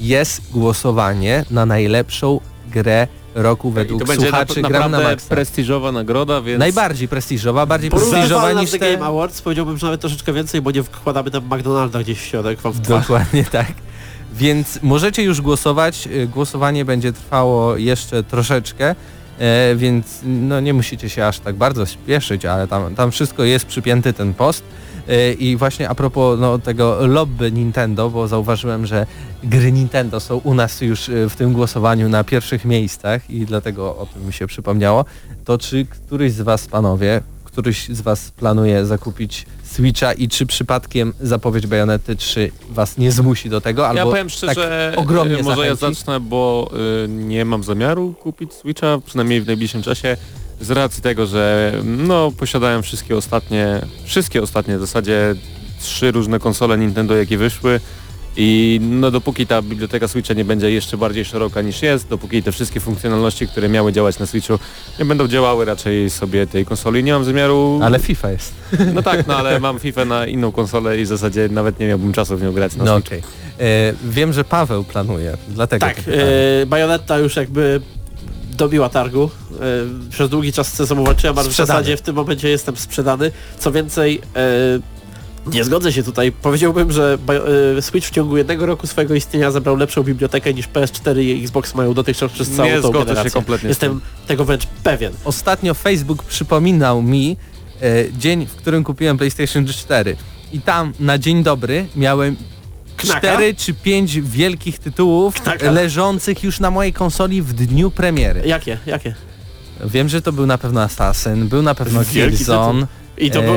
Jest 0.00 0.50
głosowanie 0.50 1.44
na 1.50 1.66
najlepszą 1.66 2.40
grę 2.72 3.08
roku 3.34 3.70
I 3.70 3.72
według 3.72 4.00
to 4.00 4.06
będzie 4.06 4.26
słuchaczy 4.28 4.62
na, 4.62 4.68
Gramy 4.68 4.98
na 4.98 5.02
Maxa. 5.04 5.28
prestiżowa 5.28 5.92
nagroda, 5.92 6.40
więc... 6.40 6.58
Najbardziej 6.58 7.08
prestiżowa, 7.08 7.66
bardziej 7.66 7.90
prestiżowa 7.90 8.52
niż 8.52 8.70
te... 8.70 8.78
Game 8.78 9.06
Awards, 9.06 9.42
powiedziałbym, 9.42 9.78
że 9.78 9.86
nawet 9.86 10.00
troszeczkę 10.00 10.32
więcej, 10.32 10.62
bo 10.62 10.70
nie 10.70 10.82
wkładamy 10.82 11.30
tam 11.30 11.44
McDonalda 11.44 12.00
gdzieś 12.00 12.18
w 12.18 12.24
środek 12.24 12.60
wam 12.60 12.72
w 12.72 12.80
twarz. 12.80 13.00
Dokładnie 13.00 13.44
tak. 13.52 13.72
Więc 14.34 14.78
możecie 14.82 15.22
już 15.22 15.40
głosować. 15.40 16.06
Y, 16.06 16.26
Głosowanie 16.26 16.84
będzie 16.84 17.12
trwało 17.12 17.76
jeszcze 17.76 18.22
troszeczkę, 18.22 18.94
e, 19.38 19.74
więc 19.76 20.06
no 20.22 20.60
nie 20.60 20.74
musicie 20.74 21.08
się 21.08 21.26
aż 21.26 21.38
tak 21.38 21.54
bardzo 21.56 21.86
spieszyć, 21.86 22.44
ale 22.44 22.68
tam, 22.68 22.94
tam 22.94 23.10
wszystko 23.10 23.44
jest 23.44 23.66
przypięty 23.66 24.12
ten 24.12 24.34
post. 24.34 24.62
E, 25.08 25.32
I 25.32 25.56
właśnie 25.56 25.88
a 25.88 25.94
propos 25.94 26.40
no, 26.40 26.58
tego 26.58 27.06
lobby 27.06 27.52
Nintendo, 27.52 28.10
bo 28.10 28.28
zauważyłem, 28.28 28.86
że 28.86 29.06
gry 29.44 29.72
Nintendo 29.72 30.20
są 30.20 30.36
u 30.36 30.54
nas 30.54 30.80
już 30.80 31.08
e, 31.08 31.28
w 31.28 31.36
tym 31.36 31.52
głosowaniu 31.52 32.08
na 32.08 32.24
pierwszych 32.24 32.64
miejscach 32.64 33.30
i 33.30 33.46
dlatego 33.46 33.96
o 33.96 34.06
tym 34.06 34.26
mi 34.26 34.32
się 34.32 34.46
przypomniało, 34.46 35.04
to 35.44 35.58
czy 35.58 35.86
któryś 35.86 36.32
z 36.32 36.40
Was, 36.40 36.66
panowie, 36.66 37.20
któryś 37.44 37.88
z 37.88 38.00
Was 38.00 38.30
planuje 38.30 38.86
zakupić 38.86 39.46
Switcha 39.62 40.12
i 40.12 40.28
czy 40.28 40.46
przypadkiem 40.46 41.12
zapowiedź 41.20 41.66
Bajonety 41.66 42.16
3 42.16 42.50
Was 42.70 42.98
nie 42.98 43.12
zmusi 43.12 43.50
do 43.50 43.60
tego? 43.60 43.88
Albo 43.88 43.98
ja 43.98 44.06
powiem 44.06 44.30
szczerze, 44.30 44.92
tak 44.94 45.00
ogromnie 45.00 45.38
y, 45.38 45.42
może 45.42 45.66
ja 45.66 45.74
zachęci? 45.74 46.00
zacznę, 46.00 46.20
bo 46.20 46.70
y, 47.04 47.08
nie 47.08 47.44
mam 47.44 47.62
zamiaru 47.62 48.14
kupić 48.22 48.52
Switcha, 48.52 48.98
przynajmniej 49.06 49.40
w 49.40 49.46
najbliższym 49.46 49.82
czasie, 49.82 50.16
z 50.60 50.70
racji 50.70 51.02
tego, 51.02 51.26
że 51.26 51.72
no 51.84 52.32
posiadałem 52.32 52.82
wszystkie 52.82 53.16
ostatnie, 53.16 53.80
wszystkie 54.04 54.42
ostatnie 54.42 54.76
w 54.78 54.80
zasadzie 54.80 55.34
trzy 55.80 56.10
różne 56.10 56.38
konsole 56.38 56.78
Nintendo, 56.78 57.16
jakie 57.16 57.38
wyszły 57.38 57.80
i 58.36 58.80
no 58.82 59.10
dopóki 59.10 59.46
ta 59.46 59.62
biblioteka 59.62 60.08
Switcha 60.08 60.34
nie 60.34 60.44
będzie 60.44 60.70
jeszcze 60.70 60.96
bardziej 60.96 61.24
szeroka 61.24 61.62
niż 61.62 61.82
jest, 61.82 62.08
dopóki 62.08 62.42
te 62.42 62.52
wszystkie 62.52 62.80
funkcjonalności, 62.80 63.48
które 63.48 63.68
miały 63.68 63.92
działać 63.92 64.18
na 64.18 64.26
Switchu 64.26 64.58
nie 64.98 65.04
będą 65.04 65.28
działały 65.28 65.64
raczej 65.64 66.10
sobie 66.10 66.46
tej 66.46 66.64
konsoli, 66.66 67.04
nie 67.04 67.12
mam 67.12 67.24
zamiaru... 67.24 67.80
Ale 67.82 67.98
FIFA 67.98 68.30
jest. 68.30 68.52
No 68.94 69.02
tak, 69.02 69.26
no 69.26 69.36
ale 69.36 69.60
mam 69.60 69.78
FIFA 69.78 70.04
na 70.04 70.26
inną 70.26 70.52
konsolę 70.52 70.98
i 71.00 71.04
w 71.04 71.06
zasadzie 71.08 71.48
nawet 71.50 71.80
nie 71.80 71.86
miałbym 71.86 72.12
czasu 72.12 72.36
w 72.36 72.42
nią 72.42 72.52
grać 72.52 72.76
na 72.76 72.84
No 72.84 72.94
Switchu. 72.96 73.08
okej. 73.08 73.22
E, 73.60 73.94
Wiem, 74.04 74.32
że 74.32 74.44
Paweł 74.44 74.84
planuje, 74.84 75.36
dlatego 75.48 75.86
Tak, 75.86 75.96
e, 76.62 76.66
Bajonetta 76.66 77.18
już 77.18 77.36
jakby 77.36 77.80
dobiła 78.56 78.88
targu. 78.88 79.30
E, 79.52 80.10
przez 80.10 80.30
długi 80.30 80.52
czas 80.52 80.86
sobą 80.88 81.04
walczyłem, 81.04 81.38
ale 81.38 81.48
w 81.48 81.52
zasadzie 81.52 81.96
w 81.96 82.02
tym 82.02 82.16
momencie 82.16 82.48
jestem 82.48 82.76
sprzedany. 82.76 83.30
Co 83.58 83.72
więcej, 83.72 84.20
e, 84.36 85.50
nie 85.52 85.64
zgodzę 85.64 85.92
się 85.92 86.02
tutaj. 86.02 86.32
Powiedziałbym, 86.32 86.92
że 86.92 87.18
e, 87.78 87.82
Switch 87.82 88.08
w 88.08 88.10
ciągu 88.10 88.36
jednego 88.36 88.66
roku 88.66 88.86
swojego 88.86 89.14
istnienia 89.14 89.50
zebrał 89.50 89.76
lepszą 89.76 90.02
bibliotekę 90.02 90.54
niż 90.54 90.68
PS4 90.68 91.20
i 91.22 91.42
Xbox 91.42 91.74
mają 91.74 91.94
dotychczas 91.94 92.32
przez 92.32 92.50
całą 92.50 92.68
Nie 92.68 92.74
tą 92.74 92.88
zgodzę 92.88 92.98
się 92.98 93.04
generację. 93.04 93.30
kompletnie 93.30 93.66
z 93.66 93.70
Jestem 93.70 94.00
tego 94.26 94.44
wręcz 94.44 94.66
pewien. 94.66 95.12
Ostatnio 95.24 95.74
Facebook 95.74 96.22
przypominał 96.22 97.02
mi 97.02 97.36
e, 97.82 98.12
dzień, 98.18 98.46
w 98.46 98.54
którym 98.54 98.84
kupiłem 98.84 99.18
PlayStation 99.18 99.66
4 99.66 100.16
i 100.52 100.60
tam 100.60 100.92
na 101.00 101.18
dzień 101.18 101.42
dobry 101.42 101.86
miałem 101.96 102.36
Knaka? 103.04 103.20
cztery 103.20 103.54
czy 103.54 103.74
pięć 103.74 104.20
wielkich 104.20 104.78
tytułów 104.78 105.34
Knaka? 105.42 105.70
leżących 105.70 106.44
już 106.44 106.60
na 106.60 106.70
mojej 106.70 106.92
konsoli 106.92 107.42
w 107.42 107.52
dniu 107.52 107.90
premiery. 107.90 108.42
Jakie? 108.46 108.78
Jakie? 108.86 109.14
Wiem, 109.84 110.08
że 110.08 110.22
to 110.22 110.32
był 110.32 110.46
na 110.46 110.58
pewno 110.58 110.82
Assassin, 110.82 111.48
był 111.48 111.62
na 111.62 111.74
pewno 111.74 112.04
Wielki 112.04 112.36
Killzone. 112.36 112.86
I 113.18 113.30
to 113.30 113.42
był 113.42 113.54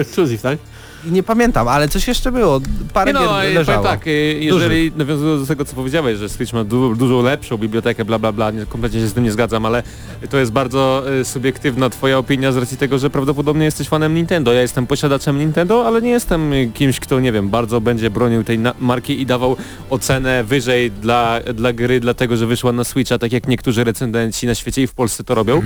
ekskluzyw, 0.00 0.42
tak? 0.42 0.58
Nie 1.04 1.22
pamiętam, 1.22 1.68
ale 1.68 1.88
coś 1.88 2.08
jeszcze 2.08 2.32
było. 2.32 2.60
Parę 2.92 3.12
Nie 3.12 3.18
no, 3.20 3.38
leżało. 3.54 3.84
tak, 3.84 4.06
y, 4.06 4.38
jeżeli 4.40 4.92
nawiązując 4.96 5.42
do 5.42 5.46
tego 5.46 5.64
co 5.64 5.76
powiedziałeś, 5.76 6.18
że 6.18 6.28
Switch 6.28 6.52
ma 6.52 6.64
du 6.64 6.94
dużo 6.94 7.22
lepszą 7.22 7.58
bibliotekę, 7.58 8.04
bla 8.04 8.18
bla 8.18 8.32
bla, 8.32 8.50
nie, 8.50 8.66
kompletnie 8.66 9.00
się 9.00 9.06
z 9.06 9.12
tym 9.12 9.24
nie 9.24 9.32
zgadzam, 9.32 9.66
ale 9.66 9.82
to 10.30 10.38
jest 10.38 10.52
bardzo 10.52 11.02
y, 11.20 11.24
subiektywna 11.24 11.90
twoja 11.90 12.18
opinia 12.18 12.52
z 12.52 12.56
racji 12.56 12.76
tego, 12.76 12.98
że 12.98 13.10
prawdopodobnie 13.10 13.64
jesteś 13.64 13.88
fanem 13.88 14.14
Nintendo. 14.14 14.52
Ja 14.52 14.60
jestem 14.60 14.86
posiadaczem 14.86 15.38
Nintendo, 15.38 15.86
ale 15.86 16.02
nie 16.02 16.10
jestem 16.10 16.52
y, 16.52 16.70
kimś, 16.74 17.00
kto 17.00 17.20
nie 17.20 17.32
wiem, 17.32 17.48
bardzo 17.48 17.80
będzie 17.80 18.10
bronił 18.10 18.44
tej 18.44 18.58
marki 18.80 19.20
i 19.20 19.26
dawał 19.26 19.56
ocenę 19.90 20.44
wyżej 20.44 20.90
dla, 20.90 21.40
dla 21.54 21.72
gry, 21.72 22.00
dlatego 22.00 22.36
że 22.36 22.46
wyszła 22.46 22.72
na 22.72 22.84
Switcha, 22.84 23.18
tak 23.18 23.32
jak 23.32 23.48
niektórzy 23.48 23.84
recenzenci 23.84 24.46
na 24.46 24.54
świecie 24.54 24.82
i 24.82 24.86
w 24.86 24.94
Polsce 24.94 25.24
to 25.24 25.34
robią. 25.34 25.62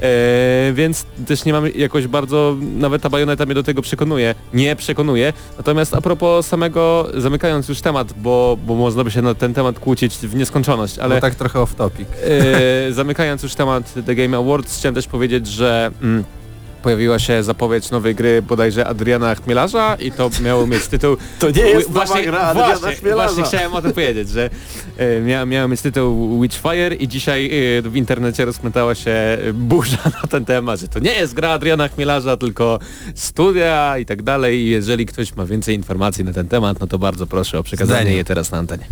E, 0.00 0.72
więc 0.72 1.06
też 1.26 1.44
nie 1.44 1.52
mam 1.52 1.64
jakoś 1.74 2.06
bardzo, 2.06 2.56
nawet 2.60 3.02
ta 3.02 3.08
bajoneta 3.10 3.46
mnie 3.46 3.54
do 3.54 3.62
tego 3.62 3.82
przekonuje, 3.82 4.34
nie 4.54 4.76
przekonuje. 4.84 5.32
Natomiast 5.56 5.94
a 5.94 6.00
propos 6.00 6.46
samego, 6.46 7.08
zamykając 7.16 7.68
już 7.68 7.80
temat, 7.80 8.12
bo, 8.12 8.58
bo 8.66 8.74
można 8.74 9.04
by 9.04 9.10
się 9.10 9.22
na 9.22 9.34
ten 9.34 9.54
temat 9.54 9.78
kłócić 9.78 10.14
w 10.16 10.34
nieskończoność, 10.34 10.98
ale 10.98 11.12
Ale 11.12 11.20
tak 11.20 11.34
trochę 11.34 11.60
off 11.60 11.74
topic. 11.74 12.08
e, 12.88 12.92
zamykając 12.92 13.42
już 13.42 13.54
temat 13.54 13.94
The 14.06 14.14
Game 14.14 14.36
Awards, 14.38 14.78
chciałem 14.78 14.94
też 14.94 15.06
powiedzieć, 15.06 15.46
że 15.46 15.90
mm, 16.02 16.24
pojawiła 16.84 17.18
się 17.18 17.42
zapowiedź 17.42 17.90
nowej 17.90 18.14
gry 18.14 18.42
bodajże 18.42 18.86
Adriana 18.86 19.34
Chmielarza 19.34 19.96
i 20.00 20.12
to 20.12 20.30
miało 20.44 20.66
mieć 20.66 20.86
tytuł 20.86 21.16
To 21.38 21.50
nie 21.50 21.62
jest 21.62 21.90
właśnie, 21.90 22.22
gra 22.22 22.40
Adriana 22.40 22.76
właśnie, 22.78 22.96
Chmielarza. 22.96 23.34
właśnie 23.34 23.58
chciałem 23.58 23.74
o 23.74 23.82
tym 23.82 23.92
powiedzieć, 23.92 24.28
że 24.28 24.50
e, 24.96 25.20
mia, 25.20 25.46
miała 25.46 25.68
mieć 25.68 25.80
tytuł 25.80 26.40
Witchfire 26.42 26.94
i 26.94 27.08
dzisiaj 27.08 27.50
e, 27.78 27.82
w 27.82 27.96
internecie 27.96 28.44
rozpętała 28.44 28.94
się 28.94 29.38
burza 29.54 30.10
na 30.22 30.28
ten 30.28 30.44
temat, 30.44 30.80
że 30.80 30.88
to 30.88 30.98
nie 30.98 31.12
jest 31.12 31.34
gra 31.34 31.50
Adriana 31.50 31.88
Chmielarza, 31.88 32.36
tylko 32.36 32.78
studia 33.14 33.98
i 33.98 34.06
tak 34.06 34.22
dalej. 34.22 34.58
I 34.58 34.70
jeżeli 34.70 35.06
ktoś 35.06 35.36
ma 35.36 35.46
więcej 35.46 35.74
informacji 35.74 36.24
na 36.24 36.32
ten 36.32 36.48
temat, 36.48 36.80
no 36.80 36.86
to 36.86 36.98
bardzo 36.98 37.26
proszę 37.26 37.58
o 37.58 37.62
przekazanie 37.62 38.00
Zdanie. 38.00 38.16
je 38.16 38.24
teraz 38.24 38.50
na 38.50 38.58
antenie. 38.58 38.86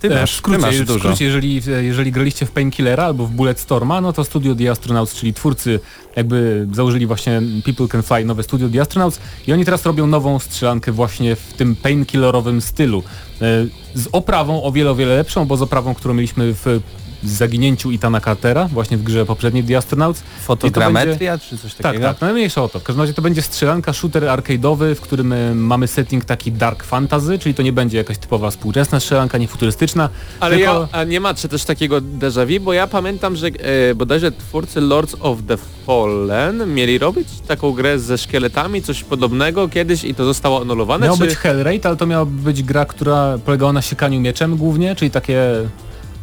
Ty 0.00 0.08
E, 0.08 0.20
masz, 0.20 0.30
w 0.30 0.34
ty 0.34 0.38
skrócie, 0.38 0.60
masz 0.60 0.76
w 0.76 0.98
skrócie 0.98 1.24
jeżeli, 1.24 1.62
jeżeli 1.80 2.12
graliście 2.12 2.46
w 2.46 2.50
Painkillera 2.50 3.04
albo 3.04 3.26
w 3.26 3.30
Bulletstorma, 3.30 4.00
no 4.00 4.12
to 4.12 4.24
studio 4.24 4.54
The 4.54 4.70
Astronauts, 4.70 5.14
czyli 5.14 5.34
twórcy 5.34 5.80
jakby 6.16 6.68
założyli 6.72 7.06
właśnie 7.06 7.42
People 7.64 7.88
Can 7.88 8.02
Fly, 8.02 8.24
nowe 8.24 8.42
studio 8.42 8.68
The 8.68 8.80
Astronauts 8.80 9.20
i 9.46 9.52
oni 9.52 9.64
teraz 9.64 9.86
robią 9.86 10.06
nową 10.06 10.38
strzelankę 10.38 10.92
właśnie 10.92 11.36
w 11.36 11.52
tym 11.52 11.76
painkillerowym 11.76 12.60
stylu. 12.60 13.02
E, 13.42 13.66
Z 13.94 14.08
oprawą 14.12 14.62
o 14.62 14.72
wiele, 14.72 14.90
o 14.90 14.94
wiele 14.94 15.16
lepszą, 15.16 15.44
bo 15.44 15.56
z 15.56 15.62
oprawą, 15.62 15.94
którą 15.94 16.14
mieliśmy 16.14 16.54
w 16.54 16.80
zaginięciu 17.22 17.90
Itana 17.90 18.20
Cartera, 18.20 18.68
właśnie 18.68 18.96
w 18.96 19.02
grze 19.02 19.26
poprzedniej 19.26 19.64
The 19.64 19.76
Astronauts. 19.76 20.22
Fotogrametria 20.42 21.38
czy 21.38 21.58
coś 21.58 21.74
Tak, 21.74 21.82
takiego? 21.82 22.04
tak, 22.04 22.20
najmniejsza 22.20 22.62
o 22.62 22.68
to. 22.68 22.80
W 22.80 22.82
każdym 22.82 23.00
razie 23.00 23.14
to 23.14 23.22
będzie 23.22 23.42
strzelanka, 23.42 23.92
shooter 23.92 24.22
arcade'owy, 24.22 24.94
w 24.94 25.00
którym 25.00 25.32
e, 25.32 25.54
mamy 25.54 25.86
setting 25.86 26.24
taki 26.24 26.52
dark 26.52 26.84
fantasy, 26.84 27.38
czyli 27.38 27.54
to 27.54 27.62
nie 27.62 27.72
będzie 27.72 27.98
jakaś 27.98 28.18
typowa 28.18 28.50
współczesna 28.50 29.00
strzelanka, 29.00 29.38
nie 29.38 29.48
futurystyczna. 29.48 30.08
Ale 30.40 30.56
tylko... 30.56 30.88
ja, 30.92 30.98
a 31.00 31.04
nie 31.04 31.20
macie 31.20 31.48
też 31.48 31.64
takiego 31.64 32.00
déjà 32.00 32.46
vu, 32.46 32.64
bo 32.64 32.72
ja 32.72 32.86
pamiętam, 32.86 33.36
że 33.36 33.46
e, 33.46 33.94
bodajże 33.94 34.32
twórcy 34.32 34.80
Lords 34.80 35.16
of 35.20 35.38
the 35.48 35.56
Fallen 35.86 36.74
mieli 36.74 36.98
robić 36.98 37.28
taką 37.48 37.72
grę 37.72 37.98
ze 37.98 38.18
szkieletami, 38.18 38.82
coś 38.82 39.04
podobnego 39.04 39.68
kiedyś 39.68 40.04
i 40.04 40.14
to 40.14 40.24
zostało 40.24 40.60
anulowane, 40.60 41.06
Miał 41.06 41.16
czy... 41.16 41.24
być 41.24 41.34
Hellraid, 41.36 41.86
ale 41.86 41.96
to 41.96 42.06
miała 42.06 42.24
być 42.24 42.62
gra, 42.62 42.84
która 42.84 43.38
polegała 43.44 43.72
na 43.72 43.82
siekaniu 43.82 44.20
mieczem 44.20 44.56
głównie, 44.56 44.94
czyli 44.96 45.10
takie 45.10 45.40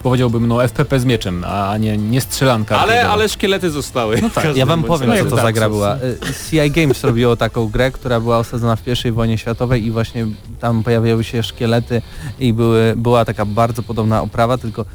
powiedziałbym 0.08 0.48
no 0.48 0.64
FPP 0.68 1.00
z 1.00 1.06
mieczem, 1.06 1.44
a 1.48 1.78
nie, 1.78 1.98
nie 1.98 2.22
strzelanka. 2.22 2.80
Ale, 2.80 3.10
ale 3.10 3.30
szkielety 3.30 3.70
zostały. 3.72 4.22
No 4.22 4.30
Ja 4.56 4.66
wam 4.66 4.84
powiem, 4.84 5.12
co 5.24 5.26
to 5.30 5.36
Tak, 5.36 5.46
za 5.46 5.52
gra 5.52 5.66
są- 5.66 5.72
była. 5.72 5.96
Y, 5.96 6.18
CI 6.50 6.72
Games 6.72 7.04
robiło 7.04 7.36
taką 7.36 7.68
grę, 7.68 7.92
która 7.92 8.20
była 8.20 8.38
osadzona 8.38 8.76
w 8.76 8.82
pierwszej 8.84 9.12
wojnie 9.12 9.38
światowej 9.38 9.86
i 9.86 9.92
właśnie 9.92 10.28
tam 10.60 10.84
pojawiały 10.84 11.24
się 11.24 11.44
szkielety 11.44 12.02
i 12.40 12.54
były, 12.54 12.94
była 12.98 13.26
taka 13.26 13.46
bardzo 13.46 13.84
podobna 13.84 14.22
oprawa, 14.22 14.58
tylko 14.58 14.86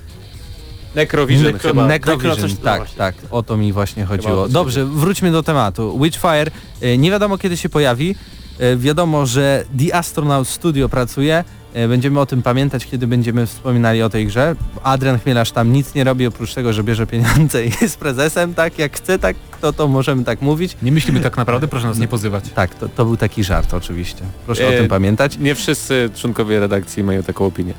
Necrovision 0.94 1.53
Necro- 1.53 1.59
chyba. 1.59 1.87
Necrovision, 1.87 2.31
Necro 2.31 2.48
coś- 2.48 2.59
tak, 2.59 2.79
właśnie. 2.81 2.98
tak, 2.98 3.14
o 3.31 3.42
to 3.42 3.57
mi 3.57 3.72
właśnie 3.72 4.05
chodziło. 4.05 4.48
Dobrze, 4.48 4.85
wróćmy 4.85 5.33
do 5.33 5.42
tematu. 5.42 5.98
Witchfire, 6.03 6.51
y, 6.83 6.98
nie 6.98 7.11
wiadomo 7.11 7.38
kiedy 7.38 7.57
się 7.57 7.68
pojawi, 7.68 8.14
y, 8.61 8.77
wiadomo, 8.77 9.27
że 9.27 9.64
The 9.79 9.94
Astronaut 9.94 10.48
Studio 10.48 10.88
pracuje, 10.88 11.44
będziemy 11.88 12.20
o 12.20 12.26
tym 12.26 12.42
pamiętać, 12.42 12.87
kiedy 12.87 13.06
będziemy 13.06 13.46
wspominali 13.46 14.02
o 14.02 14.11
tej 14.11 14.26
grze. 14.26 14.54
Adrian 14.82 15.18
Chmielarz 15.18 15.52
tam 15.52 15.72
nic 15.72 15.94
nie 15.94 16.04
robi, 16.04 16.26
oprócz 16.26 16.54
tego, 16.54 16.72
że 16.72 16.85
bierze 16.85 17.06
pieniądze 17.06 17.66
i 17.66 17.72
jest 17.80 17.98
prezesem, 17.98 18.54
tak 18.54 18.78
jak 18.78 18.96
chce, 18.96 19.18
tak 19.18 19.37
to, 19.61 19.72
to 19.72 19.88
możemy 19.88 20.24
tak 20.24 20.42
mówić. 20.42 20.76
Nie 20.82 20.92
myślimy 20.92 21.20
tak 21.20 21.37
naprawdę, 21.37 21.68
proszę 21.68 21.87
nas 21.87 21.98
nie 21.98 22.08
pozywać. 22.08 22.44
Tak, 22.54 22.74
to, 22.74 22.88
to 22.88 23.04
był 23.04 23.16
taki 23.16 23.44
żart 23.44 23.74
oczywiście. 23.74 24.22
Proszę 24.46 24.68
o 24.68 24.72
E, 24.72 24.78
tym 24.78 24.88
pamiętać. 24.88 25.38
Nie 25.38 25.54
wszyscy 25.54 26.11
członkowie 26.16 26.61
redakcji 26.61 27.04
mają 27.04 27.22
taką 27.22 27.46
opinię. 27.46 27.74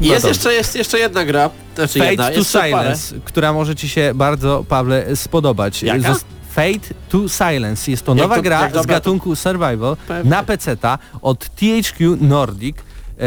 I 0.00 0.06
jest 0.06 0.26
jeszcze, 0.26 0.54
jest 0.54 0.76
jeszcze 0.76 0.98
jedna 0.98 1.24
gra, 1.24 1.50
znaczy 1.74 1.98
Fate 1.98 2.10
jedna, 2.10 2.30
to 2.30 2.34
parę. 2.52 2.68
Silence, 2.68 3.14
która 3.24 3.52
może 3.52 3.76
Ci 3.76 3.88
się 3.88 4.12
bardzo, 4.14 4.64
Pawle, 4.68 5.16
spodobać. 5.16 5.82
Jaka? 5.82 6.16
Fate 6.54 6.94
to 7.08 7.28
Silence. 7.28 7.90
Jest 7.90 8.04
to 8.04 8.14
nowa 8.14 8.36
to- 8.36 8.42
gra 8.42 8.82
z 8.82 8.86
gatunku 8.86 9.36
survival 9.36 9.96
Pewnie. 10.08 10.30
na 10.30 10.42
PC-ta 10.42 10.98
od 11.22 11.48
THQ 11.48 12.16
Nordic, 12.20 12.76
e, 12.78 13.22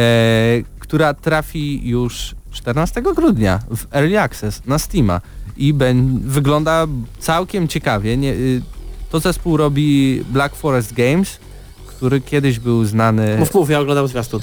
która 0.79 1.13
trafi 1.13 1.89
już 1.89 2.35
14 2.51 3.01
grudnia 3.15 3.59
w 3.75 3.95
Early 3.95 4.19
Access 4.19 4.61
na 4.65 4.79
Steama 4.79 5.21
i 5.57 5.73
ben, 5.73 6.19
wygląda 6.19 6.87
całkiem 7.19 7.67
ciekawie. 7.67 8.17
Nie, 8.17 8.31
y, 8.33 8.61
to 9.09 9.19
zespół 9.19 9.57
robi 9.57 10.21
Black 10.29 10.55
Forest 10.55 10.93
Games, 10.93 11.39
który 11.87 12.21
kiedyś 12.21 12.59
był 12.59 12.85
znany... 12.85 13.37
Mów, 13.37 13.53
mów, 13.53 13.69
ja 13.69 13.79
oglądam 13.79 14.07
zwiastun. 14.07 14.41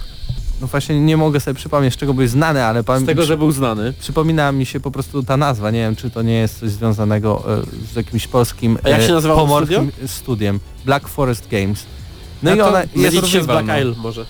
No 0.61 0.67
właśnie 0.67 1.01
nie 1.01 1.17
mogę 1.17 1.40
sobie 1.40 1.55
przypomnieć, 1.55 1.95
z 1.95 1.97
czego 1.97 2.14
był 2.14 2.27
znany, 2.27 2.64
ale 2.64 2.83
Z 2.83 2.87
pamiętam... 2.87 3.07
tego, 3.07 3.25
że 3.25 3.37
był 3.37 3.53
znany. 3.53 3.93
Przypomina 4.01 4.53
mi 4.53 4.67
się 4.67 4.81
po 4.81 4.90
prostu 4.90 5.23
ta 5.23 5.37
nazwa, 5.37 5.71
nie 5.71 5.79
wiem 5.79 5.97
czy 5.97 6.11
to 6.11 6.23
nie 6.23 6.35
jest 6.35 6.61
coś 6.61 6.71
związanego 6.71 7.43
e, 7.59 7.87
z 7.93 7.97
jakimś 7.97 8.27
polskim 8.27 8.79
A 8.83 8.88
jak 8.88 9.03
się 9.03 9.09
e, 9.09 9.14
nazywało 9.14 9.40
pomorskim 9.40 9.93
studiem? 10.07 10.61
Black 10.85 11.09
Forest 11.09 11.49
Games. 11.49 11.87
No 12.43 12.51
A 12.51 12.55
i 12.55 12.59
to 12.59 12.69
ona 12.69 12.83
jest 12.97 13.27
się 13.27 13.43
z 13.43 13.47
Black 13.47 13.67
no. 13.67 13.79
Isle 13.79 13.95
może. 14.03 14.27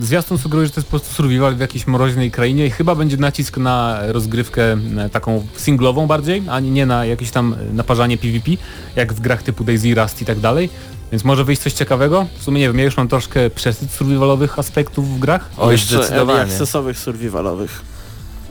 Zwiastun 0.00 0.38
sugeruje, 0.38 0.66
że 0.66 0.72
to 0.72 0.80
jest 0.80 0.88
po 0.88 0.98
prostu 0.98 1.14
survival 1.14 1.54
w 1.54 1.60
jakiejś 1.60 1.86
mroźnej 1.86 2.30
krainie 2.30 2.66
i 2.66 2.70
chyba 2.70 2.94
będzie 2.94 3.16
nacisk 3.16 3.56
na 3.56 3.98
rozgrywkę 4.02 4.72
e, 4.72 5.08
taką 5.10 5.46
singlową 5.56 6.06
bardziej, 6.06 6.42
a 6.48 6.60
nie 6.60 6.86
na 6.86 7.04
jakieś 7.04 7.30
tam 7.30 7.56
naparzanie 7.72 8.18
PvP, 8.18 8.50
jak 8.96 9.12
w 9.12 9.20
grach 9.20 9.42
typu 9.42 9.64
Daisy, 9.64 9.94
Rust 9.94 10.22
i 10.22 10.24
tak 10.24 10.40
dalej. 10.40 10.70
Więc 11.12 11.24
może 11.24 11.44
wyjść 11.44 11.62
coś 11.62 11.72
ciekawego? 11.72 12.26
W 12.38 12.42
sumie 12.42 12.60
nie 12.60 12.66
wiem, 12.68 12.78
ja 12.78 12.84
już 12.84 12.96
mam 12.96 13.08
troszkę 13.08 13.50
przesyt 13.50 13.90
survivalowych 13.90 14.58
aspektów 14.58 15.08
w 15.16 15.18
grach. 15.18 15.50
Oj, 15.58 15.72
Jeszcze 15.72 15.96
zdecydowanie. 15.96 16.38
early 16.38 16.54
accessowych 16.54 16.98
survivalowych. 16.98 17.82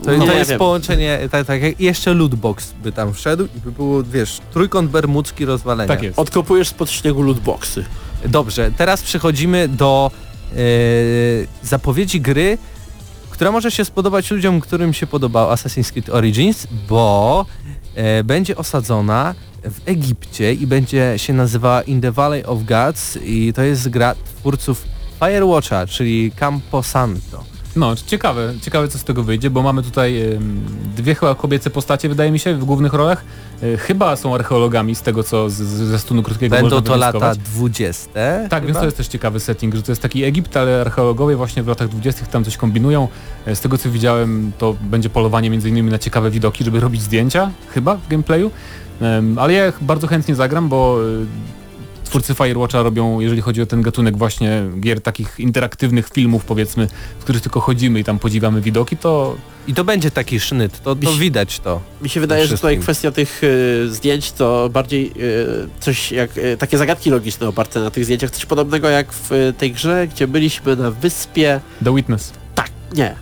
To, 0.04 0.10
No, 0.12 0.26
to 0.26 0.32
ja 0.32 0.38
jest 0.38 0.50
wiem. 0.50 0.58
połączenie, 0.58 1.18
tak, 1.30 1.46
tak 1.46 1.62
jak 1.62 1.80
jeszcze 1.80 2.14
lootbox 2.14 2.72
by 2.82 2.92
tam 2.92 3.14
wszedł 3.14 3.44
i 3.56 3.60
by 3.64 3.72
było, 3.72 4.02
wiesz, 4.02 4.40
trójkąt 4.52 4.90
bermudzki 4.90 5.44
rozwalenia. 5.44 5.88
Tak 5.88 6.02
jest. 6.02 6.18
Odkopujesz 6.18 6.68
spod 6.68 6.90
śniegu 6.90 7.22
lootboxy. 7.22 7.84
Dobrze, 8.28 8.70
teraz 8.76 9.02
przechodzimy 9.02 9.68
do 9.68 10.10
e, 10.52 10.56
zapowiedzi 11.62 12.20
gry, 12.20 12.58
która 13.30 13.52
może 13.52 13.70
się 13.70 13.84
spodobać 13.84 14.30
ludziom, 14.30 14.60
którym 14.60 14.92
się 14.94 15.06
podobał 15.06 15.50
Assassin's 15.50 15.92
Creed 15.92 16.08
Origins, 16.10 16.66
bo 16.88 17.46
e, 17.94 18.24
będzie 18.24 18.56
osadzona 18.56 19.34
w 19.64 19.88
Egipcie 19.88 20.54
i 20.54 20.66
będzie 20.66 21.14
się 21.16 21.32
nazywała 21.32 21.82
In 21.82 22.00
the 22.00 22.12
Valley 22.12 22.44
of 22.44 22.64
Gods 22.64 23.18
i 23.24 23.52
to 23.52 23.62
jest 23.62 23.88
gra 23.88 24.14
twórców 24.14 24.84
Firewatcha, 25.18 25.86
czyli 25.86 26.32
Campo 26.36 26.82
Santo. 26.82 27.44
No, 27.76 27.94
ciekawe, 28.06 28.54
ciekawe 28.62 28.88
co 28.88 28.98
z 28.98 29.04
tego 29.04 29.22
wyjdzie, 29.22 29.50
bo 29.50 29.62
mamy 29.62 29.82
tutaj 29.82 30.22
em, 30.22 30.60
dwie 30.96 31.14
chyba 31.14 31.34
kobiece 31.34 31.70
postacie, 31.70 32.08
wydaje 32.08 32.30
mi 32.30 32.38
się, 32.38 32.54
w 32.54 32.64
głównych 32.64 32.92
rolach. 32.92 33.24
E, 33.62 33.76
chyba 33.76 34.16
są 34.16 34.34
archeologami 34.34 34.94
z 34.94 35.02
tego, 35.02 35.22
co 35.22 35.50
z, 35.50 35.54
z, 35.54 35.88
ze 35.88 35.98
stunu 35.98 36.22
krótkiego 36.22 36.56
Będą 36.56 36.82
to 36.82 36.96
lata 36.96 37.18
wywnioskować. 37.18 37.38
20. 37.54 38.10
Tak, 38.12 38.50
chyba? 38.50 38.60
więc 38.60 38.78
to 38.78 38.84
jest 38.84 38.96
też 38.96 39.08
ciekawy 39.08 39.40
setting, 39.40 39.74
że 39.74 39.82
to 39.82 39.92
jest 39.92 40.02
taki 40.02 40.24
Egipt, 40.24 40.56
ale 40.56 40.80
archeologowie 40.80 41.36
właśnie 41.36 41.62
w 41.62 41.68
latach 41.68 41.88
20. 41.88 42.26
tam 42.26 42.44
coś 42.44 42.56
kombinują. 42.56 43.08
E, 43.46 43.56
Z 43.56 43.60
tego 43.60 43.78
co 43.78 43.90
widziałem, 43.90 44.52
to 44.58 44.76
będzie 44.80 45.10
polowanie 45.10 45.50
między 45.50 45.68
innymi 45.68 45.90
na 45.90 45.98
ciekawe 45.98 46.30
widoki, 46.30 46.64
żeby 46.64 46.80
robić 46.80 47.02
zdjęcia, 47.02 47.50
chyba 47.68 47.96
w 47.96 48.08
gameplayu. 48.08 48.50
Ale 49.36 49.52
ja 49.52 49.72
bardzo 49.80 50.06
chętnie 50.06 50.34
zagram, 50.34 50.68
bo 50.68 50.98
e, 51.22 51.26
twórcy 52.04 52.34
Firewatcha 52.34 52.82
robią, 52.82 53.20
jeżeli 53.20 53.40
chodzi 53.40 53.62
o 53.62 53.66
ten 53.66 53.82
gatunek 53.82 54.16
właśnie 54.16 54.62
gier 54.80 55.00
takich 55.00 55.40
interaktywnych 55.40 56.08
filmów 56.08 56.44
powiedzmy, 56.44 56.88
w 57.18 57.22
których 57.22 57.42
tylko 57.42 57.60
chodzimy 57.60 58.00
i 58.00 58.04
tam 58.04 58.18
podziwiamy 58.18 58.60
widoki, 58.60 58.96
to 58.96 59.36
I 59.66 59.74
to 59.74 59.84
będzie 59.84 60.10
taki 60.10 60.40
sznyt, 60.40 60.82
to, 60.82 60.96
to 60.96 61.12
widać 61.12 61.60
to. 61.60 61.80
Mi 62.02 62.08
się 62.08 62.20
wydaje, 62.20 62.46
że 62.46 62.56
tutaj 62.56 62.78
kwestia 62.78 63.10
tych 63.10 63.44
y, 63.44 63.88
zdjęć 63.90 64.32
to 64.32 64.68
bardziej 64.72 65.12
y, 65.16 65.68
coś 65.80 66.12
jak 66.12 66.38
y, 66.38 66.56
takie 66.56 66.78
zagadki 66.78 67.10
logiczne 67.10 67.48
oparte 67.48 67.80
na 67.80 67.90
tych 67.90 68.04
zdjęciach, 68.04 68.30
coś 68.30 68.46
podobnego 68.46 68.88
jak 68.88 69.12
w 69.12 69.32
y, 69.32 69.52
tej 69.58 69.72
grze, 69.72 70.08
gdzie 70.08 70.26
byliśmy 70.26 70.76
na 70.76 70.90
wyspie. 70.90 71.60
The 71.84 71.94
Witness. 71.94 72.32
Tak, 72.54 72.70
nie, 72.96 73.16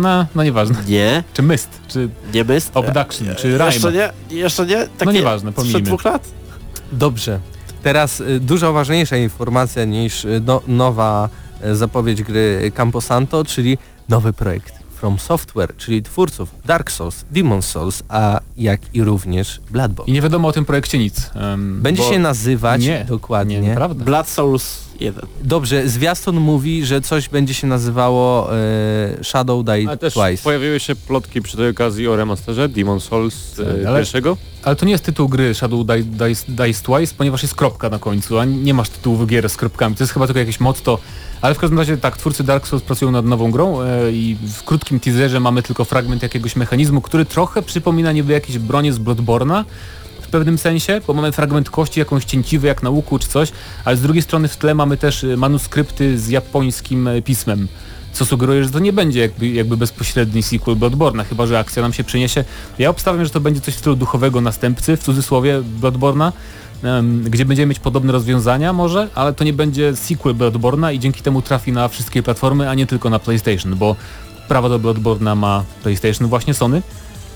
No, 0.00 0.26
no 0.34 0.44
nieważne. 0.44 0.76
nie, 0.88 1.24
Czy 1.32 1.42
Myst, 1.42 1.68
czy 1.88 2.08
nie 2.34 2.44
Myst. 2.44 2.76
Abduction, 2.76 3.34
czy 3.36 3.48
Jeszcze 3.48 3.90
Rime. 3.90 4.12
nie, 4.30 4.36
jeszcze 4.38 4.66
nie. 4.66 4.86
Takie 4.98 5.12
nieważne, 5.12 5.50
sprzed 5.52 5.64
pomijmy. 5.66 5.82
dwóch 5.82 6.04
lat? 6.04 6.28
Dobrze. 6.92 7.40
Teraz 7.82 8.20
y, 8.20 8.40
dużo 8.40 8.72
ważniejsza 8.72 9.16
informacja 9.16 9.84
niż 9.84 10.24
y, 10.24 10.42
no, 10.46 10.60
nowa 10.66 11.28
y, 11.64 11.76
zapowiedź 11.76 12.22
gry 12.22 12.72
Camposanto, 12.74 13.44
czyli 13.44 13.78
nowy 14.08 14.32
projekt 14.32 14.74
From 14.94 15.18
Software, 15.18 15.76
czyli 15.76 16.02
twórców 16.02 16.48
Dark 16.64 16.90
Souls, 16.90 17.24
Demon 17.30 17.62
Souls, 17.62 18.02
a 18.08 18.40
jak 18.56 18.80
i 18.94 19.02
również 19.04 19.60
Bloodborne. 19.70 20.10
I 20.10 20.12
nie 20.14 20.22
wiadomo 20.22 20.48
o 20.48 20.52
tym 20.52 20.64
projekcie 20.64 20.98
nic. 20.98 21.30
em, 21.34 21.82
Będzie 21.82 22.02
bo- 22.02 22.10
się 22.12 22.18
nazywać 22.18 22.82
nie, 22.82 23.04
dokładnie. 23.08 23.60
Nie. 23.60 23.76
Blood 23.94 24.28
Souls 24.28 24.78
1. 25.02 25.26
Dobrze, 25.44 25.88
zwiastun 25.88 26.36
mówi, 26.40 26.86
że 26.86 27.00
coś 27.00 27.28
będzie 27.28 27.54
się 27.54 27.66
nazywało 27.66 28.50
y, 29.20 29.24
Shadow 29.24 29.64
Die 29.64 29.88
Ale 29.88 29.96
też 29.98 30.14
Twice. 30.14 30.42
pojawiły 30.42 30.80
się 30.80 30.94
plotki 30.96 31.42
przy 31.42 31.56
tej 31.56 31.68
okazji 31.70 32.08
o 32.08 32.16
remasterze 32.16 32.68
Demon 32.68 33.00
Souls 33.00 33.58
e, 33.58 33.64
Tak, 33.64 33.86
ale- 33.86 33.98
pierwszego. 33.98 34.36
Ale 34.62 34.76
to 34.76 34.86
nie 34.86 34.92
jest 34.92 35.04
tytuł 35.04 35.28
gry 35.28 35.54
Shadow 35.54 35.86
Die- 35.86 36.02
Dice, 36.04 36.44
Dice 36.48 36.82
Twice, 36.82 37.14
ponieważ 37.18 37.42
jest 37.42 37.54
kropka 37.54 37.88
na 37.88 37.98
końcu, 37.98 38.38
a 38.38 38.44
nie 38.44 38.74
masz 38.74 38.88
tytułu 38.88 39.26
gier 39.26 39.48
z 39.50 39.56
kropkami. 39.56 39.96
To 39.96 40.02
jest 40.04 40.12
chyba 40.12 40.26
tylko 40.26 40.38
jakieś 40.40 40.60
motto. 40.60 40.98
Ale 41.40 41.54
w 41.54 41.58
każdym 41.58 41.78
razie 41.78 41.96
tak, 41.96 42.16
twórcy 42.16 42.44
Dark 42.44 42.66
Souls 42.66 42.82
pracują 42.82 43.10
nad 43.10 43.24
nową 43.26 43.50
grą 43.50 43.80
e, 43.82 44.12
i 44.12 44.36
w 44.42 44.62
krótkim 44.62 45.00
teaserze 45.00 45.40
mamy 45.40 45.62
tylko 45.62 45.84
fragment 45.84 46.22
jakiegoś 46.22 46.56
mechanizmu, 46.56 47.00
który 47.00 47.24
trochę 47.24 47.62
przypomina 47.62 48.12
niby 48.12 48.32
jakieś 48.32 48.58
bronie 48.58 48.92
z 48.92 48.98
Bloodborna 48.98 49.64
w 50.01 50.01
pewnym 50.32 50.58
sensie, 50.58 51.00
bo 51.06 51.14
mamy 51.14 51.32
fragment 51.32 51.70
kości, 51.70 52.00
jakąś 52.00 52.24
cięciwę 52.24 52.68
jak 52.68 52.82
na 52.82 52.90
łuku 52.90 53.18
czy 53.18 53.28
coś, 53.28 53.52
ale 53.84 53.96
z 53.96 54.02
drugiej 54.02 54.22
strony 54.22 54.48
w 54.48 54.56
tle 54.56 54.74
mamy 54.74 54.96
też 54.96 55.24
e, 55.24 55.36
manuskrypty 55.36 56.18
z 56.18 56.28
japońskim 56.28 57.08
e, 57.08 57.22
pismem. 57.22 57.68
Co 58.12 58.24
sugeruje, 58.24 58.64
że 58.64 58.70
to 58.70 58.78
nie 58.78 58.92
będzie 58.92 59.20
jakby, 59.20 59.48
jakby 59.48 59.76
bezpośredni 59.76 60.42
sequel 60.42 60.76
Bloodborna, 60.76 61.24
chyba 61.24 61.46
że 61.46 61.58
akcja 61.58 61.82
nam 61.82 61.92
się 61.92 62.04
przyniesie. 62.04 62.44
Ja 62.78 62.90
obstawiam, 62.90 63.24
że 63.24 63.30
to 63.30 63.40
będzie 63.40 63.60
coś 63.60 63.74
w 63.74 63.78
stylu 63.78 63.96
duchowego 63.96 64.40
następcy, 64.40 64.96
w 64.96 65.02
cudzysłowie 65.02 65.62
Bloodborna, 65.80 66.32
em, 66.82 67.22
gdzie 67.22 67.44
będziemy 67.44 67.66
mieć 67.66 67.78
podobne 67.78 68.12
rozwiązania 68.12 68.72
może, 68.72 69.08
ale 69.14 69.32
to 69.32 69.44
nie 69.44 69.52
będzie 69.52 69.96
sequel 69.96 70.34
Bloodborna 70.34 70.92
i 70.92 70.98
dzięki 70.98 71.22
temu 71.22 71.42
trafi 71.42 71.72
na 71.72 71.88
wszystkie 71.88 72.22
platformy, 72.22 72.70
a 72.70 72.74
nie 72.74 72.86
tylko 72.86 73.10
na 73.10 73.18
PlayStation, 73.18 73.74
bo 73.74 73.96
prawa 74.48 74.68
do 74.68 74.78
Bloodborna 74.78 75.34
ma 75.34 75.64
PlayStation 75.82 76.28
właśnie 76.28 76.54
Sony. 76.54 76.82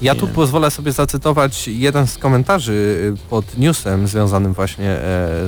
Ja 0.03 0.15
tu 0.15 0.29
pozwolę 0.29 0.71
sobie 0.71 0.93
zacytować 0.93 1.69
jeden 1.69 2.07
z 2.07 2.19
komentarzy 2.19 2.73
y, 2.73 3.29
pod 3.31 3.59
newsem 3.59 4.07
związanym 4.09 4.53
właśnie 4.53 4.91
e, 4.91 4.99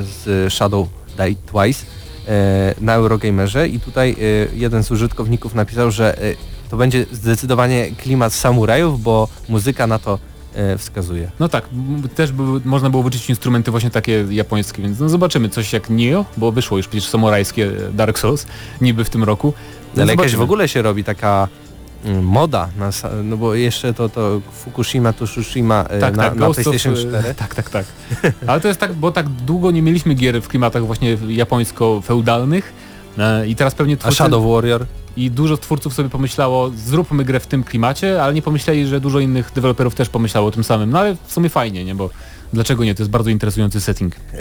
z 0.03 0.53
Shadow 0.53 0.89
Die 1.17 1.35
Twice 1.47 1.85
e, 2.29 2.75
na 2.81 2.95
Eurogamerze 2.95 3.69
i 3.69 3.81
tutaj 3.81 4.11
e, 4.11 4.57
jeden 4.57 4.85
z 4.85 4.91
użytkowników 4.91 5.55
napisał, 5.55 5.91
że 5.91 6.17
to 6.71 6.77
będzie 6.77 7.07
zdecydowanie 7.13 7.91
klimat 7.91 8.33
samurajów, 8.33 9.03
bo 9.03 9.29
muzyka 9.49 9.87
na 9.87 9.99
to 9.99 10.19
wskazuje. 10.79 11.31
No 11.41 11.49
tak, 11.49 11.69
też 12.15 12.33
by, 12.33 12.43
można 12.65 12.91
było 12.91 13.03
wyczyścić 13.03 13.31
instrumenty 13.31 13.71
właśnie 13.71 13.91
takie 13.91 14.27
japońskie, 14.31 14.83
więc 14.83 15.01
no 15.01 15.09
zobaczymy 15.09 15.49
coś 15.49 15.73
jak 15.73 15.91
Nioh, 15.91 16.27
bo 16.37 16.53
wyszło 16.53 16.77
już 16.77 16.89
przecież 16.89 17.09
samurajskie 17.09 17.71
Dark 17.93 18.19
Souls, 18.19 18.47
niby 18.81 19.05
w 19.05 19.11
tym 19.11 19.25
roku. 19.25 19.55
No 19.97 20.03
Ale 20.03 20.13
jakaś 20.13 20.17
zobaczymy. 20.17 20.39
w 20.39 20.43
ogóle 20.43 20.69
się 20.69 20.83
robi 20.83 21.05
taka 21.05 21.49
moda, 22.23 22.69
na, 22.77 22.91
no 23.25 23.37
bo 23.37 23.55
jeszcze 23.55 23.95
to, 23.95 24.09
to 24.09 24.41
Fukushima, 24.53 25.13
Tsushima 25.13 25.85
e, 25.89 26.01
tak, 26.01 26.17
na, 26.17 26.23
tak, 26.23 26.35
na 26.35 26.51
PlayStation 26.51 26.97
4. 26.97 27.29
e, 27.29 27.35
Tak, 27.35 27.55
tak, 27.55 27.71
tak. 27.71 27.87
Ale 28.47 28.61
to 28.61 28.69
jest 28.69 28.81
tak, 28.81 28.93
bo 28.93 29.13
tak 29.13 29.29
długo 29.29 29.71
nie 29.71 29.83
mieliśmy 29.83 30.15
gier 30.15 30.43
w 30.43 30.49
klimatach 30.49 30.87
właśnie 30.87 31.17
japońsko-feudalnych 31.29 32.73
i 33.47 33.57
teraz 33.57 33.75
pewnie 33.75 33.95
A 33.95 33.97
twórcy, 33.97 34.17
Shadow 34.17 34.53
Warrior? 34.53 34.87
i 35.17 35.31
dużo 35.31 35.57
twórców 35.57 35.95
sobie 35.95 36.09
pomyślało, 36.09 36.71
zróbmy 36.71 37.25
grę 37.25 37.41
w 37.41 37.47
tym 37.47 37.65
klimacie, 37.65 38.23
ale 38.23 38.35
nie 38.35 38.43
pomyśleli, 38.43 38.87
że 38.87 39.01
dużo 39.01 39.21
innych 39.21 39.53
deweloperów 39.55 39.95
też 39.95 40.09
pomyślało 40.09 40.47
o 40.49 40.51
tym 40.51 40.65
samym. 40.65 40.91
No 40.91 40.99
ale 40.99 41.17
w 41.27 41.33
sumie 41.33 41.49
fajnie, 41.49 41.85
nie? 41.85 41.95
Bo 41.95 42.11
dlaczego 42.53 42.85
nie? 42.85 42.95
To 42.95 43.03
jest 43.03 43.11
bardzo 43.11 43.31
interesujący 43.31 43.81
setting. 43.81 44.17
E, 44.17 44.39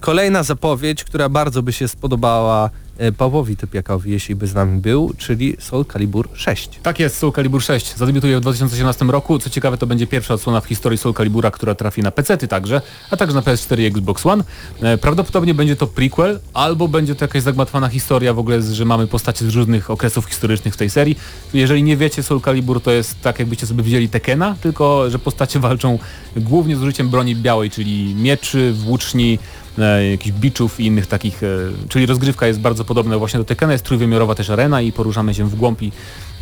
Kolejna 0.00 0.42
zapowiedź, 0.42 1.04
która 1.04 1.28
bardzo 1.28 1.62
by 1.62 1.72
się 1.72 1.88
spodobała 1.88 2.70
Pawłowi 3.16 3.56
Typiakowi, 3.56 4.10
jeśli 4.10 4.34
by 4.34 4.46
z 4.46 4.54
nami 4.54 4.80
był, 4.80 5.14
czyli 5.18 5.56
Soul 5.58 5.84
Calibur 5.84 6.28
6. 6.34 6.70
Tak 6.82 6.98
jest, 7.00 7.18
Soul 7.18 7.32
Calibur 7.32 7.62
6. 7.62 7.96
Zadebiutuje 7.96 8.36
w 8.38 8.40
2018 8.40 9.04
roku. 9.04 9.38
Co 9.38 9.50
ciekawe, 9.50 9.78
to 9.78 9.86
będzie 9.86 10.06
pierwsza 10.06 10.34
odsłona 10.34 10.60
w 10.60 10.66
historii 10.66 10.98
Soul 10.98 11.14
Calibura, 11.14 11.50
która 11.50 11.74
trafi 11.74 12.02
na 12.02 12.10
PC-ty 12.10 12.48
także, 12.48 12.80
a 13.10 13.16
także 13.16 13.34
na 13.34 13.42
PS4 13.42 13.80
i 13.80 13.84
Xbox 13.84 14.26
One. 14.26 14.44
E, 14.82 14.98
Prawdopodobnie 14.98 15.54
będzie 15.54 15.76
to 15.76 15.86
prequel, 15.86 16.40
albo 16.54 16.88
będzie 16.88 17.14
to 17.14 17.24
jakaś 17.24 17.42
zagmatwana 17.42 17.88
historia 17.88 18.34
w 18.34 18.38
ogóle, 18.38 18.62
że 18.62 18.84
mamy 18.84 19.06
postacie 19.06 19.50
z 19.50 19.54
różnych 19.54 19.90
okresów 19.90 20.24
historycznych 20.24 20.74
w 20.74 20.76
tej 20.76 20.90
serii. 20.90 21.18
Jeżeli 21.54 21.82
nie 21.82 21.96
wiecie, 21.96 22.22
Soul 22.22 22.40
Calibur 22.40 22.80
to 22.80 22.90
jest 22.90 23.20
tak, 23.20 23.38
jakbyście 23.38 23.66
sobie 23.66 23.82
wzięli 23.82 24.08
Tekena, 24.08 24.56
tylko 24.60 25.10
że 25.10 25.18
postacie 25.18 25.58
walczą 25.60 25.98
głównie 26.36 26.76
z 26.76 26.82
użyciem 26.82 27.08
broni 27.08 27.36
białej, 27.36 27.70
czyli 27.70 28.14
mieczy, 28.14 28.72
włóczni, 28.72 29.38
e, 29.38 29.65
jakichś 30.10 30.38
biczów 30.38 30.80
i 30.80 30.86
innych 30.86 31.06
takich, 31.06 31.42
e, 31.42 31.46
czyli 31.88 32.06
rozgrywka 32.06 32.46
jest 32.46 32.60
bardzo 32.60 32.84
podobna 32.84 33.18
właśnie 33.18 33.38
do 33.38 33.44
Tekena, 33.44 33.72
jest 33.72 33.84
trójwymiarowa 33.84 34.34
też 34.34 34.50
arena 34.50 34.80
i 34.80 34.92
poruszamy 34.92 35.34
się 35.34 35.48
w 35.48 35.54
głąb 35.54 35.82
i 35.82 35.92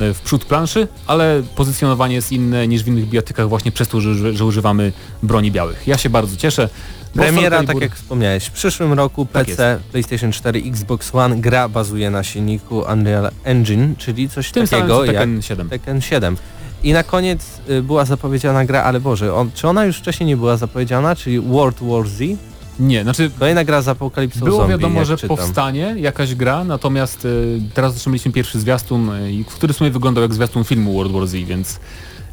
e, 0.01 0.15
w 0.15 0.21
przód 0.21 0.45
planszy, 0.45 0.89
ale 1.07 1.43
pozycjonowanie 1.57 2.15
jest 2.15 2.33
inne 2.33 2.69
niż 2.69 2.85
w 2.85 2.89
innych 2.89 3.09
biotykach 3.09 3.49
właśnie 3.49 3.73
przez 3.73 3.89
to, 3.89 4.01
że, 4.01 4.35
że 4.35 4.45
używamy 4.45 4.93
broni 5.23 5.51
białych. 5.53 5.87
Ja 5.87 5.99
się 5.99 6.11
bardzo 6.11 6.37
cieszę. 6.37 6.69
Premiera, 7.15 7.65
tak 7.65 7.81
jak 7.81 7.95
wspomniałeś, 7.95 8.47
w 8.47 8.53
przyszłym 8.53 8.93
roku 8.93 9.27
Tak 9.33 9.47
PC, 9.47 9.81
PlayStation 9.93 10.33
4, 10.33 10.63
Xbox 10.67 11.15
One, 11.15 11.37
gra 11.37 11.69
bazuje 11.69 12.11
na 12.11 12.23
silniku 12.23 12.85
Unreal 12.93 13.31
Engine, 13.45 13.95
czyli 13.99 14.29
coś 14.29 14.51
tym 14.51 14.67
samym 14.67 14.87
takiego 14.87 15.05
jak 15.05 15.15
Tekken 15.15 15.43
7. 15.43 15.69
Tekken 15.69 16.01
7. 16.01 16.37
I 16.85 16.93
na 16.93 17.03
koniec 17.03 17.61
y, 17.71 17.83
była 17.83 18.05
zapowiedziana 18.05 18.65
gra, 18.65 18.83
ale 18.83 19.01
Boże, 19.01 19.35
on, 19.35 19.51
czy 19.55 19.69
ona 19.69 19.85
już 19.85 19.97
wcześniej 19.97 20.27
nie 20.27 20.37
była 20.37 20.57
zapowiedziana, 20.57 21.17
czyli 21.17 21.41
World 21.41 21.79
War 21.83 22.09
Z? 22.09 22.39
Nie, 22.81 23.03
znaczy 23.03 23.31
Kolejna 23.39 23.65
gra 23.65 23.83
z 23.83 23.89
apokalipsą 23.89 24.41
Było 24.45 24.57
zombie, 24.59 24.71
wiadomo, 24.73 25.05
że 25.05 25.17
czytam. 25.17 25.37
powstanie 25.37 25.95
jakaś 25.99 26.35
gra, 26.35 26.65
natomiast 26.65 27.25
e, 27.25 27.29
teraz 27.75 27.97
otrzymaliśmy 27.97 28.33
pierwszy 28.33 28.61
zwiastun, 28.61 29.11
i- 29.31 29.45
który 29.45 29.73
w 29.73 29.77
sumie 29.77 29.91
wyglądał 29.91 30.23
jak 30.23 30.35
zwiastun 30.35 30.65
filmu 30.65 30.95
World 30.95 31.13
War 31.13 31.27
Z, 31.27 31.33
więc 31.35 31.81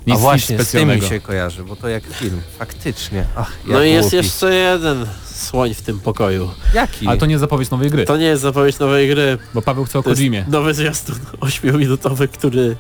nic, 0.08 0.16
A 0.16 0.20
właśnie, 0.20 0.58
nic 0.58 0.68
z 0.68 0.72
tym 0.72 0.80
mi 0.80 0.86
specjalnego. 0.86 1.08
się 1.08 1.20
kojarzy, 1.20 1.64
bo 1.64 1.76
to 1.76 1.88
jak 1.88 2.04
film, 2.04 2.42
faktycznie. 2.60 3.26
Ach, 3.36 3.52
No 3.68 3.80
jak 3.80 3.88
i 3.88 3.92
jest 3.92 4.04
głupi. 4.10 4.16
jeszcze 4.18 4.54
jeden 4.56 5.06
słoń 5.34 5.74
w 5.74 5.82
tym 5.82 6.00
pokoju. 6.00 6.50
Jaki? 6.74 7.08
Ale 7.08 7.18
to 7.18 7.26
nie 7.26 7.40
zapowiedź 7.40 7.70
nowej 7.72 7.90
gry, 7.90 8.06
To 8.06 8.18
nie 8.18 8.26
jest 8.26 8.42
zapowiedź 8.42 8.80
nowej 8.80 9.10
gry. 9.10 9.38
bo 9.54 9.62
Paweł 9.62 9.86
chce 9.86 10.00
o 10.00 10.04
Kojimie. 10.04 10.46
nowy 10.50 10.74
zwiastun 10.74 11.16
8-minutowy, 11.42 12.28
który 12.28 12.76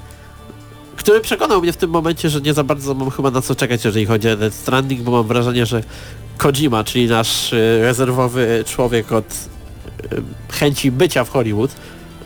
który 1.03 1.21
przekonał 1.21 1.61
mnie 1.61 1.73
w 1.73 1.77
tym 1.77 1.89
momencie, 1.89 2.29
że 2.29 2.41
nie 2.41 2.53
za 2.53 2.63
bardzo 2.63 2.93
mam 2.93 3.11
chyba 3.11 3.31
na 3.31 3.41
co 3.41 3.55
czekać, 3.55 3.85
jeżeli 3.85 4.05
chodzi 4.05 4.29
o 4.29 4.37
Death 4.37 4.55
Stranding, 4.55 5.01
bo 5.01 5.11
mam 5.11 5.27
wrażenie, 5.27 5.65
że 5.65 5.83
Kojima, 6.37 6.83
czyli 6.83 7.07
nasz 7.07 7.53
y, 7.53 7.79
rezerwowy 7.81 8.63
człowiek 8.67 9.11
od 9.11 9.25
y, 10.13 10.21
chęci 10.51 10.91
bycia 10.91 11.23
w 11.23 11.29
Hollywood, 11.29 11.71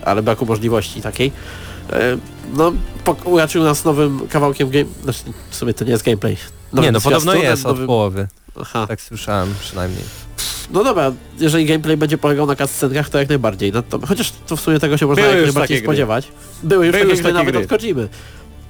ale 0.05 0.23
braku 0.23 0.45
możliwości 0.45 1.01
takiej, 1.01 1.27
y, 1.27 1.93
no 2.53 2.71
uraczył 3.25 3.63
nas 3.63 3.85
nowym 3.85 4.27
kawałkiem 4.29 4.69
game... 4.69 4.85
Znaczy, 5.03 5.19
w 5.49 5.55
sumie 5.55 5.73
to 5.73 5.85
nie 5.85 5.91
jest 5.91 6.03
gameplay. 6.03 6.37
Nie, 6.73 6.91
no 6.91 7.01
podobno 7.01 7.33
jest 7.33 7.65
od 7.65 7.71
nowym- 7.77 7.87
połowy. 7.87 8.27
Aha. 8.61 8.85
Tak 8.87 9.01
słyszałem 9.01 9.53
przynajmniej. 9.59 10.03
No 10.71 10.83
dobra, 10.83 11.11
jeżeli 11.39 11.65
gameplay 11.65 11.97
będzie 11.97 12.17
polegał 12.17 12.45
na 12.45 12.55
cutscenkach, 12.55 13.09
to 13.09 13.17
jak 13.19 13.29
najbardziej. 13.29 13.71
No 13.71 13.81
to, 13.81 13.99
chociaż 14.07 14.33
to 14.47 14.55
w 14.55 14.61
sumie 14.61 14.79
tego 14.79 14.97
się 14.97 15.05
można 15.05 15.23
Były 15.23 15.35
jak 15.35 15.43
najbardziej 15.45 15.61
takie 15.77 15.81
gry. 15.81 15.85
spodziewać. 15.87 16.27
Były 16.63 16.85
już 16.85 16.91
Były 16.93 17.03
takie 17.03 17.11
już 17.13 17.21
gry 17.21 17.33
takie 17.33 17.45
nawet 17.45 17.55
gry. 17.55 17.63
od 17.75 17.81
Kojimy. 17.81 18.07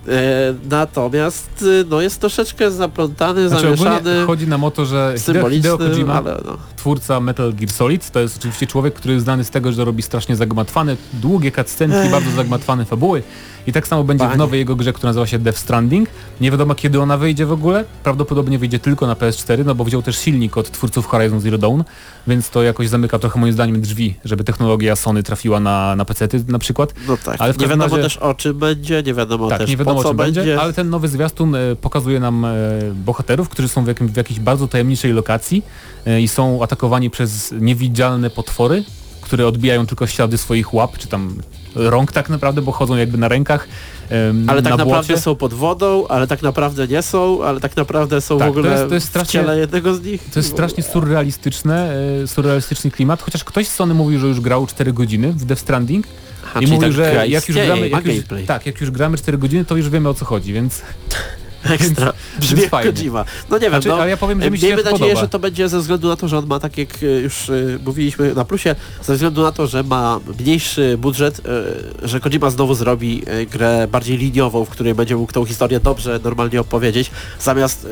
E, 0.08 0.54
natomiast 0.70 1.62
y, 1.62 1.86
no 1.90 2.02
jest 2.02 2.22
troszeczkę 2.22 2.72
zaplątany, 2.72 3.50
Znaczy 3.50 3.64
zamieszany, 3.64 4.26
chodzi 4.28 4.48
nam 4.48 4.64
o 4.64 4.72
to, 4.72 4.86
że 4.86 5.14
Hideo, 5.50 5.78
Kojima, 5.78 6.22
no. 6.22 6.58
twórca 6.78 7.20
Metal 7.20 7.54
Gear 7.54 7.72
Solid, 7.72 8.12
to 8.12 8.20
jest 8.20 8.38
oczywiście 8.38 8.68
człowiek, 8.68 8.94
który 8.94 9.14
jest 9.14 9.24
znany 9.24 9.44
z 9.44 9.50
tego, 9.50 9.72
że 9.72 9.86
robi 9.86 10.02
strasznie 10.04 10.36
zagmatwane, 10.36 10.96
długie 11.14 11.52
cutscenki, 11.52 12.10
bardzo 12.12 12.32
zagmatwane 12.32 12.86
fabuły. 12.86 13.24
I 13.68 13.74
tak 13.74 13.88
samo 13.88 14.04
będzie 14.04 14.24
w 14.26 14.28
Panie. 14.28 14.38
nowej 14.38 14.60
jego 14.60 14.76
grze, 14.76 14.94
która 14.94 15.10
nazywa 15.10 15.28
się 15.28 15.40
Death 15.40 15.58
Stranding. 15.60 16.10
Nie 16.42 16.52
wiadomo 16.52 16.76
kiedy 16.76 17.02
ona 17.02 17.18
wyjdzie 17.18 17.46
w 17.46 17.52
ogóle. 17.52 17.86
Prawdopodobnie 18.04 18.60
wyjdzie 18.60 18.80
tylko 18.80 19.08
na 19.08 19.14
PS4, 19.16 19.66
no 19.66 19.76
bo 19.76 19.84
wziął 19.84 20.02
też 20.02 20.18
silnik 20.18 20.58
od 20.58 20.72
twórców 20.72 21.06
Horizon 21.06 21.40
Zero 21.40 21.58
Dawn, 21.58 21.82
więc 22.28 22.50
to 22.50 22.64
jakoś 22.64 22.90
zamyka 22.90 23.20
trochę 23.20 23.40
moim 23.40 23.54
zdaniem 23.54 23.82
drzwi, 23.82 24.16
żeby 24.26 24.44
technologia 24.44 24.96
Sony 24.96 25.24
trafiła 25.24 25.60
na, 25.60 25.96
na 25.96 26.06
PC 26.06 26.28
na 26.48 26.60
przykład. 26.60 26.94
no 27.08 27.18
tak. 27.26 27.36
Ale 27.40 27.54
w 27.54 27.58
nie 27.58 27.68
wiadomo 27.68 27.84
razie- 27.96 28.04
też 28.04 28.18
o 28.18 28.34
czym 28.34 28.60
będzie, 28.60 29.04
nie 29.04 29.14
wiadomo 29.14 29.50
tak, 29.50 29.60
też 29.60 29.70
nie 29.70 29.78
wiadomo 29.78 29.95
po 29.98 30.04
co 30.04 30.14
będzie, 30.14 30.40
będzie. 30.40 30.62
ale 30.62 30.74
ten 30.74 30.90
nowy 30.90 31.08
zwiastun 31.08 31.56
e, 31.56 31.76
pokazuje 31.76 32.20
nam 32.20 32.46
e, 32.46 32.52
bohaterów, 33.06 33.50
którzy 33.50 33.68
są 33.68 33.84
w, 33.84 33.88
jakim, 33.88 34.08
w 34.08 34.18
jakiejś 34.18 34.40
bardzo 34.40 34.68
tajemniczej 34.68 35.14
lokacji 35.14 35.64
e, 36.06 36.22
i 36.22 36.28
są 36.28 36.64
atakowani 36.64 37.10
przez 37.10 37.54
niewidzialne 37.60 38.30
potwory, 38.30 38.84
które 39.22 39.48
odbijają 39.48 39.86
tylko 39.88 40.08
ślady 40.08 40.38
swoich 40.38 40.74
łap, 40.74 40.98
czy 40.98 41.08
tam 41.08 41.36
rąk 41.76 42.12
tak 42.12 42.30
naprawdę, 42.30 42.62
bo 42.62 42.72
chodzą 42.72 42.96
jakby 42.96 43.18
na 43.18 43.28
rękach. 43.28 43.68
Ale 44.48 44.62
tak 44.62 44.72
na 44.72 44.78
naprawdę 44.78 45.18
są 45.18 45.36
pod 45.36 45.54
wodą, 45.54 46.08
ale 46.08 46.28
tak 46.28 46.42
naprawdę 46.42 46.88
nie 46.88 47.02
są, 47.02 47.44
ale 47.44 47.60
tak 47.60 47.76
naprawdę 47.78 48.22
są 48.22 48.38
Tak, 48.40 48.48
w 48.48 48.52
ogóle 48.52 48.70
to 48.70 48.78
jest- 48.78 48.90
to 48.90 48.96
jest 48.96 49.08
strasznie- 49.08 49.32
ciele 49.42 49.60
jednego 49.60 49.96
z 49.96 50.04
nich. 50.04 50.30
To 50.34 50.40
jest 50.40 50.52
strasznie 50.52 50.84
surrealistyczne, 50.84 51.94
surrealistyczny 52.26 52.92
klimat, 52.92 53.22
chociaż 53.22 53.44
ktoś 53.44 53.68
z 53.68 53.76
Sony 53.76 53.94
mówił, 53.94 54.20
że 54.20 54.28
już 54.28 54.42
grał 54.42 54.68
4 54.68 54.94
godziny 54.94 55.34
w 55.34 55.46
Death 55.46 55.62
Stranding 55.62 56.08
Aha, 56.46 56.60
i 56.60 56.68
mówił, 56.68 56.82
tak 56.82 56.92
że 56.92 57.28
jak 57.28 57.48
już 57.50 57.58
gramy, 57.58 57.90
jak 57.90 58.06
już, 58.06 58.16
tak, 58.48 58.66
jak 58.66 58.82
już 58.82 58.92
gramy 58.92 59.18
4 59.18 59.38
godziny, 59.38 59.66
to 59.66 59.76
już 59.78 59.90
wiemy 59.90 60.10
o 60.10 60.14
co 60.14 60.26
chodzi, 60.26 60.54
więc 60.54 60.82
Ekstra. 61.70 62.14
Brzmi 62.40 62.62
jak. 62.62 62.72
Kojima. 62.72 63.26
No 63.50 63.58
nie 63.58 63.62
wiem, 63.62 63.72
Znaczy, 63.72 63.88
no, 63.88 63.96
ale 63.96 64.10
ja 64.10 64.18
powiem, 64.18 64.42
że 64.42 64.52
mi 64.52 64.58
się 64.60 64.68
Miejmy 64.68 64.84
nadzieję, 64.84 65.00
podoba. 65.00 65.22
że 65.22 65.28
to 65.28 65.40
będzie 65.40 65.70
ze 65.70 65.80
względu 65.80 66.08
na 66.08 66.16
to, 66.16 66.28
że 66.28 66.38
on 66.38 66.48
ma, 66.48 66.60
tak 66.60 66.78
jak 66.78 67.04
y, 67.04 67.06
już 67.22 67.50
y, 67.50 67.80
mówiliśmy 67.86 68.34
na 68.36 68.46
plusie, 68.46 68.76
ze 69.04 69.14
względu 69.14 69.42
na 69.42 69.52
to, 69.52 69.68
że 69.68 69.84
ma 69.84 70.20
mniejszy 70.40 70.98
budżet, 70.98 71.40
y, 72.04 72.08
że 72.08 72.20
Kojima 72.20 72.50
znowu 72.50 72.74
zrobi 72.76 73.24
grę 73.52 73.88
bardziej 73.92 74.18
liniową, 74.18 74.66
w 74.66 74.70
której 74.70 74.96
będzie 74.96 75.16
mógł 75.16 75.34
tą 75.34 75.46
historię 75.46 75.80
dobrze, 75.80 76.20
normalnie 76.24 76.62
opowiedzieć, 76.62 77.12
zamiast 77.40 77.88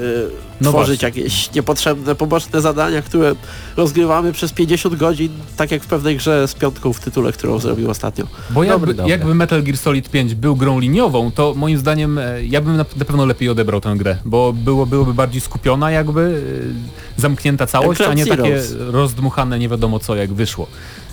No 0.61 0.69
tworzyć 0.69 1.01
właśnie. 1.01 1.21
jakieś 1.21 1.51
niepotrzebne, 1.53 2.15
poboczne 2.15 2.61
zadania, 2.61 3.01
które 3.01 3.35
rozgrywamy 3.77 4.33
przez 4.33 4.53
50 4.53 4.95
godzin, 4.95 5.29
tak 5.57 5.71
jak 5.71 5.83
w 5.83 5.87
pewnej 5.87 6.17
grze 6.17 6.47
z 6.47 6.53
piątką 6.53 6.93
w 6.93 6.99
tytule, 6.99 7.31
którą 7.31 7.59
zrobił 7.59 7.89
ostatnio. 7.89 8.27
Bo 8.49 8.63
jakby, 8.63 8.79
Dobry, 8.79 8.93
dobry. 8.93 9.11
jakby 9.11 9.35
Metal 9.35 9.63
Gear 9.63 9.77
Solid 9.77 10.09
5 10.09 10.35
był 10.35 10.55
grą 10.55 10.79
liniową, 10.79 11.31
to 11.31 11.53
moim 11.55 11.77
zdaniem 11.77 12.17
e, 12.17 12.45
ja 12.45 12.61
bym 12.61 12.77
na, 12.77 12.85
na 12.95 13.05
pewno 13.05 13.25
lepiej 13.25 13.49
odebrał 13.49 13.62
tę 13.81 13.95
grę, 13.97 14.17
bo 14.25 14.53
było, 14.53 14.85
byłoby 14.85 15.13
bardziej 15.13 15.41
skupiona 15.41 15.91
jakby, 15.91 16.43
e, 17.17 17.21
zamknięta 17.21 17.67
całość, 17.67 18.01
a 18.01 18.13
nie 18.13 18.25
takie 18.25 18.61
rozdmuchane 18.77 19.59
nie 19.59 19.69
wiadomo 19.69 19.99
co 19.99 20.15
jak 20.15 20.33
wyszło. 20.33 20.67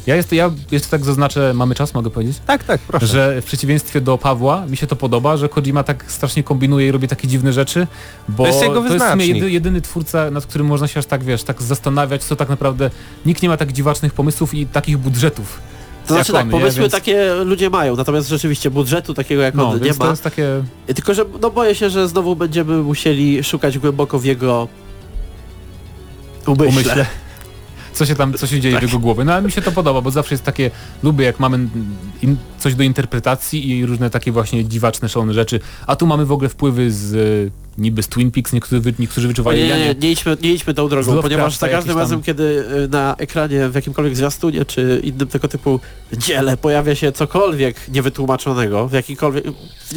Ja 0.07 0.17
jest, 0.17 0.33
ja 0.33 0.51
jeszcze 0.71 0.89
tak 0.89 1.05
zaznaczę, 1.05 1.55
mamy 1.55 1.75
czas, 1.75 1.95
mogę 1.95 2.11
powiedzieć? 2.11 2.37
Tak, 2.47 2.65
tak, 2.65 2.81
proszę. 2.81 3.07
Że 3.07 3.43
w 3.43 3.45
przeciwieństwie 3.45 4.01
do 4.01 4.19
Pawła 4.19 4.67
mi 4.67 4.77
się 4.77 4.87
to 4.87 4.97
podoba, 4.97 5.37
że 5.37 5.49
Kojima 5.49 5.83
tak 5.83 6.05
strasznie 6.09 6.43
kombinuje 6.43 6.89
i 6.89 6.91
robi 6.91 7.09
takie 7.09 7.29
dziwne 7.29 7.53
rzeczy, 7.53 7.87
bo 8.29 8.45
To 8.45 8.49
jest 8.49 8.63
jego 8.63 8.83
to 8.83 8.95
jest 8.95 9.07
w 9.07 9.11
sumie 9.11 9.27
jedy, 9.27 9.51
jedyny 9.51 9.81
twórca, 9.81 10.31
nad 10.31 10.47
którym 10.47 10.67
można 10.67 10.89
się 10.89 10.99
aż 10.99 11.07
tak, 11.07 11.25
wiesz, 11.25 11.43
tak 11.43 11.63
zastanawiać, 11.63 12.25
co 12.25 12.37
tak 12.37 12.49
naprawdę 12.49 12.91
nikt 13.27 13.43
nie 13.43 13.49
ma 13.49 13.57
tak 13.57 13.73
dziwacznych 13.73 14.15
pomysłów 14.15 14.55
i 14.55 14.67
takich 14.67 14.99
budżetów. 14.99 15.61
To 16.07 16.15
znaczy 16.15 16.33
tak, 16.33 16.43
on, 16.45 16.51
pomysły 16.51 16.81
Więc- 16.81 16.93
takie 16.93 17.35
ludzie 17.35 17.71
mają, 17.71 17.97
natomiast 17.97 18.29
rzeczywiście 18.29 18.71
budżetu 18.71 19.15
takiego 19.15 19.43
jak 19.43 19.55
No, 19.55 19.69
on 19.71 19.81
nie 19.83 19.89
ma. 19.91 19.95
to 19.95 20.11
jest 20.11 20.23
takie... 20.23 20.63
Tylko, 20.87 21.15
że 21.15 21.25
no 21.41 21.51
boję 21.51 21.75
się, 21.75 21.91
że 21.91 22.09
znowu 22.09 22.37
będziemy 22.37 22.77
musieli 22.83 23.45
szukać 23.45 23.79
głęboko 23.79 24.19
w 24.19 24.25
jego 24.25 24.69
umyśle. 26.47 26.69
umyśle. 26.69 27.07
Co 27.93 28.07
się 28.07 28.15
tam, 28.15 28.35
co 28.35 28.47
się 28.47 28.61
dzieje 28.61 28.75
Tak. 28.75 28.85
w 28.85 28.87
jego 28.87 28.99
głowie. 28.99 29.25
No 29.25 29.33
ale 29.33 29.43
mi 29.43 29.53
się 29.53 29.63
to 29.63 29.73
podoba, 29.73 30.01
bo 30.01 30.11
zawsze 30.11 30.35
jest 30.35 30.45
takie, 30.45 30.71
lubię 31.03 31.25
jak 31.25 31.41
mamy 31.41 31.59
in, 32.23 32.37
coś 32.61 32.75
do 32.75 32.83
interpretacji 32.83 33.69
i 33.79 33.87
różne 33.87 34.11
takie 34.11 34.33
właśnie 34.33 34.65
dziwaczne, 34.65 35.09
szalone 35.09 35.35
rzeczy. 35.35 35.61
A 35.87 35.97
tu 35.97 36.07
mamy 36.07 36.27
w 36.27 36.33
ogóle 36.33 36.49
wpływy 36.49 36.93
z 36.93 37.15
e, 37.49 37.51
niby 37.79 38.03
z 38.03 38.09
Twin 38.09 38.31
Peaks, 38.31 38.53
niektórzy, 38.53 38.95
niektórzy 38.99 39.27
Nie, 39.27 39.29
wyczuwali, 39.29 39.63
nie, 39.63 39.69
nie, 39.69 39.79
nie. 39.79 39.95
nie, 39.95 40.11
idźmy, 40.13 40.37
nie 40.43 40.53
idźmy 40.53 40.75
tą 40.75 40.89
drogą, 40.89 41.23
ponieważ 41.23 41.57
za 41.57 41.69
każdym 41.69 41.77
jakiś 41.77 41.89
tam- 41.89 41.99
razem, 41.99 42.23
kiedy 42.23 42.43
y, 42.85 42.89
na 42.89 43.17
ekranie 43.19 43.69
w 43.69 43.75
jakimkolwiek 43.75 44.17
zwiastunie 44.17 44.65
czy 44.65 45.01
innym 45.05 45.29
tego 45.29 45.49
typu 45.49 45.81
dziele 46.13 46.57
pojawia 46.57 46.95
się 46.95 47.13
cokolwiek 47.13 47.77
niewytłumaczonego, 47.89 48.89
w 48.89 48.93
jakikolwiek 48.93 49.45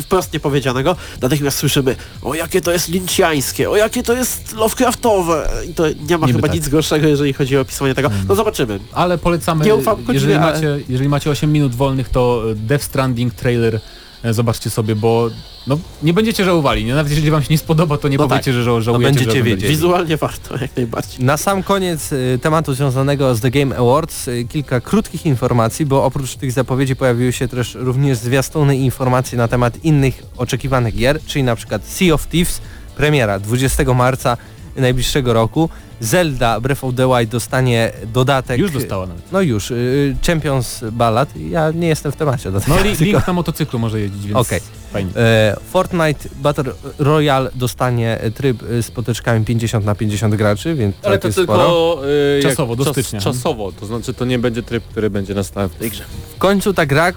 wprost 0.01 0.33
niepowiedzianego, 0.33 0.95
natychmiast 1.21 1.57
słyszymy 1.57 1.95
o 2.21 2.33
jakie 2.35 2.61
to 2.61 2.71
jest 2.71 2.89
lynchiańskie, 2.89 3.69
o 3.69 3.75
jakie 3.77 4.03
to 4.03 4.13
jest 4.13 4.53
Lovecraftowe 4.55 5.49
i 5.69 5.73
to 5.73 5.83
nie 6.09 6.17
ma 6.17 6.27
Niby 6.27 6.37
chyba 6.37 6.47
tak. 6.47 6.55
nic 6.55 6.69
gorszego, 6.69 7.07
jeżeli 7.07 7.33
chodzi 7.33 7.57
o 7.57 7.61
opisywanie 7.61 7.95
tego. 7.95 8.09
No 8.29 8.35
zobaczymy. 8.35 8.79
Ale 8.93 9.17
polecamy, 9.17 9.65
Nie 9.65 9.75
ufam 9.75 9.97
jeżeli, 10.13 10.33
ale- 10.33 10.53
macie, 10.53 10.79
jeżeli 10.89 11.09
macie 11.09 11.29
8 11.29 11.51
minut 11.51 11.75
wolnych, 11.75 12.09
to 12.09 12.43
e, 12.51 12.52
Death 12.55 12.83
Stranding 12.83 13.33
trailer 13.33 13.79
e, 14.23 14.33
zobaczcie 14.33 14.69
sobie, 14.69 14.95
bo 14.95 15.29
no, 15.67 15.77
nie 16.03 16.13
będziecie 16.13 16.45
żałowali, 16.45 16.85
nie? 16.85 16.95
Nawet 16.95 17.09
jeżeli 17.09 17.31
wam 17.31 17.41
się 17.43 17.47
nie 17.49 17.57
spodoba, 17.57 17.97
to 17.97 18.07
nie 18.07 18.17
No 18.17 18.27
powiecie, 18.27 18.53
że 18.53 18.63
ża- 18.63 18.81
żałujecie, 18.81 19.13
będziecie 19.13 19.37
że 19.37 19.43
wiedzieli. 19.43 19.73
Wizualnie 19.73 20.17
warto, 20.17 20.57
jak 20.57 20.75
najbardziej. 20.77 21.25
Na 21.25 21.37
sam 21.37 21.63
koniec 21.63 22.11
y, 22.11 22.39
tematu 22.41 22.73
związanego 22.73 23.35
z 23.35 23.41
The 23.41 23.51
Game 23.51 23.77
Awards 23.77 24.27
y, 24.27 24.45
kilka 24.49 24.81
krótkich 24.81 25.25
informacji, 25.25 25.85
bo 25.85 26.05
oprócz 26.05 26.35
tych 26.35 26.51
zapowiedzi 26.51 26.95
pojawiły 26.95 27.33
się 27.33 27.47
też 27.47 27.75
również 27.75 28.17
zwiastuny 28.17 28.77
i 28.77 28.85
informacje 28.85 29.37
na 29.37 29.47
temat 29.47 29.83
innych 29.83 30.23
oczekiwanych 30.37 30.95
gier, 30.95 31.19
czyli 31.25 31.43
na 31.43 31.55
przykład 31.55 31.85
Sea 31.87 32.13
of 32.13 32.27
Thieves, 32.27 32.61
premiera 32.95 33.39
20 33.39 33.83
marca 33.93 34.37
najbliższego 34.81 35.33
roku. 35.33 35.69
Zelda 35.99 36.59
Breath 36.59 36.83
of 36.83 36.95
the 36.95 37.07
Wild 37.07 37.29
dostanie 37.29 37.91
dodatek. 38.13 38.59
Już 38.59 38.71
dostała 38.71 39.05
nawet. 39.07 39.31
No 39.31 39.41
już, 39.41 39.71
y, 39.71 40.15
Champions 40.27 40.81
Ballad. 40.91 41.29
Ja 41.49 41.71
nie 41.71 41.87
jestem 41.87 42.11
w 42.11 42.15
temacie. 42.15 42.51
do 42.51 42.59
No 42.67 42.75
li, 42.77 42.83
tylko- 42.97 43.03
Link 43.03 43.27
na 43.27 43.33
motocyklu 43.33 43.79
może 43.79 43.99
jeździć, 43.99 44.23
więc 44.25 44.37
Okej. 44.37 44.59
fajnie. 44.93 45.11
E, 45.15 45.55
Fortnite 45.71 46.29
Battle 46.35 46.63
Royale 46.99 47.49
dostanie 47.55 48.19
tryb 48.35 48.63
y, 48.63 48.83
z 48.83 48.91
potyczkami 48.91 49.45
50 49.45 49.85
na 49.85 49.95
50 49.95 50.35
graczy, 50.35 50.75
więc 50.75 50.95
Ale 51.03 51.19
to 51.19 51.29
tylko 51.29 51.43
sporo. 51.53 52.01
y, 52.39 52.43
Czasowo, 52.43 52.75
do 52.75 52.85
czas- 52.85 52.93
stycznia. 52.93 53.19
Czasowo, 53.19 53.71
to 53.71 53.85
znaczy 53.85 54.13
to 54.13 54.25
nie 54.25 54.39
będzie 54.39 54.63
tryb, 54.63 54.83
który 54.83 55.09
będzie 55.09 55.33
na 55.35 55.43
stałe 55.43 55.69
w 55.69 55.75
tej 55.75 55.89
grze. 55.91 56.03
W 56.35 56.37
końcu 56.37 56.73
ta 56.73 56.85
gra, 56.85 57.11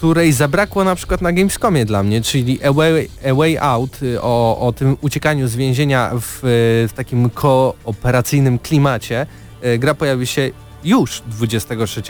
której 0.00 0.32
zabrakło 0.32 0.84
na 0.84 0.94
przykład 0.94 1.22
na 1.22 1.32
Gamescomie 1.32 1.84
dla 1.84 2.02
mnie, 2.02 2.20
czyli 2.20 2.64
A 2.64 2.72
Way, 2.72 3.08
A 3.30 3.34
Way 3.34 3.58
Out 3.58 4.02
y, 4.02 4.22
o, 4.22 4.58
o 4.60 4.72
tym 4.72 4.96
uciekaniu 5.00 5.48
z 5.48 5.56
więzienia 5.56 6.10
w, 6.20 6.36
y, 6.36 6.88
w 6.88 6.92
takim 6.94 7.30
kooperacyjnym 7.30 8.58
klimacie. 8.58 9.26
Y, 9.64 9.78
Gra 9.78 9.94
pojawi 9.94 10.26
się 10.26 10.50
już 10.84 11.22
23 11.26 12.02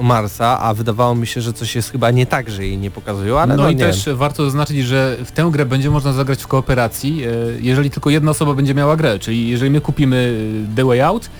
marca, 0.00 0.60
a 0.60 0.74
wydawało 0.74 1.14
mi 1.14 1.26
się, 1.26 1.40
że 1.40 1.52
coś 1.52 1.76
jest 1.76 1.92
chyba 1.92 2.10
nie 2.10 2.26
tak, 2.26 2.50
że 2.50 2.66
jej 2.66 2.78
nie 2.78 2.90
pokazują, 2.90 3.38
ale 3.38 3.56
no, 3.56 3.62
no 3.62 3.70
i 3.70 3.76
też 3.76 4.08
warto 4.14 4.44
zaznaczyć, 4.44 4.84
że 4.84 5.16
w 5.24 5.32
tę 5.32 5.48
grę 5.52 5.66
będzie 5.66 5.90
można 5.90 6.12
zagrać 6.12 6.42
w 6.42 6.46
kooperacji, 6.46 7.22
jeżeli 7.60 7.90
tylko 7.90 8.10
jedna 8.10 8.30
osoba 8.30 8.54
będzie 8.54 8.74
miała 8.74 8.96
grę, 8.96 9.18
czyli 9.18 9.48
jeżeli 9.48 9.70
my 9.70 9.80
kupimy 9.80 10.38
The 10.76 10.84
Way 10.84 11.00
Out, 11.00 11.30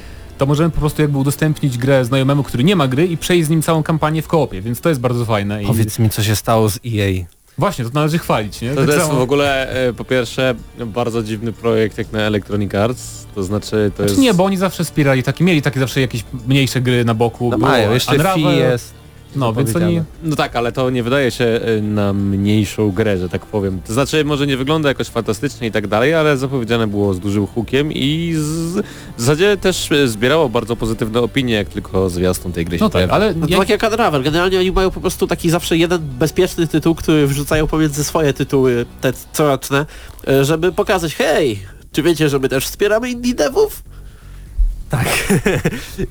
to 0.43 0.47
możemy 0.47 0.70
po 0.70 0.80
prostu 0.80 1.03
jakby 1.03 1.18
udostępnić 1.18 1.78
grę 1.78 2.05
znajomemu, 2.05 2.43
który 2.43 2.64
nie 2.64 2.76
ma 2.76 2.88
gry 2.88 3.07
i 3.07 3.16
przejść 3.16 3.47
z 3.47 3.51
nim 3.51 3.62
całą 3.62 3.82
kampanię 3.82 4.22
w 4.22 4.28
koopie, 4.28 4.61
więc 4.62 4.80
to 4.80 4.88
jest 4.88 5.01
bardzo 5.01 5.24
fajne. 5.24 5.62
I 5.62 5.66
Powiedz 5.66 5.99
mi, 5.99 6.11
co 6.11 6.22
się 6.22 6.36
stało 6.36 6.68
z 6.68 6.78
EA. 6.86 7.24
Właśnie, 7.59 7.84
to 7.84 7.90
należy 7.95 8.18
chwalić, 8.18 8.61
nie? 8.61 8.70
To 8.74 8.80
Tak 8.80 8.86
jest 8.88 9.01
samo- 9.07 9.18
w 9.18 9.22
ogóle 9.22 9.70
e, 9.88 9.93
po 9.93 10.05
pierwsze 10.05 10.55
bardzo 10.86 11.22
dziwny 11.22 11.53
projekt 11.53 11.99
jak 11.99 12.12
na 12.12 12.20
Electronic 12.20 12.74
Arts, 12.74 13.26
to 13.34 13.43
znaczy 13.43 13.70
to 13.70 13.97
Znaczy 13.97 14.11
jest... 14.11 14.18
nie, 14.18 14.34
bo 14.34 14.45
oni 14.45 14.57
zawsze 14.57 14.84
wspierali 14.84 15.22
takie, 15.22 15.45
mieli 15.45 15.62
takie 15.62 15.80
zawsze 15.80 16.01
jakieś 16.01 16.24
mniejsze 16.47 16.80
gry 16.80 17.05
na 17.05 17.14
boku. 17.14 17.51
No 17.51 17.59
było 17.59 17.70
mają, 17.70 17.93
jeszcze 17.95 18.12
Unravel, 18.12 18.59
jest. 18.59 18.95
No, 19.36 19.52
więc 19.52 19.76
oni... 19.76 20.02
No 20.22 20.36
tak, 20.36 20.56
ale 20.56 20.72
to 20.72 20.90
nie 20.90 21.02
wydaje 21.02 21.30
się 21.30 21.44
y, 21.78 21.82
na 21.82 22.12
mniejszą 22.12 22.90
grę, 22.90 23.18
że 23.18 23.28
tak 23.28 23.46
powiem. 23.46 23.80
To 23.86 23.92
znaczy, 23.92 24.24
może 24.24 24.46
nie 24.46 24.56
wygląda 24.56 24.88
jakoś 24.88 25.06
fantastycznie 25.08 25.68
i 25.68 25.70
tak 25.70 25.86
dalej, 25.86 26.14
ale 26.14 26.36
zapowiedziane 26.36 26.86
było 26.86 27.14
z 27.14 27.20
dużym 27.20 27.46
hukiem 27.46 27.92
i 27.92 28.34
z, 28.36 28.42
w 29.16 29.20
zasadzie 29.20 29.56
też 29.56 29.90
y, 29.92 30.08
zbierało 30.08 30.48
bardzo 30.48 30.76
pozytywne 30.76 31.20
opinie, 31.20 31.54
jak 31.54 31.68
tylko 31.68 32.10
zwiastun 32.10 32.52
tej 32.52 32.64
gry 32.64 32.78
się 32.78 32.84
No 32.84 32.88
tak, 32.90 32.92
pojawił. 32.92 33.14
ale 33.14 33.34
No 33.34 33.46
to 33.46 33.52
jak, 33.52 33.60
tak 33.60 33.68
jak 33.82 33.92
Unravel. 33.92 34.22
Generalnie 34.22 34.58
oni 34.58 34.72
mają 34.72 34.90
po 34.90 35.00
prostu 35.00 35.26
taki 35.26 35.50
zawsze 35.50 35.76
jeden 35.76 36.00
bezpieczny 36.18 36.66
tytuł, 36.66 36.94
który 36.94 37.26
wrzucają 37.26 37.66
pomiędzy 37.66 38.04
swoje 38.04 38.32
tytuły, 38.32 38.86
te 39.00 39.12
coroczne, 39.32 39.86
e, 40.28 40.44
żeby 40.44 40.72
pokazać, 40.72 41.14
hej, 41.14 41.58
czy 41.92 42.02
wiecie, 42.02 42.28
że 42.28 42.38
my 42.38 42.48
też 42.48 42.64
wspieramy 42.66 43.10
indie 43.10 43.34
devów? 43.34 43.82
Tak. 44.93 45.09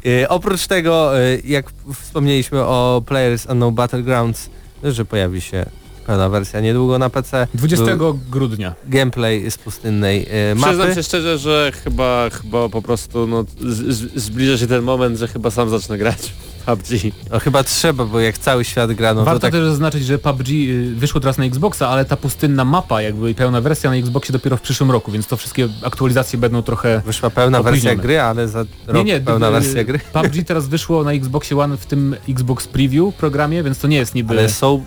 E, 0.05 0.29
Oprócz 0.37 0.67
tego, 0.67 1.19
e, 1.19 1.37
jak 1.43 1.65
wspomnieliśmy 2.01 2.59
o 2.61 3.03
Players 3.05 3.45
Unknown 3.45 3.75
Battlegrounds, 3.75 4.49
że 4.83 5.05
pojawi 5.05 5.41
się 5.41 5.65
pełna 6.07 6.29
wersja 6.29 6.59
niedługo 6.59 6.99
na 6.99 7.09
PC. 7.09 7.47
20 7.53 7.95
Był 7.95 8.19
grudnia. 8.29 8.75
gameplay 8.87 9.51
z 9.51 9.57
pustynnej 9.57 10.27
e, 10.29 10.55
mapy. 10.55 10.73
Przyznam 10.73 10.95
się 10.95 11.03
szczerze, 11.03 11.37
że 11.37 11.71
chyba, 11.83 12.29
chyba 12.29 12.69
po 12.69 12.81
prostu 12.81 13.27
no, 13.27 13.45
z, 13.59 13.95
z, 13.95 14.23
zbliża 14.23 14.57
się 14.57 14.67
ten 14.67 14.83
moment, 14.83 15.17
że 15.17 15.27
chyba 15.27 15.51
sam 15.51 15.69
zacznę 15.69 15.97
grać 15.97 16.33
PUBG. 16.65 17.13
No 17.31 17.39
chyba 17.39 17.63
trzeba, 17.63 18.05
bo 18.05 18.19
jak 18.19 18.37
cały 18.37 18.65
świat 18.65 18.91
gra, 18.93 19.13
no 19.13 19.23
Warto 19.23 19.39
to 19.39 19.41
tak... 19.41 19.51
też 19.51 19.63
zaznaczyć, 19.65 20.05
że 20.05 20.17
PUBG 20.19 20.49
y, 20.49 20.93
wyszło 20.95 21.21
teraz 21.21 21.37
na 21.37 21.45
Xboxa, 21.45 21.87
ale 21.89 22.05
ta 22.05 22.17
pustynna 22.17 22.65
mapa, 22.65 23.01
jakby 23.01 23.31
i 23.31 23.35
pełna 23.35 23.61
wersja 23.61 23.89
na 23.89 23.95
Xboxie 23.95 24.33
dopiero 24.33 24.57
w 24.57 24.61
przyszłym 24.61 24.91
roku, 24.91 25.11
więc 25.11 25.27
to 25.27 25.37
wszystkie 25.37 25.69
aktualizacje 25.83 26.39
będą 26.39 26.61
trochę... 26.61 27.01
Wyszła 27.05 27.29
pełna 27.29 27.59
Opóźnione. 27.59 27.81
wersja 27.81 27.95
gry, 27.95 28.19
ale 28.21 28.47
za 28.47 28.59
rok 28.87 28.97
Nie, 28.97 29.03
nie, 29.03 29.19
pełna 29.19 29.47
y, 29.47 29.51
wersja 29.51 29.83
gry. 29.83 29.99
PUBG 30.13 30.43
teraz 30.47 30.67
wyszło 30.67 31.03
na 31.03 31.11
Xboxie 31.11 31.57
One 31.59 31.77
w 31.77 31.85
tym 31.85 32.15
Xbox 32.29 32.67
Preview 32.67 33.15
programie, 33.15 33.63
więc 33.63 33.77
to 33.79 33.87
nie 33.87 33.97
jest 33.97 34.15
niby... 34.15 34.33
Ale 34.33 34.49
są 34.49 34.83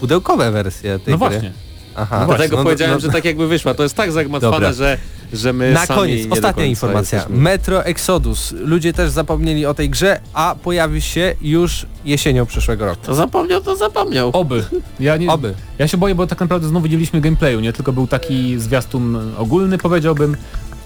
pudełkowe 0.00 0.50
wersje 0.50 0.98
tej 0.98 1.14
No 1.14 1.18
gry. 1.18 1.30
właśnie. 1.30 1.52
Aha. 1.98 2.24
Dlatego 2.26 2.56
no, 2.56 2.62
powiedziałem, 2.64 2.94
no, 2.94 3.00
że 3.00 3.08
tak 3.08 3.24
jakby 3.24 3.48
wyszła. 3.48 3.74
To 3.74 3.82
jest 3.82 3.94
tak 3.94 4.12
zagmatwane, 4.12 4.52
Dobra. 4.52 4.72
że, 4.72 4.98
że 5.32 5.52
my 5.52 5.72
Na 5.72 5.86
sami 5.86 6.00
koniec, 6.00 6.18
nie 6.22 6.26
do 6.28 6.32
ostatnia 6.34 6.52
końca 6.52 6.66
informacja. 6.66 7.18
jesteśmy- 7.18 7.42
Metro 7.42 7.84
Exodus. 7.84 8.52
Ludzie 8.52 8.92
też 8.92 9.10
zapomnieli 9.10 9.66
o 9.66 9.74
tej 9.74 9.90
grze, 9.90 10.20
a 10.34 10.54
pojawi 10.62 11.00
się 11.02 11.34
już 11.40 11.86
jesienią 12.04 12.46
przyszłego 12.46 12.86
roku. 12.86 13.06
To 13.06 13.14
zapomniał, 13.14 13.60
to 13.60 13.76
zapomniał. 13.76 14.30
Oby. 14.32 14.64
Ja, 15.00 15.16
nie, 15.16 15.30
Oby. 15.30 15.54
ja 15.78 15.88
się 15.88 15.96
boję, 15.96 16.14
bo 16.14 16.26
tak 16.26 16.40
naprawdę 16.40 16.68
znowu 16.68 16.84
widzieliśmy 16.84 17.20
gameplayu, 17.20 17.60
nie? 17.60 17.72
Tylko 17.72 17.92
był 17.92 18.06
taki 18.06 18.58
zwiastun 18.58 19.32
ogólny, 19.38 19.78
powiedziałbym. 19.78 20.36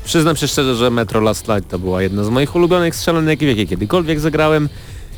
Przyznam 0.04 0.36
się 0.36 0.48
szczerze, 0.48 0.74
że 0.74 0.90
Metro 0.90 1.20
Last 1.20 1.48
Light 1.48 1.70
to 1.70 1.78
była 1.78 2.02
jedna 2.02 2.24
z 2.24 2.28
moich 2.28 2.56
ulubionych 2.56 2.96
strzelanek, 2.96 3.42
jakie 3.42 3.66
kiedykolwiek 3.66 4.20
zagrałem. 4.20 4.68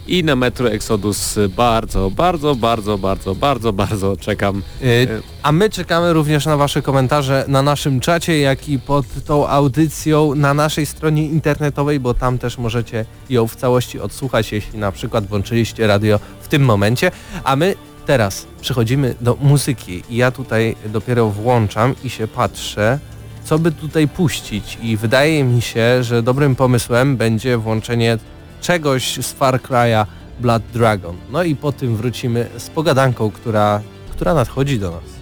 I 0.07 0.24
na 0.24 0.36
Metro 0.36 0.70
Exodus 0.70 1.38
bardzo, 1.57 2.11
bardzo, 2.11 2.55
bardzo, 2.55 2.98
bardzo, 2.98 3.34
bardzo, 3.34 3.72
bardzo 3.72 4.16
czekam. 4.16 4.62
Y, 4.82 5.22
A 5.42 5.52
my 5.52 5.70
czekamy 5.70 6.12
również 6.12 6.46
na 6.46 6.57
Wasze 6.57 6.82
komentarze 6.82 7.44
na 7.48 7.62
naszym 7.62 8.00
czacie, 8.00 8.38
jak 8.38 8.68
i 8.68 8.78
pod 8.78 9.07
tą 9.26 9.48
audycją 9.48 10.34
na 10.34 10.55
naszej 10.55 10.86
stronie 10.86 11.26
internetowej, 11.26 12.00
bo 12.00 12.14
tam 12.14 12.38
też 12.38 12.59
możecie 12.59 13.05
ją 13.30 13.46
w 13.46 13.57
całości 13.57 14.00
odsłuchać, 14.00 14.52
jeśli 14.52 14.78
na 14.78 14.92
przykład 14.92 15.26
włączyliście 15.26 15.86
radio 15.86 16.20
w 16.40 16.48
tym 16.48 16.62
momencie. 16.62 17.11
A 17.44 17.57
my 17.57 17.74
teraz 18.07 18.46
przechodzimy 18.61 19.14
do 19.20 19.36
muzyki. 19.40 20.02
I 20.11 20.16
ja 20.16 20.30
tutaj 20.30 20.76
dopiero 20.86 21.30
włączam 21.30 21.94
i 22.05 22.11
się 22.11 22.28
patrzę, 22.28 22.98
co 23.44 23.59
by 23.59 23.72
tutaj 23.72 24.09
puścić. 24.09 24.78
I 24.82 24.96
wydaje 24.96 25.44
mi 25.44 25.62
się, 25.62 26.02
że 26.02 26.22
dobrym 26.22 26.57
pomysłem 26.57 27.16
będzie 27.16 27.59
włączenie 27.59 28.18
czegoś 28.64 29.18
z 29.26 29.32
Far 29.32 29.60
Cry'a 29.60 30.06
Blood 30.40 30.62
Dragon. 30.72 31.16
No 31.30 31.42
i 31.42 31.56
po 31.56 31.72
tym 31.72 31.96
wrócimy 31.96 32.48
z 32.58 32.70
pogadanką, 32.70 33.30
która, 33.30 33.80
która 34.10 34.34
nadchodzi 34.34 34.78
do 34.78 34.90
nas. 34.90 35.13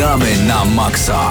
Gramy 0.00 0.32
na 0.48 0.64
maksa. 0.64 1.30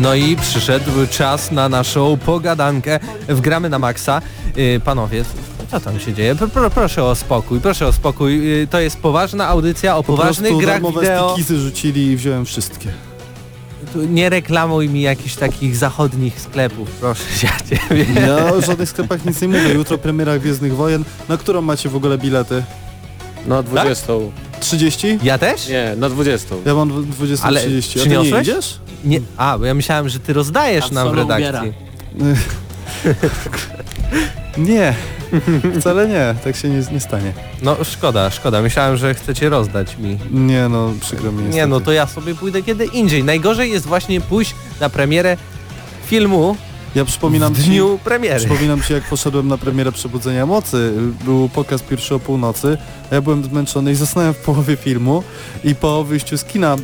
No 0.00 0.14
i 0.14 0.36
przyszedł 0.36 0.90
czas 1.10 1.50
na 1.52 1.68
naszą 1.68 2.16
pogadankę 2.16 3.00
w 3.28 3.40
Gramy 3.40 3.68
na 3.68 3.78
Maxa. 3.78 4.22
Yy, 4.56 4.80
panowie, 4.84 5.24
co 5.70 5.80
tam 5.80 6.00
się 6.00 6.14
dzieje? 6.14 6.34
Pro, 6.34 6.48
pro, 6.48 6.70
proszę 6.70 7.04
o 7.04 7.14
spokój, 7.14 7.60
proszę 7.60 7.86
o 7.86 7.92
spokój. 7.92 8.44
Yy, 8.48 8.66
to 8.66 8.80
jest 8.80 8.98
poważna 8.98 9.46
audycja 9.48 9.96
o 9.96 10.02
Po 10.02 10.16
poważnych 10.16 10.56
grach 10.56 10.74
darmowe 10.74 11.00
wideo. 11.00 11.32
stickizy 11.32 11.60
rzucili 11.60 12.06
i 12.06 12.16
wziąłem 12.16 12.44
wszystkie. 12.44 12.92
Tu 13.92 14.02
Nie 14.02 14.28
reklamuj 14.30 14.88
mi 14.88 15.02
jakichś 15.02 15.34
takich 15.34 15.76
zachodnich 15.76 16.40
sklepów, 16.40 16.90
proszę 16.90 17.22
cię. 17.40 17.78
Ja 18.26 18.52
o 18.52 18.60
żadnych 18.60 18.88
sklepach 18.88 19.24
nic 19.24 19.40
nie 19.42 19.48
mówię. 19.48 19.74
Jutro 19.74 19.98
premiera 19.98 20.38
Gwiezdnych 20.38 20.76
Wojen. 20.76 21.04
Na 21.28 21.36
którą 21.36 21.62
macie 21.62 21.88
w 21.88 21.96
ogóle 21.96 22.18
bilety? 22.18 22.62
Na 23.46 23.62
20. 23.62 24.12
30? 24.60 25.18
Ja 25.22 25.38
też? 25.38 25.68
Nie, 25.68 25.94
na 25.96 26.08
20. 26.08 26.54
Ja 26.66 26.74
mam 26.74 26.90
20.30. 26.90 27.38
Ale 27.42 27.60
A 27.60 28.02
ty 28.02 28.08
nie 28.08 28.40
idziesz? 28.40 28.78
Nie. 29.04 29.20
A, 29.36 29.58
bo 29.58 29.64
ja 29.64 29.74
myślałem, 29.74 30.08
że 30.08 30.18
ty 30.18 30.32
rozdajesz 30.32 30.90
nam 30.90 31.10
w 31.10 31.14
redakcji. 31.14 31.72
Nie. 34.58 34.94
Wcale 35.80 36.08
nie, 36.08 36.34
tak 36.44 36.56
się 36.56 36.68
nie, 36.68 36.82
nie 36.92 37.00
stanie. 37.00 37.32
No 37.62 37.76
szkoda, 37.84 38.30
szkoda. 38.30 38.62
Myślałem, 38.62 38.96
że 38.96 39.14
chcecie 39.14 39.48
rozdać 39.48 39.96
mi. 39.98 40.18
Nie 40.30 40.68
no, 40.68 40.92
przykro 41.00 41.32
mi 41.32 41.38
Nie 41.38 41.44
niestety. 41.44 41.66
no, 41.66 41.80
to 41.80 41.92
ja 41.92 42.06
sobie 42.06 42.34
pójdę 42.34 42.62
kiedy 42.62 42.84
indziej. 42.86 43.24
Najgorzej 43.24 43.70
jest 43.70 43.86
właśnie 43.86 44.20
pójść 44.20 44.54
na 44.80 44.88
premierę 44.90 45.36
filmu 46.06 46.56
Ja 46.94 47.04
przypominam 47.04 47.54
w 47.54 47.62
ci, 47.64 47.70
dniu 47.70 47.98
premiery. 48.04 48.38
Przypominam 48.38 48.82
ci 48.82 48.92
jak 48.92 49.02
poszedłem 49.04 49.48
na 49.48 49.58
premierę 49.58 49.92
Przebudzenia 49.92 50.46
Mocy. 50.46 50.92
Był 51.24 51.48
pokaz 51.48 51.82
pierwszy 51.82 52.14
o 52.14 52.18
północy, 52.18 52.78
a 53.10 53.14
ja 53.14 53.20
byłem 53.20 53.44
zmęczony 53.44 53.92
i 53.92 53.94
zasnąłem 53.94 54.34
w 54.34 54.38
połowie 54.38 54.76
filmu 54.76 55.22
i 55.64 55.74
po 55.74 56.04
wyjściu 56.04 56.38
z 56.38 56.44
kina 56.44 56.76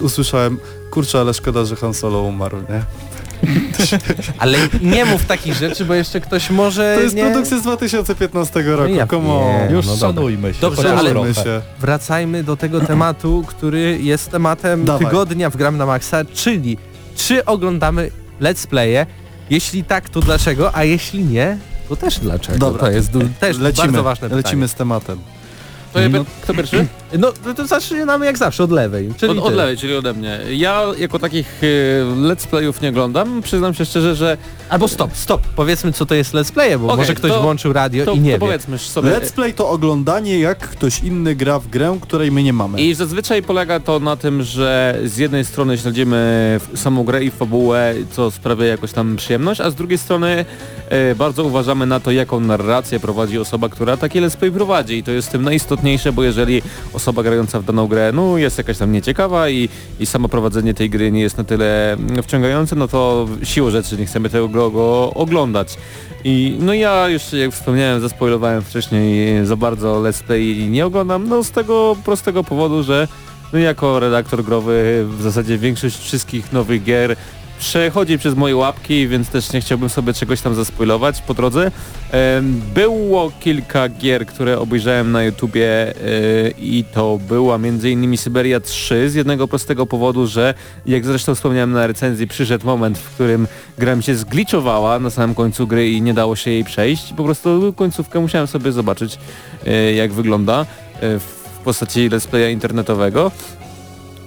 usłyszałem 0.00 0.58
kurczę, 0.90 1.20
ale 1.20 1.34
szkoda, 1.34 1.64
że 1.64 1.76
Han 1.76 1.94
Solo 1.94 2.20
umarł, 2.22 2.58
nie? 2.58 2.84
Ale 4.38 4.58
nie 4.82 5.04
mów 5.04 5.24
takich 5.24 5.54
rzeczy, 5.54 5.84
bo 5.84 5.94
jeszcze 5.94 6.20
ktoś 6.20 6.50
może 6.50 6.94
To 6.96 7.00
jest 7.02 7.14
nie... 7.16 7.24
produkcja 7.24 7.58
z 7.58 7.62
2015 7.62 8.62
roku, 8.62 8.94
ja 8.94 9.06
wiem. 9.06 9.30
on. 9.30 9.70
Już 9.70 9.86
no 9.86 9.96
szanujmy 9.96 10.54
się. 10.54 10.60
Dobrze, 10.60 10.96
ale- 10.96 11.34
się. 11.34 11.60
Wracajmy 11.80 12.44
do 12.44 12.56
tego 12.56 12.80
tematu, 12.80 13.44
który 13.48 13.98
jest 14.02 14.30
tematem 14.30 14.84
Dawaj. 14.84 15.06
tygodnia 15.06 15.50
w 15.50 15.56
Gram 15.56 15.76
na 15.76 15.86
Maxa, 15.86 16.24
czyli 16.34 16.78
czy 17.16 17.44
oglądamy 17.44 18.10
let's 18.40 18.66
playe? 18.66 19.06
Jeśli 19.50 19.84
tak, 19.84 20.08
to 20.08 20.20
dlaczego? 20.20 20.74
A 20.76 20.84
jeśli 20.84 21.24
nie, 21.24 21.58
to 21.88 21.96
też 21.96 22.18
dlaczego? 22.18 22.58
Dobra. 22.58 22.80
To 22.80 22.90
jest 22.90 23.10
też 23.40 23.58
Lecimy, 23.58 23.86
bardzo 23.86 24.02
ważne 24.02 24.28
pytanie. 24.28 24.42
lecimy 24.42 24.68
z 24.68 24.74
tematem. 24.74 25.18
No. 26.10 26.24
Kto 26.42 26.54
pierwszy? 26.54 26.86
No 27.18 27.32
to, 27.56 27.66
zaczynamy 27.66 28.26
jak 28.26 28.38
zawsze 28.38 28.64
od 28.64 28.70
lewej. 28.70 29.10
Czyli 29.16 29.38
Od, 29.38 29.46
od 29.46 29.54
lewej, 29.54 29.76
czyli 29.76 29.96
ode 29.96 30.14
mnie. 30.14 30.40
Ja 30.50 30.82
jako 30.98 31.18
takich 31.18 31.60
e, 31.62 32.04
let's 32.04 32.46
playów 32.46 32.80
nie 32.82 32.88
oglądam. 32.88 33.42
Przyznam 33.42 33.74
się 33.74 33.84
szczerze, 33.84 34.14
że 34.16 34.36
Albo 34.68 34.88
stop, 34.88 35.10
stop. 35.16 35.42
Powiedzmy 35.56 35.92
co 35.92 36.06
to 36.06 36.14
jest 36.14 36.34
let's 36.34 36.52
playe, 36.52 36.78
bo 36.78 36.86
Okej, 36.86 36.96
może 36.96 37.14
ktoś 37.14 37.30
to- 37.30 37.42
włączył 37.42 37.72
radio 37.72 38.04
to, 38.04 38.12
i 38.12 38.20
nie 38.20 38.32
to 38.32 38.36
wie. 38.36 38.40
powiedzmy 38.46 38.78
sobie. 38.78 39.10
Let's 39.10 39.32
play 39.32 39.54
to 39.54 39.68
oglądanie 39.68 40.38
jak 40.38 40.58
ktoś 40.58 41.00
inny 41.00 41.34
gra 41.34 41.58
w 41.58 41.68
grę, 41.68 41.98
której 42.00 42.32
my 42.32 42.42
nie 42.42 42.52
mamy. 42.52 42.80
I 42.80 42.94
zazwyczaj 42.94 43.42
polega 43.42 43.80
to 43.80 44.00
na 44.00 44.16
tym, 44.16 44.42
że 44.42 44.98
z 45.04 45.16
jednej 45.18 45.44
strony 45.44 45.78
śledzimy 45.78 46.60
samą 46.74 47.04
grę 47.04 47.24
i 47.24 47.30
fabułę, 47.30 47.94
co 48.10 48.30
sprawia 48.30 48.66
jakoś 48.66 48.92
tam 48.92 49.16
przyjemność, 49.16 49.60
a 49.60 49.70
z 49.70 49.74
drugiej 49.74 49.98
strony 49.98 50.44
e, 50.88 51.14
bardzo 51.14 51.44
uważamy 51.44 51.86
na 51.86 52.00
to, 52.00 52.10
jaką 52.10 52.40
narrację 52.40 53.00
prowadzi 53.00 53.38
osoba, 53.38 53.68
która 53.68 53.96
takie 53.96 54.22
let's 54.22 54.36
play 54.36 54.50
prowadzi. 54.52 54.96
I 54.96 55.02
to 55.02 55.10
jest 55.10 55.30
tym 55.30 55.42
najistotniejsze, 55.42 56.12
bo 56.12 56.22
jeżeli 56.22 56.62
osoba 57.02 57.22
grająca 57.22 57.60
w 57.60 57.64
daną 57.64 57.86
grę 57.86 58.10
no, 58.14 58.38
jest 58.38 58.58
jakaś 58.58 58.78
tam 58.78 58.92
nieciekawa 58.92 59.48
i, 59.48 59.68
i 60.00 60.06
samo 60.06 60.28
prowadzenie 60.28 60.74
tej 60.74 60.90
gry 60.90 61.12
nie 61.12 61.20
jest 61.20 61.38
na 61.38 61.44
tyle 61.44 61.92
mm, 61.92 62.22
wciągające, 62.22 62.76
no 62.76 62.88
to 62.88 63.28
siłą 63.42 63.70
rzeczy 63.70 63.96
nie 63.96 64.06
chcemy 64.06 64.30
tego 64.30 64.48
go, 64.48 65.12
oglądać. 65.14 65.76
I 66.24 66.56
no 66.60 66.74
ja 66.74 67.08
już 67.08 67.32
jak 67.32 67.52
wspomniałem, 67.52 68.00
zaspoilowałem 68.00 68.62
wcześniej 68.62 69.46
za 69.46 69.56
bardzo 69.56 70.02
let's 70.02 70.22
play 70.22 70.68
nie 70.70 70.86
oglądam, 70.86 71.28
no 71.28 71.44
z 71.44 71.50
tego 71.50 71.96
prostego 72.04 72.44
powodu, 72.44 72.82
że 72.82 73.08
no 73.52 73.58
jako 73.58 74.00
redaktor 74.00 74.44
growy 74.44 75.06
w 75.18 75.22
zasadzie 75.22 75.58
większość 75.58 75.98
wszystkich 75.98 76.52
nowych 76.52 76.84
gier 76.84 77.16
przechodzi 77.62 78.18
przez 78.18 78.34
moje 78.34 78.56
łapki, 78.56 79.08
więc 79.08 79.28
też 79.28 79.52
nie 79.52 79.60
chciałbym 79.60 79.88
sobie 79.88 80.12
czegoś 80.12 80.40
tam 80.40 80.54
zaspoilować 80.54 81.22
po 81.22 81.34
drodze. 81.34 81.70
Było 82.74 83.32
kilka 83.40 83.88
gier, 83.88 84.26
które 84.26 84.58
obejrzałem 84.58 85.12
na 85.12 85.22
YouTubie 85.24 85.68
e, 85.68 85.94
i 86.58 86.84
to 86.94 87.18
była 87.28 87.54
m.in. 87.54 88.16
Syberia 88.16 88.60
3 88.60 89.10
z 89.10 89.14
jednego 89.14 89.48
prostego 89.48 89.86
powodu, 89.86 90.26
że 90.26 90.54
jak 90.86 91.04
zresztą 91.04 91.34
wspomniałem 91.34 91.72
na 91.72 91.86
recenzji, 91.86 92.26
przyszedł 92.26 92.66
moment, 92.66 92.98
w 92.98 93.14
którym 93.14 93.46
gra 93.78 93.96
mi 93.96 94.02
się 94.02 94.14
zgliczowała 94.14 94.98
na 94.98 95.10
samym 95.10 95.34
końcu 95.34 95.66
gry 95.66 95.90
i 95.90 96.02
nie 96.02 96.14
dało 96.14 96.36
się 96.36 96.50
jej 96.50 96.64
przejść. 96.64 97.12
Po 97.16 97.24
prostu 97.24 97.72
końcówkę 97.76 98.20
musiałem 98.20 98.46
sobie 98.46 98.72
zobaczyć 98.72 99.18
e, 99.66 99.92
jak 99.92 100.12
wygląda 100.12 100.60
e, 100.60 101.18
w 101.18 101.58
postaci 101.64 102.10
let's 102.10 102.26
playa 102.26 102.52
internetowego. 102.52 103.30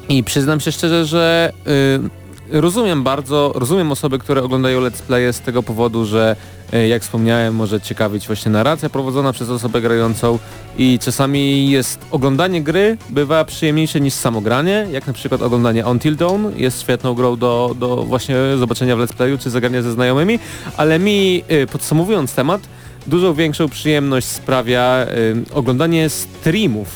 I 0.10 0.24
przyznam 0.24 0.60
się 0.60 0.72
szczerze, 0.72 1.06
że 1.06 1.52
y, 1.68 2.25
rozumiem 2.50 3.04
bardzo, 3.04 3.52
rozumiem 3.56 3.92
osoby, 3.92 4.20
które 4.20 4.44
oglądają 4.44 4.82
let's 4.82 5.02
playe 5.02 5.34
z 5.34 5.40
tego 5.40 5.64
powodu, 5.64 6.06
że 6.06 6.36
y, 6.74 6.88
jak 6.88 7.02
wspomniałem, 7.02 7.56
może 7.56 7.82
ciekawić 7.82 8.28
właśnie 8.28 8.52
narracja 8.52 8.90
prowadzona 8.90 9.34
przez 9.34 9.50
osobę 9.50 9.82
grającą 9.82 10.40
i 10.78 11.00
czasami 11.00 11.70
jest 11.70 12.00
oglądanie 12.12 12.62
gry 12.62 12.98
bywa 13.10 13.46
przyjemniejsze 13.46 14.02
niż 14.02 14.14
samo 14.14 14.42
granie, 14.42 14.88
jak 14.92 15.08
na 15.08 15.14
przykład 15.14 15.42
oglądanie 15.42 15.86
Until 15.86 16.16
Dawn 16.16 16.46
jest 16.56 16.82
świetną 16.82 17.14
grą 17.14 17.36
do, 17.36 17.76
do 17.80 17.96
właśnie 17.96 18.36
zobaczenia 18.58 18.96
w 18.96 19.00
let's 19.00 19.14
playu 19.14 19.38
czy 19.38 19.50
zagrania 19.50 19.82
ze 19.82 19.92
znajomymi, 19.92 20.40
ale 20.78 21.00
mi 21.00 21.44
y, 21.52 21.68
podsumowując 21.68 22.34
temat, 22.36 22.62
dużo 23.08 23.34
większą 23.34 23.70
przyjemność 23.70 24.28
sprawia 24.28 25.06
y, 25.50 25.54
oglądanie 25.54 26.10
streamów 26.10 26.88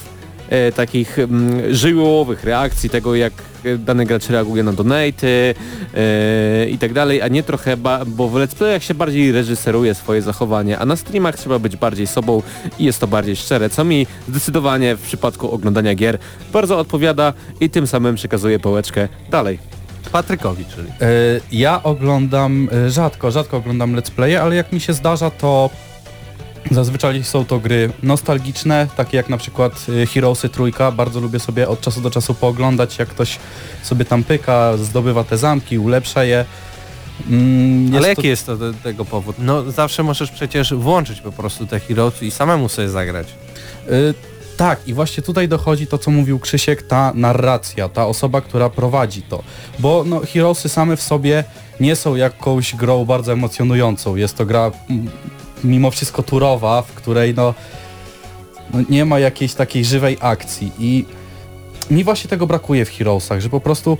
e, 0.49 0.71
takich 0.71 1.19
mm, 1.19 1.73
żywiołowych 1.75 2.43
reakcji, 2.43 2.89
tego 2.89 3.15
jak 3.15 3.33
e, 3.33 3.48
dany 3.79 4.05
gracz 4.05 4.29
reaguje 4.29 4.63
na 4.63 4.73
donaty 4.73 5.55
e, 5.93 6.69
i 6.69 6.77
tak 6.77 6.93
dalej, 6.93 7.21
a 7.21 7.27
nie 7.27 7.43
trochę, 7.43 7.77
ba, 7.77 8.05
bo 8.05 8.29
w 8.29 8.33
let's 8.33 8.55
playach 8.55 8.83
się 8.83 8.93
bardziej 8.93 9.31
reżyseruje 9.31 9.95
swoje 9.95 10.21
zachowanie, 10.21 10.79
a 10.79 10.85
na 10.85 10.95
streamach 10.95 11.35
trzeba 11.37 11.59
być 11.59 11.75
bardziej 11.77 12.07
sobą 12.07 12.41
i 12.79 12.85
jest 12.85 12.99
to 12.99 13.07
bardziej 13.07 13.35
szczere, 13.35 13.69
co 13.69 13.83
mi 13.83 14.07
zdecydowanie 14.29 14.95
w 14.95 15.01
przypadku 15.01 15.51
oglądania 15.51 15.95
gier 15.95 16.17
bardzo 16.53 16.79
odpowiada 16.79 17.33
i 17.59 17.69
tym 17.69 17.87
samym 17.87 18.15
przekazuję 18.15 18.59
pałeczkę 18.59 19.07
dalej. 19.31 19.59
Patrykowi, 20.11 20.65
czyli. 20.75 20.87
E, 20.87 21.05
Ja 21.51 21.83
oglądam, 21.83 22.69
e, 22.71 22.89
rzadko, 22.89 23.31
rzadko 23.31 23.57
oglądam 23.57 23.95
let's 23.95 24.11
playe, 24.11 24.41
ale 24.41 24.55
jak 24.55 24.73
mi 24.73 24.79
się 24.79 24.93
zdarza, 24.93 25.31
to 25.31 25.69
zazwyczaj 26.71 27.23
są 27.23 27.45
to 27.45 27.59
gry 27.59 27.91
nostalgiczne, 28.03 28.87
takie 28.97 29.17
jak 29.17 29.29
na 29.29 29.37
przykład 29.37 29.85
e, 30.03 30.05
Heroesy 30.05 30.49
Trójka. 30.49 30.91
Bardzo 30.91 31.19
lubię 31.19 31.39
sobie 31.39 31.67
od 31.69 31.81
czasu 31.81 32.01
do 32.01 32.11
czasu 32.11 32.33
pooglądać, 32.33 32.99
jak 32.99 33.09
ktoś 33.09 33.39
sobie 33.83 34.05
tam 34.05 34.23
pyka, 34.23 34.77
zdobywa 34.77 35.23
te 35.23 35.37
zamki, 35.37 35.79
ulepsza 35.79 36.23
je. 36.23 36.45
Mm, 37.29 37.91
Ale 37.95 38.01
to- 38.01 38.07
jaki 38.09 38.27
jest 38.27 38.45
to, 38.45 38.57
te- 38.57 38.73
tego 38.73 39.05
powód? 39.05 39.35
No 39.39 39.71
zawsze 39.71 40.03
możesz 40.03 40.31
przecież 40.31 40.73
włączyć 40.73 41.21
po 41.21 41.31
prostu 41.31 41.67
te 41.67 41.79
Heroes 41.79 42.23
i 42.23 42.31
samemu 42.31 42.69
sobie 42.69 42.89
zagrać. 42.89 43.27
Y, 43.91 44.13
tak, 44.57 44.87
i 44.87 44.93
właśnie 44.93 45.23
tutaj 45.23 45.47
dochodzi 45.47 45.87
to, 45.87 45.97
co 45.97 46.11
mówił 46.11 46.39
Krzysiek, 46.39 46.83
ta 46.83 47.11
narracja, 47.15 47.89
ta 47.89 48.05
osoba, 48.07 48.41
która 48.41 48.69
prowadzi 48.69 49.21
to. 49.21 49.43
Bo 49.79 50.03
no, 50.07 50.21
Heroesy 50.33 50.69
same 50.69 50.97
w 50.97 51.01
sobie 51.01 51.43
nie 51.79 51.95
są 51.95 52.15
jakąś 52.15 52.75
grą 52.75 53.05
bardzo 53.05 53.33
emocjonującą. 53.33 54.15
Jest 54.15 54.37
to 54.37 54.45
gra 54.45 54.71
mm, 54.89 55.09
mimo 55.63 55.91
wszystko 55.91 56.23
turowa, 56.23 56.81
w 56.81 56.91
której 56.91 57.33
no, 57.33 57.53
no 58.73 58.79
nie 58.89 59.05
ma 59.05 59.19
jakiejś 59.19 59.53
takiej 59.53 59.85
żywej 59.85 60.17
akcji. 60.21 60.71
I 60.79 61.05
mi 61.91 62.03
właśnie 62.03 62.29
tego 62.29 62.47
brakuje 62.47 62.85
w 62.85 62.89
Heroesach, 62.89 63.41
że 63.41 63.49
po 63.49 63.61
prostu 63.61 63.97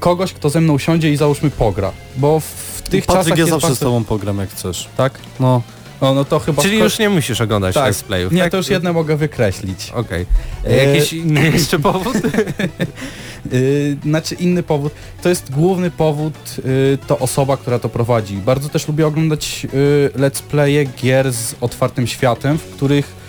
kogoś, 0.00 0.32
kto 0.32 0.50
ze 0.50 0.60
mną 0.60 0.78
siądzie 0.78 1.12
i 1.12 1.16
załóżmy 1.16 1.50
pogra. 1.50 1.92
Bo 2.16 2.40
w 2.40 2.82
tych 2.82 3.06
Patryk, 3.06 3.24
czasach 3.24 3.38
ja 3.38 3.42
jest 3.42 3.50
zawsze 3.50 3.66
z 3.66 3.70
bardzo... 3.70 3.84
tobą 3.84 4.04
pogram 4.04 4.38
jak 4.38 4.50
chcesz. 4.50 4.88
Tak? 4.96 5.18
No, 5.40 5.62
No, 6.00 6.14
no 6.14 6.24
to 6.24 6.38
chyba... 6.38 6.62
Czyli 6.62 6.78
już 6.78 6.98
nie 6.98 7.08
musisz 7.10 7.40
oglądać 7.40 7.74
Tak. 7.74 7.92
let's 7.92 8.04
playów, 8.04 8.32
Nie, 8.32 8.42
tak? 8.42 8.50
to 8.50 8.56
już 8.56 8.68
jedne 8.68 8.92
mogę 8.92 9.16
wykreślić. 9.16 9.90
Okej. 9.94 10.26
E, 10.66 10.86
Jakiś 10.86 11.12
inny 11.22 11.50
jeszcze 11.50 11.78
powód? 11.78 12.14
Yy, 13.52 13.96
znaczy 14.10 14.34
inny 14.34 14.62
powód. 14.62 14.92
To 15.22 15.28
jest 15.28 15.50
główny 15.52 15.90
powód, 15.90 16.34
yy, 16.64 16.98
to 17.06 17.18
osoba, 17.18 17.56
która 17.56 17.78
to 17.78 17.88
prowadzi. 17.88 18.36
Bardzo 18.36 18.68
też 18.68 18.88
lubię 18.88 19.06
oglądać 19.06 19.66
let's 20.16 20.42
playe 20.42 20.84
gier 20.84 21.32
z 21.32 21.54
otwartym 21.60 22.06
światem, 22.06 22.58
w 22.58 22.64
których 22.64 23.24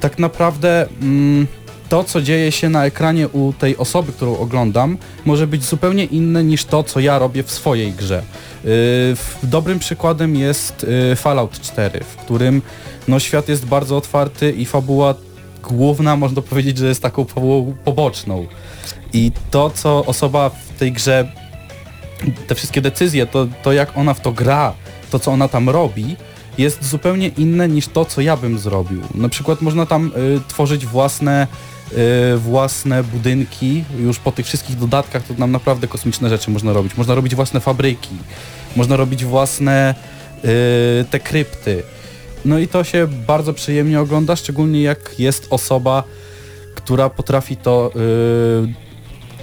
tak 0.00 0.18
naprawdę 0.18 0.88
mm, 1.02 1.46
to, 1.90 2.04
co 2.04 2.22
dzieje 2.22 2.52
się 2.52 2.68
na 2.68 2.86
ekranie 2.86 3.28
u 3.28 3.52
tej 3.52 3.76
osoby, 3.76 4.12
którą 4.12 4.38
oglądam, 4.38 4.98
może 5.24 5.46
być 5.46 5.64
zupełnie 5.64 6.04
inne 6.04 6.44
niż 6.44 6.64
to, 6.64 6.82
co 6.82 7.00
ja 7.00 7.18
robię 7.18 7.42
w 7.42 7.50
swojej 7.50 7.92
grze. 7.92 8.22
Yy, 8.64 8.70
dobrym 9.42 9.78
przykładem 9.78 10.36
jest 10.36 10.86
yy, 11.08 11.16
Fallout 11.16 11.60
4, 11.60 12.00
w 12.04 12.16
którym 12.16 12.62
no, 13.08 13.18
świat 13.18 13.48
jest 13.48 13.66
bardzo 13.66 13.96
otwarty 13.96 14.52
i 14.52 14.66
fabuła 14.66 15.14
główna, 15.62 16.16
można 16.16 16.42
powiedzieć, 16.42 16.78
że 16.78 16.86
jest 16.86 17.02
taką 17.02 17.24
fabułą 17.24 17.74
poboczną. 17.84 18.46
I 19.12 19.32
to, 19.50 19.70
co 19.70 20.04
osoba 20.04 20.50
w 20.50 20.78
tej 20.78 20.92
grze, 20.92 21.32
te 22.46 22.54
wszystkie 22.54 22.80
decyzje, 22.80 23.26
to, 23.26 23.46
to 23.62 23.72
jak 23.72 23.96
ona 23.96 24.14
w 24.14 24.20
to 24.20 24.32
gra, 24.32 24.74
to 25.10 25.18
co 25.18 25.32
ona 25.32 25.48
tam 25.48 25.68
robi, 25.68 26.16
jest 26.58 26.84
zupełnie 26.84 27.28
inne 27.28 27.68
niż 27.68 27.88
to, 27.88 28.04
co 28.04 28.20
ja 28.20 28.36
bym 28.36 28.58
zrobił. 28.58 29.02
Na 29.14 29.28
przykład 29.28 29.62
można 29.62 29.86
tam 29.86 30.12
y, 30.36 30.40
tworzyć 30.48 30.86
własne, 30.86 31.46
własne 32.36 33.04
budynki, 33.04 33.84
już 33.98 34.18
po 34.18 34.32
tych 34.32 34.46
wszystkich 34.46 34.76
dodatkach 34.76 35.22
to 35.22 35.34
nam 35.38 35.52
naprawdę 35.52 35.88
kosmiczne 35.88 36.28
rzeczy 36.28 36.50
można 36.50 36.72
robić. 36.72 36.96
Można 36.96 37.14
robić 37.14 37.34
własne 37.34 37.60
fabryki, 37.60 38.16
można 38.76 38.96
robić 38.96 39.24
własne 39.24 39.94
y, 40.44 41.04
te 41.10 41.20
krypty. 41.20 41.82
No 42.44 42.58
i 42.58 42.68
to 42.68 42.84
się 42.84 43.08
bardzo 43.26 43.52
przyjemnie 43.54 44.00
ogląda, 44.00 44.36
szczególnie 44.36 44.82
jak 44.82 45.18
jest 45.18 45.46
osoba, 45.50 46.04
która 46.74 47.10
potrafi 47.10 47.56
to 47.56 47.90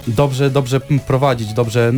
y, 0.08 0.10
dobrze, 0.10 0.50
dobrze 0.50 0.80
prowadzić, 0.80 1.52
dobrze 1.52 1.92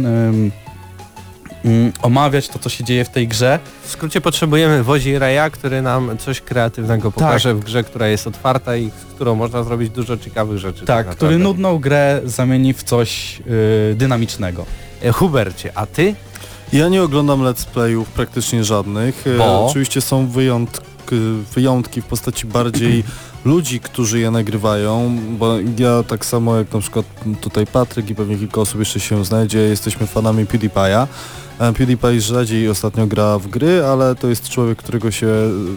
mm, 1.64 1.92
omawiać 2.02 2.48
to, 2.48 2.58
co 2.58 2.68
się 2.68 2.84
dzieje 2.84 3.04
w 3.04 3.08
tej 3.08 3.28
grze. 3.28 3.58
W 3.82 3.90
skrócie 3.90 4.20
potrzebujemy 4.20 4.82
wozi 4.82 5.18
Raya, 5.18 5.50
który 5.52 5.82
nam 5.82 6.18
coś 6.18 6.40
kreatywnego 6.40 7.12
pokaże 7.12 7.54
w 7.54 7.64
grze, 7.64 7.84
która 7.84 8.08
jest 8.08 8.26
otwarta 8.26 8.76
i 8.76 8.90
z 8.90 9.14
którą 9.14 9.34
można 9.34 9.62
zrobić 9.62 9.90
dużo 9.90 10.16
ciekawych 10.16 10.58
rzeczy. 10.58 10.78
Tak, 10.78 10.88
naprawdę. 10.88 11.16
który 11.16 11.38
nudną 11.38 11.78
grę 11.78 12.20
zamieni 12.24 12.74
w 12.74 12.82
coś 12.82 13.40
y, 13.90 13.94
dynamicznego. 13.94 14.66
E, 15.02 15.12
Hubercie, 15.12 15.72
a 15.74 15.86
ty? 15.86 16.14
Ja 16.72 16.88
nie 16.88 17.02
oglądam 17.02 17.40
let's 17.40 17.66
playów 17.66 18.08
praktycznie 18.08 18.64
żadnych. 18.64 19.26
E, 19.26 19.38
Bo? 19.38 19.66
Oczywiście 19.66 20.00
są 20.00 20.26
wyjątki, 20.26 20.86
wyjątki 21.54 22.02
w 22.02 22.06
postaci 22.06 22.46
bardziej 22.46 23.04
ludzi, 23.44 23.80
którzy 23.80 24.20
je 24.20 24.30
nagrywają, 24.30 25.18
bo 25.38 25.56
ja 25.78 26.02
tak 26.02 26.24
samo 26.24 26.56
jak 26.56 26.72
na 26.72 26.80
przykład 26.80 27.06
tutaj 27.40 27.66
Patryk 27.66 28.10
i 28.10 28.14
pewnie 28.14 28.36
kilka 28.36 28.60
osób 28.60 28.78
jeszcze 28.78 29.00
się 29.00 29.24
znajdzie, 29.24 29.58
jesteśmy 29.58 30.06
fanami 30.06 30.46
PewDiePie'a. 30.46 31.06
E, 31.60 31.72
PewDiePie 31.72 32.20
rzadziej 32.20 32.68
ostatnio 32.68 33.06
gra 33.06 33.38
w 33.38 33.48
gry, 33.48 33.84
ale 33.84 34.14
to 34.14 34.28
jest 34.28 34.48
człowiek, 34.48 34.78
którego 34.78 35.10
się 35.10 35.28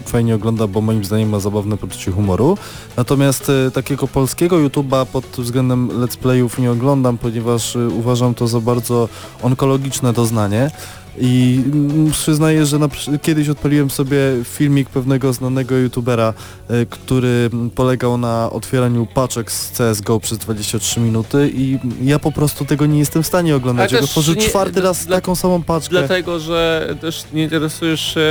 fajnie 0.05 0.35
ogląda, 0.35 0.67
bo 0.67 0.81
moim 0.81 1.05
zdaniem 1.05 1.29
ma 1.29 1.39
zabawne 1.39 1.77
poczucie 1.77 2.11
humoru. 2.11 2.57
Natomiast 2.97 3.51
e, 3.67 3.71
takiego 3.71 4.07
polskiego 4.07 4.55
YouTube'a 4.55 5.05
pod 5.05 5.25
względem 5.25 5.87
let's 5.87 6.17
playów 6.17 6.59
nie 6.59 6.71
oglądam, 6.71 7.17
ponieważ 7.17 7.75
e, 7.75 7.87
uważam 7.87 8.33
to 8.33 8.47
za 8.47 8.59
bardzo 8.59 9.09
onkologiczne 9.41 10.13
doznanie. 10.13 10.71
I 11.17 11.61
mm, 11.65 12.11
przyznaję, 12.11 12.65
że 12.65 12.79
na, 12.79 12.87
kiedyś 13.21 13.49
odpaliłem 13.49 13.89
sobie 13.89 14.17
filmik 14.43 14.89
pewnego 14.89 15.33
znanego 15.33 15.75
youtubera, 15.77 16.33
e, 16.69 16.85
który 16.85 17.49
polegał 17.75 18.17
na 18.17 18.49
otwieraniu 18.51 19.07
paczek 19.13 19.51
z 19.51 19.71
CSGO 19.77 20.19
przez 20.19 20.37
23 20.37 20.99
minuty 20.99 21.51
i 21.55 21.79
ja 22.01 22.19
po 22.19 22.31
prostu 22.31 22.65
tego 22.65 22.85
nie 22.85 22.99
jestem 22.99 23.23
w 23.23 23.27
stanie 23.27 23.55
oglądać. 23.55 23.91
Też 23.91 24.01
otworzył 24.03 24.35
czwarty 24.35 24.81
raz 24.81 25.05
dla- 25.05 25.17
taką 25.17 25.35
samą 25.35 25.63
paczkę. 25.63 25.89
Dlatego, 25.89 26.39
że 26.39 26.87
też 27.01 27.23
nie 27.33 27.43
interesujesz 27.43 28.13
się 28.13 28.21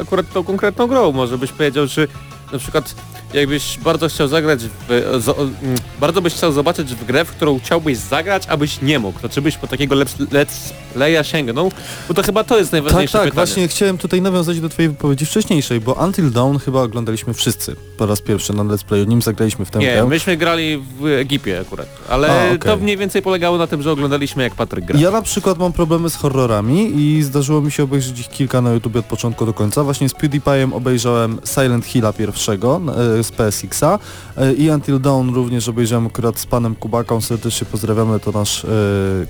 akurat 0.00 0.32
tą 0.32 0.44
konkretną 0.44 0.86
grą. 0.86 1.12
Może 1.12 1.38
byś 1.38 1.52
powiedział, 1.52 1.88
czy 1.88 2.08
na 2.52 2.58
przykład 2.58 2.94
jakbyś 3.34 3.78
bardzo 3.78 4.08
chciał 4.08 4.28
zagrać 4.28 4.60
w, 4.88 4.88
zo- 5.24 5.40
mm, 5.40 5.78
bardzo 6.00 6.22
byś 6.22 6.34
chciał 6.34 6.52
zobaczyć 6.52 6.94
w 6.94 7.04
grę, 7.04 7.24
w 7.24 7.30
którą 7.30 7.58
chciałbyś 7.58 7.98
zagrać, 7.98 8.42
abyś 8.48 8.82
nie 8.82 8.98
mógł, 8.98 9.20
to 9.20 9.28
czy 9.28 9.42
byś 9.42 9.56
po 9.56 9.66
takiego 9.66 9.94
let's, 9.96 10.26
let's 10.26 10.72
playa 10.94 11.24
sięgnął? 11.24 11.72
Bo 12.08 12.14
to 12.14 12.22
chyba 12.22 12.44
to 12.44 12.58
jest 12.58 12.70
Tak, 12.70 12.72
najważniejsze 12.82 13.12
tak, 13.12 13.22
pytanie. 13.22 13.46
właśnie 13.46 13.68
chciałem 13.68 13.98
tutaj 13.98 14.22
nawiązać 14.22 14.60
do 14.60 14.68
twojej 14.68 14.88
wypowiedzi 14.88 15.26
wcześniejszej, 15.26 15.80
bo 15.80 15.92
Until 15.92 16.30
Dawn 16.30 16.56
chyba 16.58 16.82
oglądaliśmy 16.82 17.34
wszyscy 17.34 17.76
po 17.98 18.06
raz 18.06 18.20
pierwszy 18.20 18.52
na 18.52 18.62
Let's 18.64 18.84
Playu, 18.84 19.04
nim 19.04 19.22
zagraliśmy 19.22 19.64
w 19.64 19.70
tę 19.70 19.78
Nie, 19.78 19.92
grę. 19.92 20.06
myśmy 20.06 20.36
grali 20.36 20.82
w 21.00 21.06
Egipie 21.06 21.60
akurat, 21.60 21.86
ale 22.08 22.28
A, 22.42 22.46
okej. 22.46 22.58
to 22.58 22.76
mniej 22.76 22.96
więcej 22.96 23.22
polegało 23.22 23.58
na 23.58 23.66
tym, 23.66 23.82
że 23.82 23.92
oglądaliśmy 23.92 24.42
jak 24.42 24.54
Patryk 24.54 24.84
gra. 24.84 25.00
Ja 25.00 25.10
na 25.10 25.22
przykład 25.22 25.58
mam 25.58 25.72
problemy 25.72 26.10
z 26.10 26.16
horrorami 26.16 26.92
i 26.96 27.22
zdarzyło 27.22 27.60
mi 27.60 27.72
się 27.72 27.82
obejrzeć 27.82 28.20
ich 28.20 28.28
kilka 28.28 28.60
na 28.60 28.72
YouTube 28.72 28.96
od 28.96 29.04
początku 29.06 29.46
do 29.46 29.52
końca. 29.52 29.84
Właśnie 29.84 30.08
z 30.08 30.12
PewDiePie'em 30.14 30.74
obejrzałem 30.74 31.38
Silent 31.44 31.86
Hilla 31.86 32.12
pierwszego 32.12 32.80
e, 33.18 33.19
z 33.24 33.30
PSX-a 33.30 33.98
e, 34.36 34.52
i 34.52 34.70
Until 34.70 35.00
Dawn 35.00 35.34
również 35.34 35.68
obejrzałem 35.68 36.06
akurat 36.06 36.38
z 36.38 36.46
panem 36.46 36.74
Kubaką, 36.74 37.20
serdecznie 37.20 37.66
pozdrawiamy, 37.66 38.20
to 38.20 38.32
nasz 38.32 38.64
e, 38.64 38.68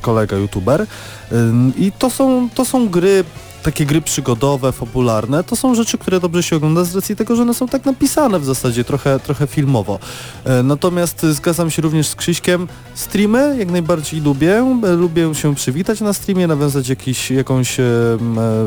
kolega 0.00 0.36
YouTuber. 0.36 0.86
Ym, 1.32 1.72
I 1.78 1.92
to 1.92 2.10
są, 2.10 2.48
to 2.54 2.64
są 2.64 2.88
gry 2.88 3.24
takie 3.62 3.86
gry 3.86 4.00
przygodowe, 4.00 4.72
fabularne, 4.72 5.44
to 5.44 5.56
są 5.56 5.74
rzeczy, 5.74 5.98
które 5.98 6.20
dobrze 6.20 6.42
się 6.42 6.56
ogląda 6.56 6.84
z 6.84 6.94
racji 6.96 7.16
tego, 7.16 7.36
że 7.36 7.42
one 7.42 7.54
są 7.54 7.68
tak 7.68 7.84
napisane 7.84 8.38
w 8.38 8.44
zasadzie, 8.44 8.84
trochę, 8.84 9.20
trochę 9.20 9.46
filmowo. 9.46 9.98
E, 10.44 10.62
Natomiast 10.62 11.22
zgadzam 11.26 11.70
się 11.70 11.82
również 11.82 12.08
z 12.08 12.14
Krzyśkiem, 12.14 12.68
streamy 12.94 13.56
jak 13.58 13.70
najbardziej 13.70 14.20
lubię, 14.20 14.56
e, 14.84 14.92
lubię 14.92 15.34
się 15.34 15.54
przywitać 15.54 16.00
na 16.00 16.12
streamie, 16.12 16.46
nawiązać 16.46 16.88
jakiś, 16.88 17.30
jakąś 17.30 17.80
e, 17.80 17.84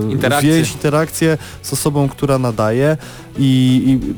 Interakcję. 0.10 0.54
więź, 0.54 0.72
interakcję 0.72 1.38
z 1.62 1.74
osobą, 1.74 2.10
która 2.10 2.38
nadaje 2.38 2.98
i, 3.38 3.82
i 3.88 4.14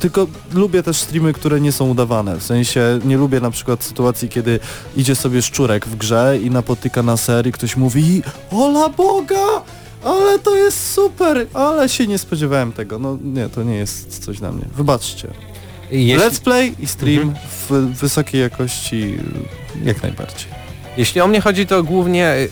tylko 0.00 0.26
lubię 0.54 0.82
też 0.82 0.96
streamy, 0.96 1.32
które 1.32 1.60
nie 1.60 1.72
są 1.72 1.88
udawane, 1.90 2.36
w 2.36 2.42
sensie 2.42 2.98
nie 3.04 3.16
lubię 3.16 3.40
na 3.40 3.50
przykład 3.50 3.84
sytuacji, 3.84 4.28
kiedy 4.28 4.60
idzie 4.96 5.14
sobie 5.16 5.42
szczurek 5.42 5.86
w 5.86 5.96
grze 5.96 6.38
i 6.42 6.50
napotyka 6.50 7.02
na 7.02 7.16
ser 7.16 7.46
i 7.46 7.52
ktoś 7.52 7.76
mówi 7.76 8.22
Ola 8.50 8.88
Boga! 8.88 9.62
Ale 10.06 10.38
to 10.38 10.56
jest 10.56 10.92
super! 10.94 11.46
Ale 11.54 11.88
się 11.88 12.06
nie 12.06 12.18
spodziewałem 12.18 12.72
tego. 12.72 12.98
No 12.98 13.18
nie, 13.24 13.48
to 13.48 13.62
nie 13.62 13.74
jest 13.74 14.24
coś 14.24 14.38
dla 14.38 14.52
mnie. 14.52 14.64
Wybaczcie. 14.76 15.28
Jeśli, 15.90 16.28
Let's 16.28 16.40
play 16.40 16.74
i 16.78 16.86
stream 16.86 17.34
w 17.68 17.72
wysokiej 17.72 18.40
jakości 18.40 19.18
jak 19.84 20.02
najbardziej. 20.02 20.48
jeśli 20.96 21.20
o 21.20 21.28
mnie 21.28 21.40
chodzi, 21.40 21.66
to 21.66 21.82
głównie 21.82 22.34
y, 22.34 22.48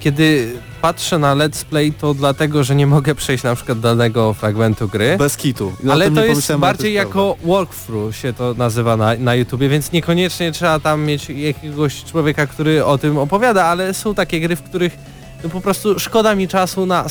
kiedy 0.00 0.52
patrzę 0.82 1.18
na 1.18 1.36
let's 1.36 1.64
play, 1.64 1.92
to 1.92 2.14
dlatego, 2.14 2.64
że 2.64 2.74
nie 2.74 2.86
mogę 2.86 3.14
przejść 3.14 3.44
na 3.44 3.54
przykład 3.54 3.80
danego 3.80 4.34
fragmentu 4.34 4.88
gry. 4.88 5.16
Bez 5.18 5.36
kitu. 5.36 5.72
Ale 5.90 6.10
to 6.10 6.24
jest 6.24 6.52
bardziej 6.56 6.94
prawda. 6.94 7.08
jako 7.08 7.36
walkthrough 7.44 8.16
się 8.16 8.32
to 8.32 8.54
nazywa 8.54 8.96
na, 8.96 9.14
na 9.14 9.34
YouTubie, 9.34 9.68
więc 9.68 9.92
niekoniecznie 9.92 10.52
trzeba 10.52 10.80
tam 10.80 11.04
mieć 11.04 11.30
jakiegoś 11.30 12.04
człowieka, 12.04 12.46
który 12.46 12.84
o 12.84 12.98
tym 12.98 13.18
opowiada, 13.18 13.64
ale 13.64 13.94
są 13.94 14.14
takie 14.14 14.40
gry, 14.40 14.56
w 14.56 14.62
których 14.62 15.15
no 15.44 15.50
po 15.50 15.60
prostu 15.60 15.98
szkoda 15.98 16.34
mi 16.34 16.48
czasu 16.48 16.86
na 16.86 17.06
y, 17.06 17.08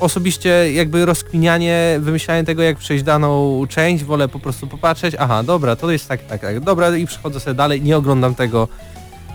osobiście 0.00 0.72
jakby 0.72 1.06
rozkminianie, 1.06 1.98
wymyślanie 2.00 2.44
tego, 2.44 2.62
jak 2.62 2.76
przejść 2.76 3.04
daną 3.04 3.62
część, 3.68 4.04
wolę 4.04 4.28
po 4.28 4.38
prostu 4.38 4.66
popatrzeć, 4.66 5.14
aha, 5.18 5.42
dobra, 5.42 5.76
to 5.76 5.90
jest 5.90 6.08
tak, 6.08 6.26
tak, 6.26 6.40
tak, 6.40 6.60
dobra 6.60 6.96
i 6.96 7.06
przechodzę 7.06 7.40
sobie 7.40 7.54
dalej, 7.54 7.82
nie 7.82 7.96
oglądam 7.96 8.34
tego 8.34 8.68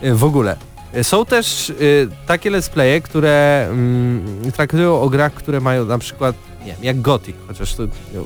y, 0.04 0.16
w 0.16 0.24
ogóle. 0.24 0.56
Y, 0.98 1.04
Są 1.04 1.26
też 1.26 1.74
takie 2.28 2.52
let's 2.52 2.70
playe, 2.70 3.02
które 3.02 3.68
mm, 3.70 4.52
traktują 4.52 5.02
o 5.02 5.10
grach, 5.10 5.34
które 5.34 5.60
mają 5.60 5.86
na 5.86 5.98
przykład, 5.98 6.36
nie 6.60 6.74
wiem, 6.74 6.84
jak 6.84 7.02
Gothic, 7.02 7.36
chociaż 7.48 7.76
to 7.76 7.84
no, 8.14 8.26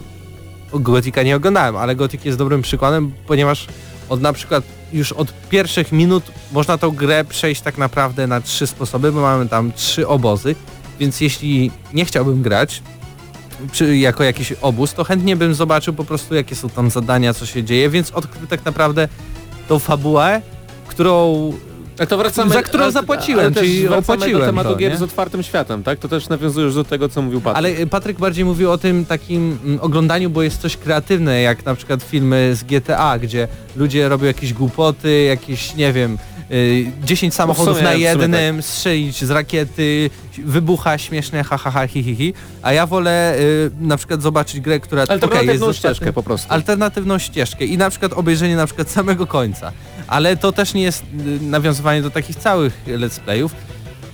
Gotika 0.80 1.24
nie 1.24 1.36
oglądałem, 1.36 1.76
ale 1.76 1.96
Gothic 1.96 2.26
jest 2.26 2.38
dobrym 2.38 2.62
przykładem, 2.62 3.12
ponieważ 3.28 3.68
od 4.10 4.22
na 4.22 4.34
przykład 4.34 4.64
już 4.96 5.12
od 5.12 5.34
pierwszych 5.50 5.92
minut 5.92 6.24
można 6.52 6.78
tą 6.78 6.92
grę 6.92 7.26
przejść 7.26 7.62
tak 7.62 7.78
naprawdę 7.78 8.28
na 8.28 8.42
trzy 8.42 8.68
sposoby, 8.68 9.12
bo 9.12 9.22
mamy 9.22 9.50
tam 9.50 9.72
trzy 9.74 10.08
obozy, 10.08 10.56
więc 11.00 11.22
jeśli 11.22 11.72
nie 11.94 12.06
chciałbym 12.06 12.42
grać 12.42 12.82
czy 13.72 13.98
jako 13.98 14.24
jakiś 14.24 14.54
obóz, 14.62 14.94
to 14.94 15.04
chętnie 15.04 15.36
bym 15.36 15.54
zobaczył 15.54 15.94
po 15.94 16.04
prostu 16.04 16.36
jakie 16.36 16.56
są 16.56 16.70
tam 16.70 16.90
zadania, 16.90 17.34
co 17.34 17.46
się 17.46 17.64
dzieje, 17.64 17.90
więc 17.90 18.12
odkrył 18.12 18.48
tak 18.48 18.66
naprawdę 18.66 19.08
tą 19.68 19.80
fabułę, 19.80 20.42
którą 20.88 21.54
Ale 22.00 22.08
to 22.08 22.18
wracamy, 22.18 22.54
Za 22.54 22.64
którą 22.64 22.92
zapłaciłem, 22.92 23.46
ale 23.46 23.56
czyli 23.56 23.88
opłaciłem 23.88 24.40
do 24.40 24.46
tematu 24.46 24.70
to, 24.70 24.76
gier 24.76 24.92
nie? 24.92 24.98
z 24.98 25.02
otwartym 25.02 25.44
światem, 25.44 25.84
tak? 25.84 26.00
To 26.00 26.08
też 26.08 26.30
nawiązujesz 26.30 26.76
do 26.76 26.84
tego, 26.84 27.10
co 27.10 27.22
mówił 27.22 27.42
Patryk. 27.42 27.58
Ale 27.58 27.70
y, 27.70 27.88
Patryk 27.88 28.18
bardziej 28.20 28.46
mówił 28.46 28.72
o 28.72 28.78
tym 28.78 29.06
takim 29.06 29.58
mm, 29.66 29.80
oglądaniu, 29.82 30.30
bo 30.30 30.44
jest 30.44 30.62
coś 30.62 30.78
kreatywne, 30.78 31.42
jak 31.42 31.66
na 31.66 31.76
przykład 31.76 32.04
filmy 32.04 32.52
z 32.56 32.64
GTA, 32.64 33.20
gdzie 33.20 33.48
ludzie 33.76 34.10
robią 34.10 34.26
jakieś 34.26 34.54
głupoty, 34.54 35.24
jakieś, 35.24 35.76
nie 35.76 35.94
wiem, 35.94 36.18
y, 36.52 36.92
10 37.04 37.34
samochodów 37.34 37.78
sumie- 37.78 37.84
na 37.84 37.94
jednym, 37.94 38.62
strzelić 38.62 39.24
z 39.26 39.30
rakiety, 39.32 40.10
wybucha 40.38 40.98
śmieszne 40.98 41.44
ha 41.44 41.58
ha 41.58 41.72
ha 41.72 41.88
hi 41.88 42.04
hi 42.04 42.16
hi, 42.16 42.34
a 42.62 42.74
ja 42.74 42.88
wolę 42.88 43.36
y, 43.40 43.72
na 43.80 43.98
przykład 43.98 44.22
zobaczyć 44.22 44.60
grę, 44.62 44.80
która 44.80 45.02
Alternatywną 45.10 45.68
jest 45.68 45.80
ścieżkę 45.80 45.96
ścieżkę 45.96 46.14
po 46.14 46.24
prostu. 46.24 46.54
alternatywną 46.54 47.18
ścieżkę 47.20 47.66
i 47.66 47.78
na 47.78 47.90
przykład 47.90 48.14
obejrzenie 48.14 48.56
na 48.56 48.66
przykład 48.66 48.90
samego 48.92 49.28
końca. 49.28 49.72
Ale 50.08 50.38
to 50.38 50.52
też 50.52 50.74
nie 50.74 50.82
jest 50.84 51.04
y, 51.04 51.44
nawiązywanie 51.44 52.02
do 52.02 52.10
takich 52.10 52.36
całych 52.36 52.82
let's 52.88 53.20
playów. 53.20 53.52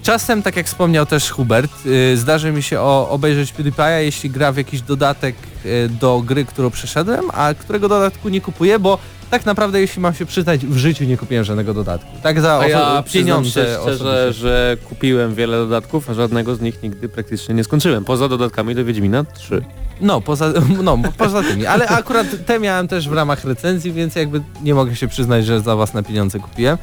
Czasem, 0.04 0.44
tak 0.44 0.56
jak 0.56 0.66
wspomniał 0.66 1.06
też 1.06 1.30
Hubert, 1.30 1.72
y, 1.86 2.18
zdarzy 2.18 2.52
mi 2.52 2.64
się 2.64 2.80
o, 2.80 3.10
obejrzeć 3.10 3.54
PewDiePie'a, 3.54 3.98
jeśli 3.98 4.30
gra 4.30 4.52
w 4.52 4.58
jakiś 4.58 4.82
dodatek 4.82 5.36
y, 5.66 5.90
do 5.90 6.22
gry, 6.26 6.46
którą 6.46 6.70
przeszedłem, 6.70 7.26
a 7.34 7.54
którego 7.54 7.90
dodatku 7.90 8.30
nie 8.30 8.42
kupuję, 8.42 8.80
bo 8.80 8.98
tak 9.30 9.46
naprawdę, 9.46 9.82
jeśli 9.82 10.02
mam 10.02 10.14
się 10.14 10.26
przyznać, 10.26 10.66
w 10.66 10.78
życiu 10.78 11.04
nie 11.04 11.18
kupiłem 11.18 11.44
żadnego 11.44 11.74
dodatku. 11.74 12.08
Tak 12.24 12.42
za 12.42 12.60
A 12.60 12.68
ja 12.68 12.80
oso- 12.80 13.04
przyznam 13.04 13.24
pieniądze 13.26 13.66
się 13.66 13.82
szczerze, 13.82 14.34
że 14.34 14.78
kupiłem 14.90 15.36
wiele 15.36 15.58
dodatków, 15.58 16.10
a 16.10 16.14
żadnego 16.14 16.56
z 16.56 16.62
nich 16.62 16.84
nigdy 16.84 17.10
praktycznie 17.10 17.56
nie 17.56 17.64
skończyłem. 17.64 18.06
Poza 18.06 18.28
dodatkami 18.30 18.76
do 18.76 18.86
Wiedźmina 18.86 19.24
3. 19.24 19.62
No, 20.02 20.22
poza, 20.22 20.54
no, 20.84 20.98
poza 21.18 21.44
tymi. 21.44 21.66
Ale 21.66 21.88
akurat 21.88 22.28
te 22.46 22.60
miałem 22.60 22.88
też 22.88 23.10
w 23.10 23.14
ramach 23.14 23.46
recenzji, 23.46 23.94
więc 23.94 24.16
jakby 24.16 24.42
nie 24.64 24.74
mogę 24.74 24.96
się 24.96 25.08
przyznać, 25.08 25.46
że 25.46 25.62
za 25.62 25.76
własne 25.76 26.04
pieniądze 26.04 26.40
kupiłem. 26.40 26.78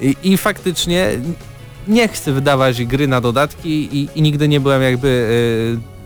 I, 0.00 0.16
i 0.22 0.36
faktycznie 0.36 1.10
nie 1.88 2.08
chcę 2.08 2.32
wydawać 2.32 2.84
gry 2.84 3.08
na 3.08 3.20
dodatki 3.20 3.68
i, 3.68 4.08
i 4.14 4.22
nigdy 4.22 4.48
nie 4.48 4.60
byłem 4.60 4.82
jakby 4.82 5.08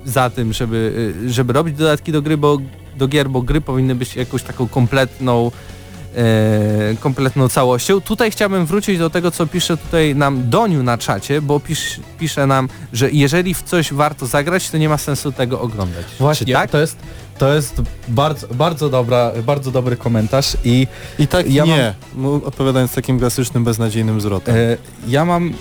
y, 0.06 0.10
za 0.10 0.30
tym, 0.30 0.52
żeby, 0.52 1.12
y, 1.24 1.32
żeby 1.32 1.52
robić 1.52 1.76
dodatki 1.76 2.12
do 2.12 2.22
gry, 2.22 2.36
bo 2.36 2.58
do 2.96 3.08
gier, 3.08 3.30
bo 3.30 3.42
gry 3.42 3.60
powinny 3.60 3.94
być 3.94 4.16
jakąś 4.16 4.42
taką 4.42 4.68
kompletną 4.68 5.50
kompletną 7.00 7.48
całością. 7.48 8.00
Tutaj 8.00 8.30
chciałbym 8.30 8.66
wrócić 8.66 8.98
do 8.98 9.10
tego, 9.10 9.30
co 9.30 9.46
pisze 9.46 9.76
tutaj 9.76 10.14
nam 10.14 10.50
Doniu 10.50 10.82
na 10.82 10.98
czacie, 10.98 11.42
bo 11.42 11.60
pisz, 11.60 12.00
pisze 12.18 12.46
nam, 12.46 12.68
że 12.92 13.10
jeżeli 13.10 13.54
w 13.54 13.62
coś 13.62 13.92
warto 13.92 14.26
zagrać, 14.26 14.70
to 14.70 14.78
nie 14.78 14.88
ma 14.88 14.98
sensu 14.98 15.32
tego 15.32 15.60
oglądać. 15.60 16.04
Właśnie, 16.18 16.46
Czy 16.46 16.52
tak? 16.52 16.70
to 16.70 16.80
jest, 16.80 16.96
to 17.38 17.54
jest 17.54 17.82
bardzo, 18.08 18.46
bardzo, 18.48 18.88
dobra, 18.88 19.32
bardzo 19.46 19.70
dobry 19.70 19.96
komentarz 19.96 20.56
i 20.64 20.86
I 21.18 21.26
tak 21.26 21.50
Ja 21.50 21.64
nie, 21.64 21.94
mu- 22.14 22.40
odpowiadając 22.44 22.94
takim 22.94 23.18
klasycznym, 23.18 23.64
beznadziejnym 23.64 24.20
zwrotem. 24.20 24.54
e, 24.56 24.76
ja 25.08 25.24
mam 25.24 25.48
e, 25.48 25.52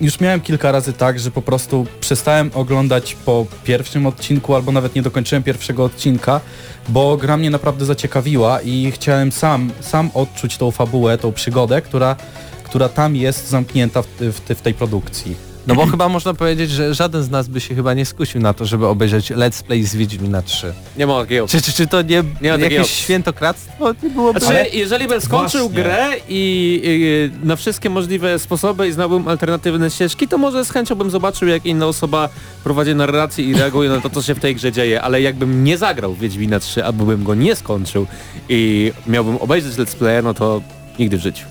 już 0.00 0.20
miałem 0.20 0.40
kilka 0.40 0.72
razy 0.72 0.92
tak, 0.92 1.18
że 1.18 1.30
po 1.30 1.42
prostu 1.42 1.86
przestałem 2.00 2.50
oglądać 2.54 3.14
po 3.14 3.46
pierwszym 3.64 4.06
odcinku, 4.06 4.54
albo 4.54 4.72
nawet 4.72 4.94
nie 4.94 5.02
dokończyłem 5.02 5.42
pierwszego 5.42 5.84
odcinka, 5.84 6.40
bo 6.88 7.16
gra 7.16 7.36
mnie 7.36 7.50
naprawdę 7.50 7.84
zaciekawiła 7.84 8.60
i 8.60 8.92
chciałem 8.92 9.32
sam, 9.32 9.72
sam 9.80 10.10
odczuć 10.14 10.56
tą 10.56 10.70
fabułę, 10.70 11.18
tą 11.18 11.32
przygodę, 11.32 11.82
która, 11.82 12.16
która 12.64 12.88
tam 12.88 13.16
jest 13.16 13.48
zamknięta 13.48 14.02
w, 14.02 14.06
w, 14.06 14.40
w 14.40 14.60
tej 14.60 14.74
produkcji. 14.74 15.49
No 15.66 15.74
bo 15.74 15.86
chyba 15.86 16.08
można 16.08 16.34
powiedzieć, 16.34 16.70
że 16.70 16.94
żaden 16.94 17.22
z 17.22 17.30
nas 17.30 17.48
by 17.48 17.60
się 17.60 17.74
chyba 17.74 17.94
nie 17.94 18.06
skusił 18.06 18.40
na 18.40 18.54
to, 18.54 18.64
żeby 18.64 18.86
obejrzeć 18.86 19.30
Let's 19.30 19.62
Play 19.62 19.84
z 19.84 19.94
Wiedźmina 19.96 20.42
3. 20.42 20.72
Nie 20.96 21.06
ma 21.06 21.20
takiego. 21.20 21.48
Czy, 21.48 21.62
czy, 21.62 21.72
czy 21.72 21.86
to 21.86 22.02
nie, 22.02 22.24
Nie 22.40 22.50
takiej 22.50 22.62
jakieś 22.64 22.80
opcji. 22.80 22.96
świętokradztwo? 22.96 23.94
Nie 24.02 24.10
byłoby... 24.10 24.40
Znaczy, 24.40 24.66
jeżeli 24.72 25.08
bym 25.08 25.20
skończył 25.20 25.60
Właśnie. 25.68 25.82
grę 25.82 26.08
i, 26.28 26.80
i 26.84 27.46
na 27.46 27.56
wszystkie 27.56 27.90
możliwe 27.90 28.38
sposoby 28.38 28.88
i 28.88 28.92
znałbym 28.92 29.28
alternatywne 29.28 29.90
ścieżki, 29.90 30.28
to 30.28 30.38
może 30.38 30.64
z 30.64 30.70
chęcią 30.70 30.94
bym 30.94 31.10
zobaczył, 31.10 31.48
jak 31.48 31.66
inna 31.66 31.86
osoba 31.86 32.28
prowadzi 32.64 32.94
narrację 32.94 33.44
i 33.44 33.54
reaguje 33.54 33.90
na 33.90 34.00
to, 34.00 34.10
co 34.10 34.22
się 34.22 34.34
w 34.34 34.40
tej 34.40 34.54
grze 34.54 34.72
dzieje, 34.72 35.02
ale 35.02 35.22
jakbym 35.22 35.64
nie 35.64 35.78
zagrał 35.78 36.14
w 36.14 36.18
Wiedźmina 36.20 36.60
3, 36.60 36.84
albo 36.84 37.04
bym 37.04 37.24
go 37.24 37.34
nie 37.34 37.56
skończył 37.56 38.06
i 38.48 38.92
miałbym 39.06 39.36
obejrzeć 39.36 39.74
let's 39.74 39.94
play, 39.94 40.22
no 40.22 40.34
to 40.34 40.60
nigdy 40.98 41.16
w 41.18 41.20
życiu. 41.20 41.44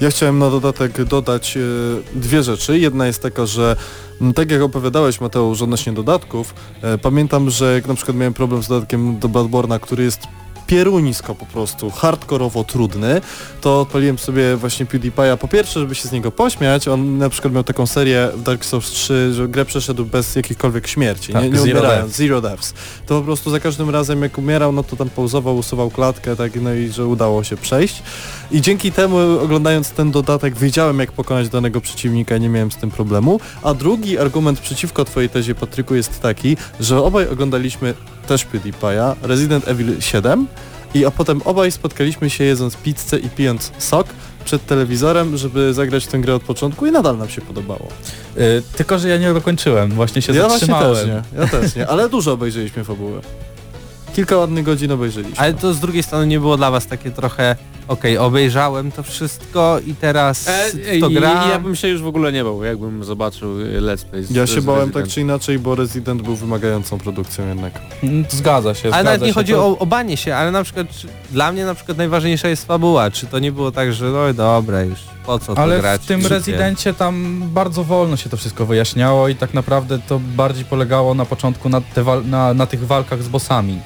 Ja 0.00 0.10
chciałem 0.10 0.38
na 0.38 0.50
dodatek 0.50 1.04
dodać 1.04 1.56
e, 1.56 1.60
dwie 2.18 2.42
rzeczy. 2.42 2.78
Jedna 2.78 3.06
jest 3.06 3.22
taka, 3.22 3.46
że 3.46 3.76
tak 4.34 4.50
jak 4.50 4.62
opowiadałeś 4.62 5.20
Mateusz 5.20 5.62
odnośnie 5.62 5.92
dodatków, 5.92 6.54
e, 6.82 6.98
pamiętam, 6.98 7.50
że 7.50 7.74
jak 7.74 7.86
na 7.86 7.94
przykład 7.94 8.16
miałem 8.16 8.34
problem 8.34 8.62
z 8.62 8.68
dodatkiem 8.68 9.18
do 9.18 9.28
Bloodborne'a, 9.28 9.80
który 9.80 10.04
jest 10.04 10.20
pierunisko 10.66 11.34
po 11.34 11.46
prostu, 11.46 11.90
hardkorowo 11.90 12.64
trudny, 12.64 13.20
to 13.60 13.80
odpaliłem 13.80 14.18
sobie 14.18 14.56
właśnie 14.56 14.86
PewDiePie'a 14.86 15.36
po 15.36 15.48
pierwsze, 15.48 15.80
żeby 15.80 15.94
się 15.94 16.08
z 16.08 16.12
niego 16.12 16.32
pośmiać, 16.32 16.88
on 16.88 17.18
na 17.18 17.28
przykład 17.28 17.54
miał 17.54 17.64
taką 17.64 17.86
serię 17.86 18.28
w 18.36 18.42
Dark 18.42 18.64
Souls 18.64 18.90
3, 18.90 19.32
że 19.34 19.48
grę 19.48 19.64
przeszedł 19.64 20.04
bez 20.04 20.36
jakichkolwiek 20.36 20.86
śmierci, 20.86 21.32
Tak, 21.32 21.42
nie, 21.42 21.48
nie 21.50 21.58
zero 21.58 21.70
umierając, 21.80 22.04
deaths. 22.06 22.16
zero 22.16 22.40
deaths. 22.40 22.74
To 23.06 23.18
po 23.18 23.24
prostu 23.24 23.50
za 23.50 23.60
każdym 23.60 23.90
razem 23.90 24.22
jak 24.22 24.38
umierał, 24.38 24.72
no 24.72 24.82
to 24.82 24.96
tam 24.96 25.10
pauzował, 25.10 25.56
usuwał 25.56 25.90
klatkę, 25.90 26.36
tak, 26.36 26.52
no 26.62 26.74
i 26.74 26.88
że 26.88 27.06
udało 27.06 27.44
się 27.44 27.56
przejść. 27.56 28.02
I 28.50 28.60
dzięki 28.60 28.92
temu 28.92 29.16
oglądając 29.42 29.90
ten 29.90 30.10
dodatek 30.10 30.58
wiedziałem 30.58 30.98
jak 30.98 31.12
pokonać 31.12 31.48
danego 31.48 31.80
przeciwnika 31.80 32.36
i 32.36 32.40
nie 32.40 32.48
miałem 32.48 32.70
z 32.72 32.76
tym 32.76 32.90
problemu. 32.90 33.40
A 33.62 33.74
drugi 33.74 34.18
argument 34.18 34.60
przeciwko 34.60 35.04
twojej 35.04 35.28
tezie 35.30 35.54
Patryku 35.54 35.94
jest 35.94 36.20
taki, 36.20 36.56
że 36.80 37.02
obaj 37.02 37.28
oglądaliśmy 37.28 37.94
też 38.30 38.46
PewDiePie'a, 38.46 39.14
Resident 39.22 39.68
Evil 39.68 40.00
7 40.00 40.46
i 40.94 41.06
a 41.06 41.10
potem 41.10 41.42
obaj 41.44 41.72
spotkaliśmy 41.72 42.30
się 42.30 42.44
jedząc 42.44 42.76
pizzę 42.76 43.18
i 43.18 43.28
pijąc 43.28 43.72
sok 43.78 44.06
przed 44.44 44.66
telewizorem, 44.66 45.36
żeby 45.36 45.74
zagrać 45.74 46.06
tę 46.06 46.18
grę 46.18 46.34
od 46.34 46.42
początku 46.42 46.86
i 46.86 46.90
nadal 46.90 47.18
nam 47.18 47.28
się 47.28 47.40
podobało. 47.40 47.88
Y, 48.36 48.62
tylko, 48.76 48.98
że 48.98 49.08
ja 49.08 49.16
nie 49.16 49.34
dokończyłem, 49.34 49.90
właśnie 49.90 50.22
się 50.22 50.32
ja 50.32 50.48
właśnie 50.48 50.66
zatrzymałem. 50.66 50.96
też 50.96 51.06
nie, 51.06 51.40
ja 51.40 51.46
też 51.46 51.74
nie, 51.74 51.88
ale 51.88 52.08
dużo 52.08 52.32
obejrzeliśmy 52.32 52.84
fabuły. 52.84 53.20
Kilka 54.14 54.36
ładnych 54.36 54.64
godzin 54.64 54.92
obejrzeliśmy. 54.92 55.38
Ale 55.38 55.54
to 55.54 55.74
z 55.74 55.80
drugiej 55.80 56.02
strony 56.02 56.26
nie 56.26 56.40
było 56.40 56.56
dla 56.56 56.70
was 56.70 56.86
takie 56.86 57.10
trochę, 57.10 57.56
okej, 57.88 58.18
obejrzałem 58.18 58.92
to 58.92 59.02
wszystko 59.02 59.78
i 59.86 59.94
teraz 59.94 60.48
w 60.74 61.00
to 61.00 61.10
gra. 61.10 61.46
i 61.46 61.48
ja 61.50 61.58
bym 61.58 61.76
się 61.76 61.88
już 61.88 62.02
w 62.02 62.06
ogóle 62.06 62.32
nie 62.32 62.44
bał, 62.44 62.64
jakbym 62.64 63.04
zobaczył 63.04 63.60
y, 63.60 63.80
let's 63.80 64.04
play. 64.04 64.24
Z, 64.24 64.30
Ja 64.30 64.46
się 64.46 64.60
z 64.60 64.64
bałem 64.64 64.80
Resident. 64.80 65.04
tak 65.06 65.14
czy 65.14 65.20
inaczej, 65.20 65.58
bo 65.58 65.74
Resident 65.74 66.22
był 66.22 66.36
wymagającą 66.36 66.98
produkcją 66.98 67.48
jednak. 67.48 67.72
Mm, 68.02 68.24
Zgadza 68.30 68.74
się, 68.74 68.80
Ale 68.88 68.90
zgadza 68.92 69.04
nawet 69.04 69.20
nie 69.22 69.28
się. 69.28 69.34
chodzi 69.34 69.52
To- 69.52 69.66
o, 69.66 69.78
o 69.78 69.86
banie 69.86 70.16
się, 70.16 70.34
ale 70.36 70.50
na 70.50 70.64
przykład 70.64 70.86
czy, 70.90 71.08
dla 71.30 71.52
mnie 71.52 71.64
na 71.64 71.74
przykład 71.74 71.98
najważniejsza 71.98 72.48
jest 72.48 72.66
fabuła. 72.66 73.10
Czy 73.10 73.26
to 73.26 73.38
nie 73.38 73.52
było 73.52 73.72
tak, 73.72 73.92
że 73.92 74.04
no 74.04 74.34
dobra 74.34 74.82
już, 74.82 74.98
po 75.26 75.38
co 75.38 75.54
to 75.54 75.60
Ale 75.62 75.80
grać? 75.80 76.02
w 76.02 76.06
tym 76.06 76.26
rezydencie 76.26 76.94
tam 76.94 77.42
bardzo 77.46 77.84
wolno 77.84 78.16
się 78.16 78.30
to 78.30 78.36
wszystko 78.36 78.66
wyjaśniało 78.66 79.28
i 79.28 79.34
tak 79.34 79.54
naprawdę 79.54 79.98
to 80.08 80.20
bardziej 80.36 80.64
polegało 80.64 81.14
na 81.14 81.24
początku 81.24 81.68
na, 81.68 81.80
te 81.80 82.02
wal- 82.04 82.24
na, 82.26 82.54
na 82.54 82.66
tych 82.66 82.86
walkach 82.86 83.22
z 83.22 83.28
bossami. 83.28 83.78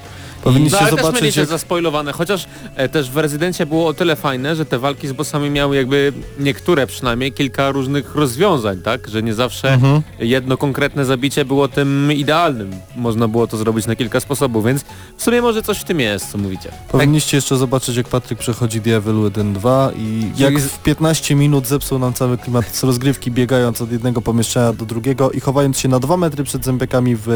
Powinniście 0.44 0.76
No, 0.76 0.80
ale 0.86 0.90
też 0.90 1.00
zobaczyć, 1.00 1.22
mieliście 1.22 1.40
jak- 1.40 1.50
zaspoilowane, 1.50 2.12
chociaż 2.12 2.46
e, 2.76 2.88
też 2.88 3.10
w 3.10 3.16
Rezydencie 3.16 3.66
było 3.66 3.86
o 3.86 3.94
tyle 3.94 4.16
fajne, 4.16 4.56
że 4.56 4.64
te 4.66 4.78
walki 4.78 5.08
z 5.08 5.12
bossami 5.12 5.50
miały 5.50 5.76
jakby 5.76 6.12
niektóre 6.38 6.86
przynajmniej 6.86 7.32
kilka 7.32 7.70
różnych 7.70 8.14
rozwiązań, 8.14 8.78
tak? 8.82 9.08
Że 9.08 9.22
nie 9.22 9.34
zawsze 9.34 9.72
Mhm. 9.72 10.02
jedno 10.18 10.56
konkretne 10.56 11.04
zabicie 11.04 11.44
było 11.44 11.68
tym 11.68 12.12
idealnym. 12.12 12.70
Można 12.96 13.28
było 13.28 13.46
to 13.46 13.56
zrobić 13.56 13.86
na 13.86 13.96
kilka 13.96 14.20
sposobów, 14.20 14.64
więc 14.66 14.84
w 15.16 15.22
sumie 15.22 15.42
może 15.42 15.62
coś 15.62 15.78
w 15.78 15.84
tym 15.84 16.00
jest, 16.00 16.30
co 16.32 16.38
mówicie. 16.38 16.70
Powinniście 16.92 17.36
jeszcze 17.36 17.56
zobaczyć 17.56 17.96
jak 17.96 18.08
Patryk 18.08 18.38
przechodzi 18.38 18.80
The 18.80 18.96
Evil 18.96 19.14
1-2 19.14 19.90
i 19.98 20.30
jak 20.42 20.58
w 20.58 20.78
15 20.82 21.34
minut 21.34 21.66
zepsuł 21.66 21.98
nam 21.98 22.12
cały 22.12 22.38
klimat 22.38 22.76
z 22.76 22.84
rozgrywki 22.84 23.30
biegając 23.30 23.82
od 23.82 23.92
jednego 23.92 24.22
pomieszczenia 24.22 24.72
do 24.72 24.84
drugiego 24.84 25.30
i 25.30 25.40
chowając 25.40 25.78
się 25.78 25.88
na 25.88 26.00
2 26.00 26.16
metry 26.16 26.44
przed 26.44 26.64
zębiakami 26.64 27.16
w 27.16 27.28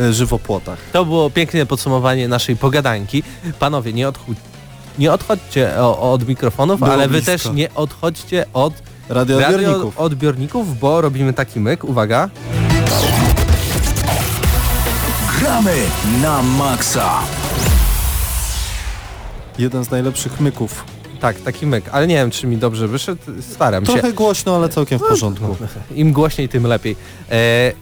e, 0.00 0.12
żywopłotach. 0.12 0.78
To 0.92 1.04
było 1.04 1.30
piękne 1.30 1.66
podsumowanie 1.66 2.28
naszej 2.28 2.47
pogadanki. 2.56 3.22
Panowie, 3.58 3.92
nie, 3.92 4.08
odchó- 4.08 4.34
nie 4.98 5.12
odchodźcie 5.12 5.80
o, 5.80 6.12
od 6.12 6.28
mikrofonów, 6.28 6.80
Było 6.80 6.92
ale 6.92 7.08
wy 7.08 7.12
blisko. 7.14 7.32
też 7.32 7.48
nie 7.52 7.74
odchodźcie 7.74 8.44
od 8.52 8.74
Radioodbiorników. 9.08 9.94
radioodbiorników, 9.96 10.78
bo 10.78 11.00
robimy 11.00 11.32
taki 11.32 11.60
myk. 11.60 11.84
Uwaga. 11.84 12.28
Gramy 15.40 15.74
na 16.22 16.42
maksa. 16.42 17.10
Jeden 19.58 19.84
z 19.84 19.90
najlepszych 19.90 20.40
myków. 20.40 20.84
Tak, 21.20 21.40
taki 21.40 21.66
myk, 21.66 21.84
ale 21.92 22.06
nie 22.06 22.14
wiem, 22.14 22.30
czy 22.30 22.46
mi 22.46 22.56
dobrze 22.56 22.88
wyszedł. 22.88 23.22
Staram 23.52 23.86
się. 23.86 23.92
Trochę 23.92 24.12
głośno, 24.12 24.56
ale 24.56 24.68
całkiem 24.68 24.98
w 24.98 25.02
porządku. 25.02 25.56
Im 25.94 26.12
głośniej, 26.12 26.48
tym 26.48 26.66
lepiej. 26.66 26.96
E, 27.30 27.72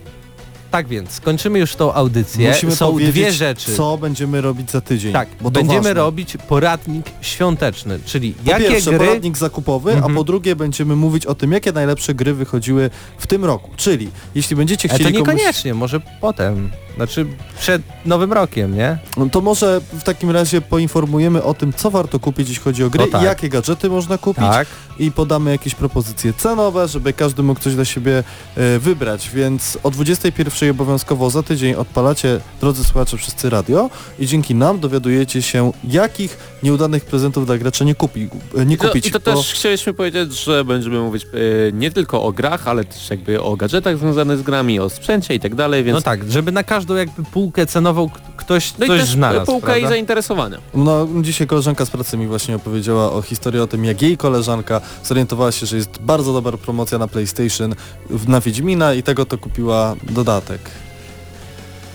tak 0.71 0.89
więc, 0.89 1.21
kończymy 1.21 1.59
już 1.59 1.75
tą 1.77 1.93
audycję. 1.93 2.49
Musimy 2.51 2.77
Są 2.77 2.97
dwie 2.99 3.33
rzeczy. 3.33 3.75
co 3.77 3.99
będziemy 3.99 4.41
robić 4.41 4.71
za 4.71 4.81
tydzień. 4.81 5.13
Tak, 5.13 5.29
bo 5.41 5.51
będziemy 5.51 5.77
ważne. 5.79 5.95
robić 5.95 6.37
poradnik 6.49 7.07
świąteczny, 7.21 7.99
czyli 8.05 8.33
Po 8.33 8.51
jakie 8.51 8.69
pierwsze 8.69 8.91
gry... 8.91 8.99
poradnik 8.99 9.39
zakupowy, 9.39 9.93
Mhm. 9.93 10.13
a 10.13 10.15
po 10.17 10.25
drugie 10.25 10.57
będziemy 10.57 10.97
mówić 10.97 11.27
o 11.27 11.35
tym, 11.35 11.53
jakie 11.53 11.73
najlepsze 11.73 12.15
gry 12.15 12.35
wychodziły 12.35 12.91
w 13.19 13.27
tym 13.27 13.45
roku. 13.45 13.71
Czyli, 13.77 14.09
jeśli 14.35 14.57
będziecie 14.57 14.89
Ale 14.91 14.99
to 14.99 15.05
chcieli 15.05 15.19
komuś... 15.25 15.35
niekoniecznie, 15.35 15.75
może 15.75 16.01
potem. 16.21 16.71
Znaczy 16.97 17.27
przed 17.61 17.83
nowym 18.07 18.33
rokiem, 18.33 18.77
nie? 18.77 18.99
No 19.17 19.27
to 19.31 19.41
może 19.41 19.81
w 19.93 20.03
takim 20.03 20.31
razie 20.31 20.61
poinformujemy 20.61 21.43
o 21.43 21.55
tym, 21.55 21.73
co 21.73 21.91
warto 21.91 22.19
kupić, 22.19 22.49
jeśli 22.49 22.65
chodzi 22.65 22.85
o 22.85 22.91
gry 22.91 23.01
No 23.01 23.07
tak. 23.13 23.23
i 23.23 23.25
jakie 23.25 23.49
gadżety 23.49 23.89
można 23.89 24.19
kupić 24.19 24.45
Tak. 24.45 24.67
i 24.99 25.13
podamy 25.13 25.51
jakieś 25.51 25.75
propozycje 25.75 26.33
cenowe, 26.33 26.89
żeby 26.89 27.13
każdy 27.13 27.43
mógł 27.43 27.61
coś 27.61 27.75
dla 27.75 27.85
siebie 27.85 28.25
e, 28.57 28.79
wybrać, 28.79 29.31
więc 29.35 29.79
o 29.83 29.91
21 29.91 30.71
obowiązkowo 30.71 31.31
za 31.31 31.43
tydzień 31.43 31.75
odpalacie, 31.75 32.41
drodzy 32.61 32.85
słuchacze, 32.85 33.17
wszyscy 33.17 33.51
radio 33.51 33.91
i 34.19 34.27
dzięki 34.27 34.55
nam 34.55 34.81
dowiadujecie 34.81 35.43
się, 35.43 35.73
jakich 35.85 36.39
nieudanych 36.63 37.05
prezentów 37.05 37.47
dla 37.47 37.59
gracza 37.59 37.85
nie, 37.85 37.95
kupi, 37.95 38.29
e, 38.59 38.67
nie 38.67 38.75
I 38.75 38.79
to, 38.79 38.87
kupić. 38.89 39.07
I 39.07 39.11
to 39.11 39.19
bo- 39.21 39.35
też 39.37 39.53
chcieliśmy 39.53 39.95
powiedzieć, 39.95 40.45
że 40.45 40.65
będziemy 40.65 41.01
mówić 41.01 41.25
e, 41.25 41.29
nie 41.73 41.91
tylko 41.91 42.23
o 42.23 42.33
grach, 42.33 42.69
ale 42.69 42.85
też 42.85 43.11
jakby 43.11 43.43
o 43.43 43.57
gadżetach 43.57 43.99
związanych 43.99 44.39
z 44.39 44.43
grami, 44.43 44.81
o 44.81 44.91
sprzęcie 44.91 45.35
i 45.35 45.41
tak 45.41 45.55
dalej, 45.55 45.85
więc 45.85 45.95
No 45.95 46.03
tak, 46.03 46.31
żeby 46.31 46.53
na 46.53 46.63
każdą 46.87 46.95
jakby 46.95 47.23
półkę 47.25 47.67
cenową 47.67 48.11
ktoś 48.37 48.79
No 48.79 48.85
i 48.85 48.89
coś 48.89 49.01
też 49.01 49.09
znalazł, 49.09 49.47
półka 49.47 49.67
prawda? 49.67 49.87
i 49.87 49.89
zainteresowania. 49.89 50.59
No, 50.75 51.09
dzisiaj 51.23 51.47
koleżanka 51.47 51.85
z 51.85 51.91
pracy 51.91 52.17
mi 52.17 52.27
właśnie 52.27 52.57
opowiedziała 52.57 53.13
o 53.13 53.23
historii 53.23 53.61
o 53.61 53.67
tym, 53.67 53.85
jak 53.85 54.03
jej 54.03 54.17
koleżanka 54.17 54.81
zorientowała 55.05 55.53
się, 55.53 55.67
że 55.67 55.77
jest 55.77 55.99
bardzo 56.01 56.33
dobra 56.33 56.59
promocja 56.59 56.99
na 56.99 57.09
PlayStation 57.09 57.75
w- 58.11 58.29
na 58.29 58.41
Wiedźmina 58.41 58.95
i 58.95 59.03
tego 59.03 59.27
to 59.27 59.39
kupiła 59.39 59.95
dodatek. 60.11 60.61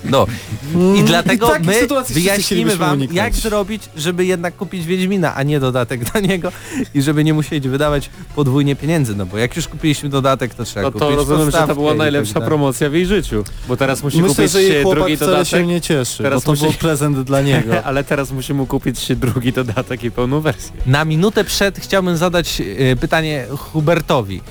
No 0.05 0.25
i 0.95 1.03
dlatego 1.03 1.47
takich 1.47 1.67
my 1.67 1.87
wyjaśnimy 2.09 2.75
wam, 2.75 2.93
uniknąć. 2.93 3.17
jak 3.17 3.33
zrobić, 3.35 3.83
żeby 3.95 4.25
jednak 4.25 4.55
kupić 4.55 4.85
Wiedźmina, 4.85 5.35
a 5.35 5.43
nie 5.43 5.59
dodatek 5.59 6.11
do 6.13 6.19
niego 6.19 6.51
i 6.95 7.01
żeby 7.01 7.23
nie 7.23 7.33
musieć 7.33 7.67
wydawać 7.67 8.09
podwójnie 8.35 8.75
pieniędzy, 8.75 9.15
no 9.15 9.25
bo 9.25 9.37
jak 9.37 9.55
już 9.55 9.67
kupiliśmy 9.67 10.09
dodatek, 10.09 10.53
to 10.55 10.63
trzeba 10.65 10.81
No 10.81 10.91
kupić 10.91 11.07
to 11.09 11.15
rozumiem, 11.15 11.51
że 11.51 11.57
to 11.67 11.75
była 11.75 11.93
i 11.93 11.97
najlepsza 11.97 12.33
tak 12.33 12.43
promocja 12.43 12.89
w 12.89 12.93
jej 12.93 13.05
życiu, 13.05 13.43
bo 13.67 13.77
teraz 13.77 14.03
musi 14.03 14.21
Myślę, 14.21 14.35
kupić 14.35 14.51
że 14.51 14.63
jej 14.63 14.83
się 14.83 14.89
drugi 14.95 15.17
dodatek. 15.17 15.47
się 15.47 15.65
nie 15.67 15.81
cieszy, 15.81 16.23
Teraz 16.23 16.43
bo 16.43 16.45
to 16.45 16.51
musi- 16.51 16.61
był 16.63 16.73
prezent 16.73 17.21
dla 17.21 17.41
niego. 17.51 17.83
Ale 17.83 18.03
teraz 18.03 18.31
musi 18.31 18.53
mu 18.53 18.65
kupić 18.65 18.99
się 18.99 19.15
drugi 19.15 19.53
dodatek 19.53 20.03
i 20.03 20.11
pełną 20.11 20.39
wersję. 20.41 20.71
Na 20.85 21.05
minutę 21.05 21.43
przed 21.43 21.79
chciałbym 21.79 22.17
zadać 22.17 22.61
e, 22.91 22.95
pytanie 22.95 23.45
Hubertowi. 23.57 24.41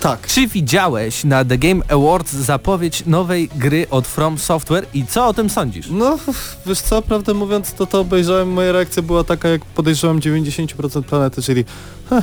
Tak. 0.00 0.26
Czy 0.26 0.46
widziałeś 0.46 1.24
na 1.24 1.44
The 1.44 1.58
Game 1.58 1.80
Awards 1.88 2.32
zapowiedź 2.32 3.06
nowej 3.06 3.48
gry 3.56 3.86
od 3.90 4.06
From 4.06 4.38
Software 4.38 4.86
i 4.94 5.06
co 5.06 5.26
o 5.26 5.34
tym 5.34 5.50
sądzisz? 5.50 5.86
No, 5.90 6.18
wiesz 6.66 6.80
co, 6.80 7.02
prawdę 7.02 7.34
mówiąc, 7.34 7.72
to 7.72 7.86
to 7.86 8.00
obejrzałem, 8.00 8.52
moja 8.52 8.72
reakcja 8.72 9.02
była 9.02 9.24
taka, 9.24 9.48
jak 9.48 9.64
podejrzewam 9.64 10.20
90% 10.20 11.02
planety, 11.02 11.42
czyli 11.42 11.64
ha, 12.10 12.22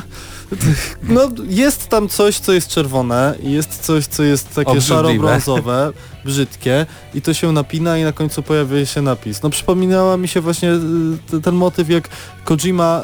no 1.02 1.28
jest 1.48 1.88
tam 1.88 2.08
coś, 2.08 2.38
co 2.38 2.52
jest 2.52 2.68
czerwone, 2.68 3.34
jest 3.42 3.82
coś, 3.82 4.06
co 4.06 4.22
jest 4.22 4.54
takie 4.54 4.80
szaro-brązowe, 4.80 5.92
brzydkie 6.24 6.86
i 7.14 7.22
to 7.22 7.34
się 7.34 7.52
napina 7.52 7.98
i 7.98 8.02
na 8.02 8.12
końcu 8.12 8.42
pojawia 8.42 8.86
się 8.86 9.02
napis. 9.02 9.42
No 9.42 9.50
przypominała 9.50 10.16
mi 10.16 10.28
się 10.28 10.40
właśnie 10.40 10.70
y, 11.32 11.40
ten 11.42 11.54
motyw, 11.54 11.90
jak 11.90 12.08
Kojima 12.44 13.02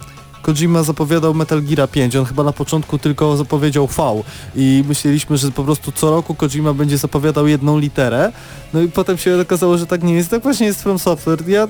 y, 0.00 0.13
Kojima 0.44 0.82
zapowiadał 0.82 1.34
Metal 1.34 1.62
Gear 1.62 1.90
5, 1.90 2.16
on 2.16 2.24
chyba 2.24 2.42
na 2.44 2.52
początku 2.52 2.98
tylko 2.98 3.36
zapowiedział 3.36 3.86
V 3.86 4.22
i 4.56 4.84
myśleliśmy, 4.88 5.36
że 5.36 5.50
po 5.50 5.64
prostu 5.64 5.92
co 5.92 6.10
roku 6.10 6.34
Kojima 6.34 6.74
będzie 6.74 6.98
zapowiadał 6.98 7.46
jedną 7.46 7.78
literę, 7.78 8.32
no 8.74 8.80
i 8.80 8.88
potem 8.88 9.18
się 9.18 9.40
okazało, 9.40 9.78
że 9.78 9.86
tak 9.86 10.02
nie 10.02 10.14
jest, 10.14 10.30
tak 10.30 10.42
właśnie 10.42 10.66
jest 10.66 10.82
From 10.82 10.98
Software, 10.98 11.48
ja 11.48 11.68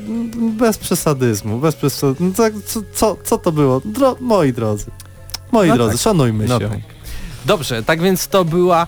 bez 0.59 0.79
przesadyzmu, 0.79 1.59
bez 1.59 1.75
przesadyzmu, 1.77 2.27
no 2.27 2.35
tak, 2.35 2.53
co, 2.67 2.81
co, 2.95 3.17
co 3.25 3.39
to 3.39 3.53
było? 3.53 3.81
Dro 3.85 4.17
moi 4.21 4.53
drodzy, 4.53 4.87
moi 5.53 5.69
No 5.69 5.75
drodzy, 5.75 5.93
tak. 5.93 6.01
szanujmy 6.01 6.47
No 6.47 6.59
się. 6.61 6.69
tak. 6.69 6.79
Dobrze, 7.47 7.83
tak 7.83 8.01
więc 8.03 8.29
to 8.29 8.45
była 8.45 8.87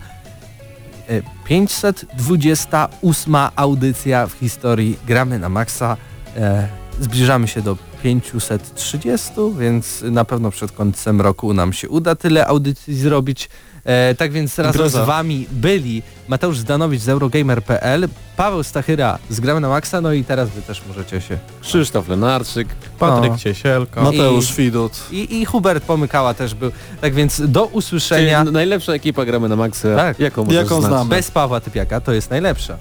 e, 1.09 1.22
528 1.45 3.34
audycja 3.57 4.26
w 4.26 4.32
historii 4.32 4.99
Gramy 5.07 5.39
na 5.39 5.49
Maxa. 5.49 5.97
E, 6.37 6.68
Zbliżamy 7.01 7.49
się 7.49 7.62
do 7.62 7.76
530, 8.07 9.32
więc 9.59 10.02
na 10.02 10.24
pewno 10.24 10.50
przed 10.50 10.72
końcem 10.72 11.20
roku 11.20 11.54
nam 11.54 11.72
się 11.72 11.88
uda 11.88 12.14
tyle 12.14 12.46
audycji 12.46 12.94
zrobić. 12.96 13.48
E, 13.84 14.14
tak 14.14 14.32
więc 14.32 14.59
razem 14.59 14.72
Groza. 14.72 15.04
z 15.04 15.07
Wami 15.07 15.46
byli 15.50 16.02
Mateusz 16.28 16.59
Zdanowicz 16.59 17.00
z 17.00 17.09
Eurogamer.pl, 17.09 18.09
Paweł 18.36 18.62
Stachyra 18.62 19.18
z 19.30 19.40
Gramy 19.40 19.61
na 19.61 19.68
Maxa, 19.68 20.00
no 20.00 20.12
i 20.12 20.24
teraz 20.24 20.48
Wy 20.50 20.62
też 20.62 20.82
możecie 20.88 21.20
się... 21.20 21.38
Krzysztof 21.61 22.09
Lenarczyk. 22.09 22.68
Patryk 22.98 23.32
No. 23.32 23.38
Ciesielka. 23.38 24.02
Mateusz 24.02 24.54
Widut. 24.54 24.92
I, 25.11 25.40
I 25.40 25.44
Hubert 25.44 25.84
Pomykała 25.84 26.34
też 26.34 26.54
był. 26.54 26.70
Tak 27.00 27.14
więc 27.14 27.42
do 27.50 27.62
Czyli 27.66 27.78
usłyszenia. 27.78 28.44
najlepsza 28.44 28.92
ekipa 28.92 29.24
gramy 29.24 29.48
na 29.48 29.57
Maxa. 29.57 29.96
Tak. 29.96 30.20
Jaką 30.20 30.46
Jaką 30.46 30.80
znamy? 30.82 31.11
Bez 31.11 31.30
Pawła 31.30 31.61
Typiaka 31.61 32.00
to 32.00 32.12
jest 32.12 32.30
najlepsza. 32.30 32.76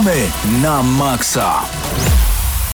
Gramy 0.00 0.32
na 0.62 0.82
maksa. 0.82 1.79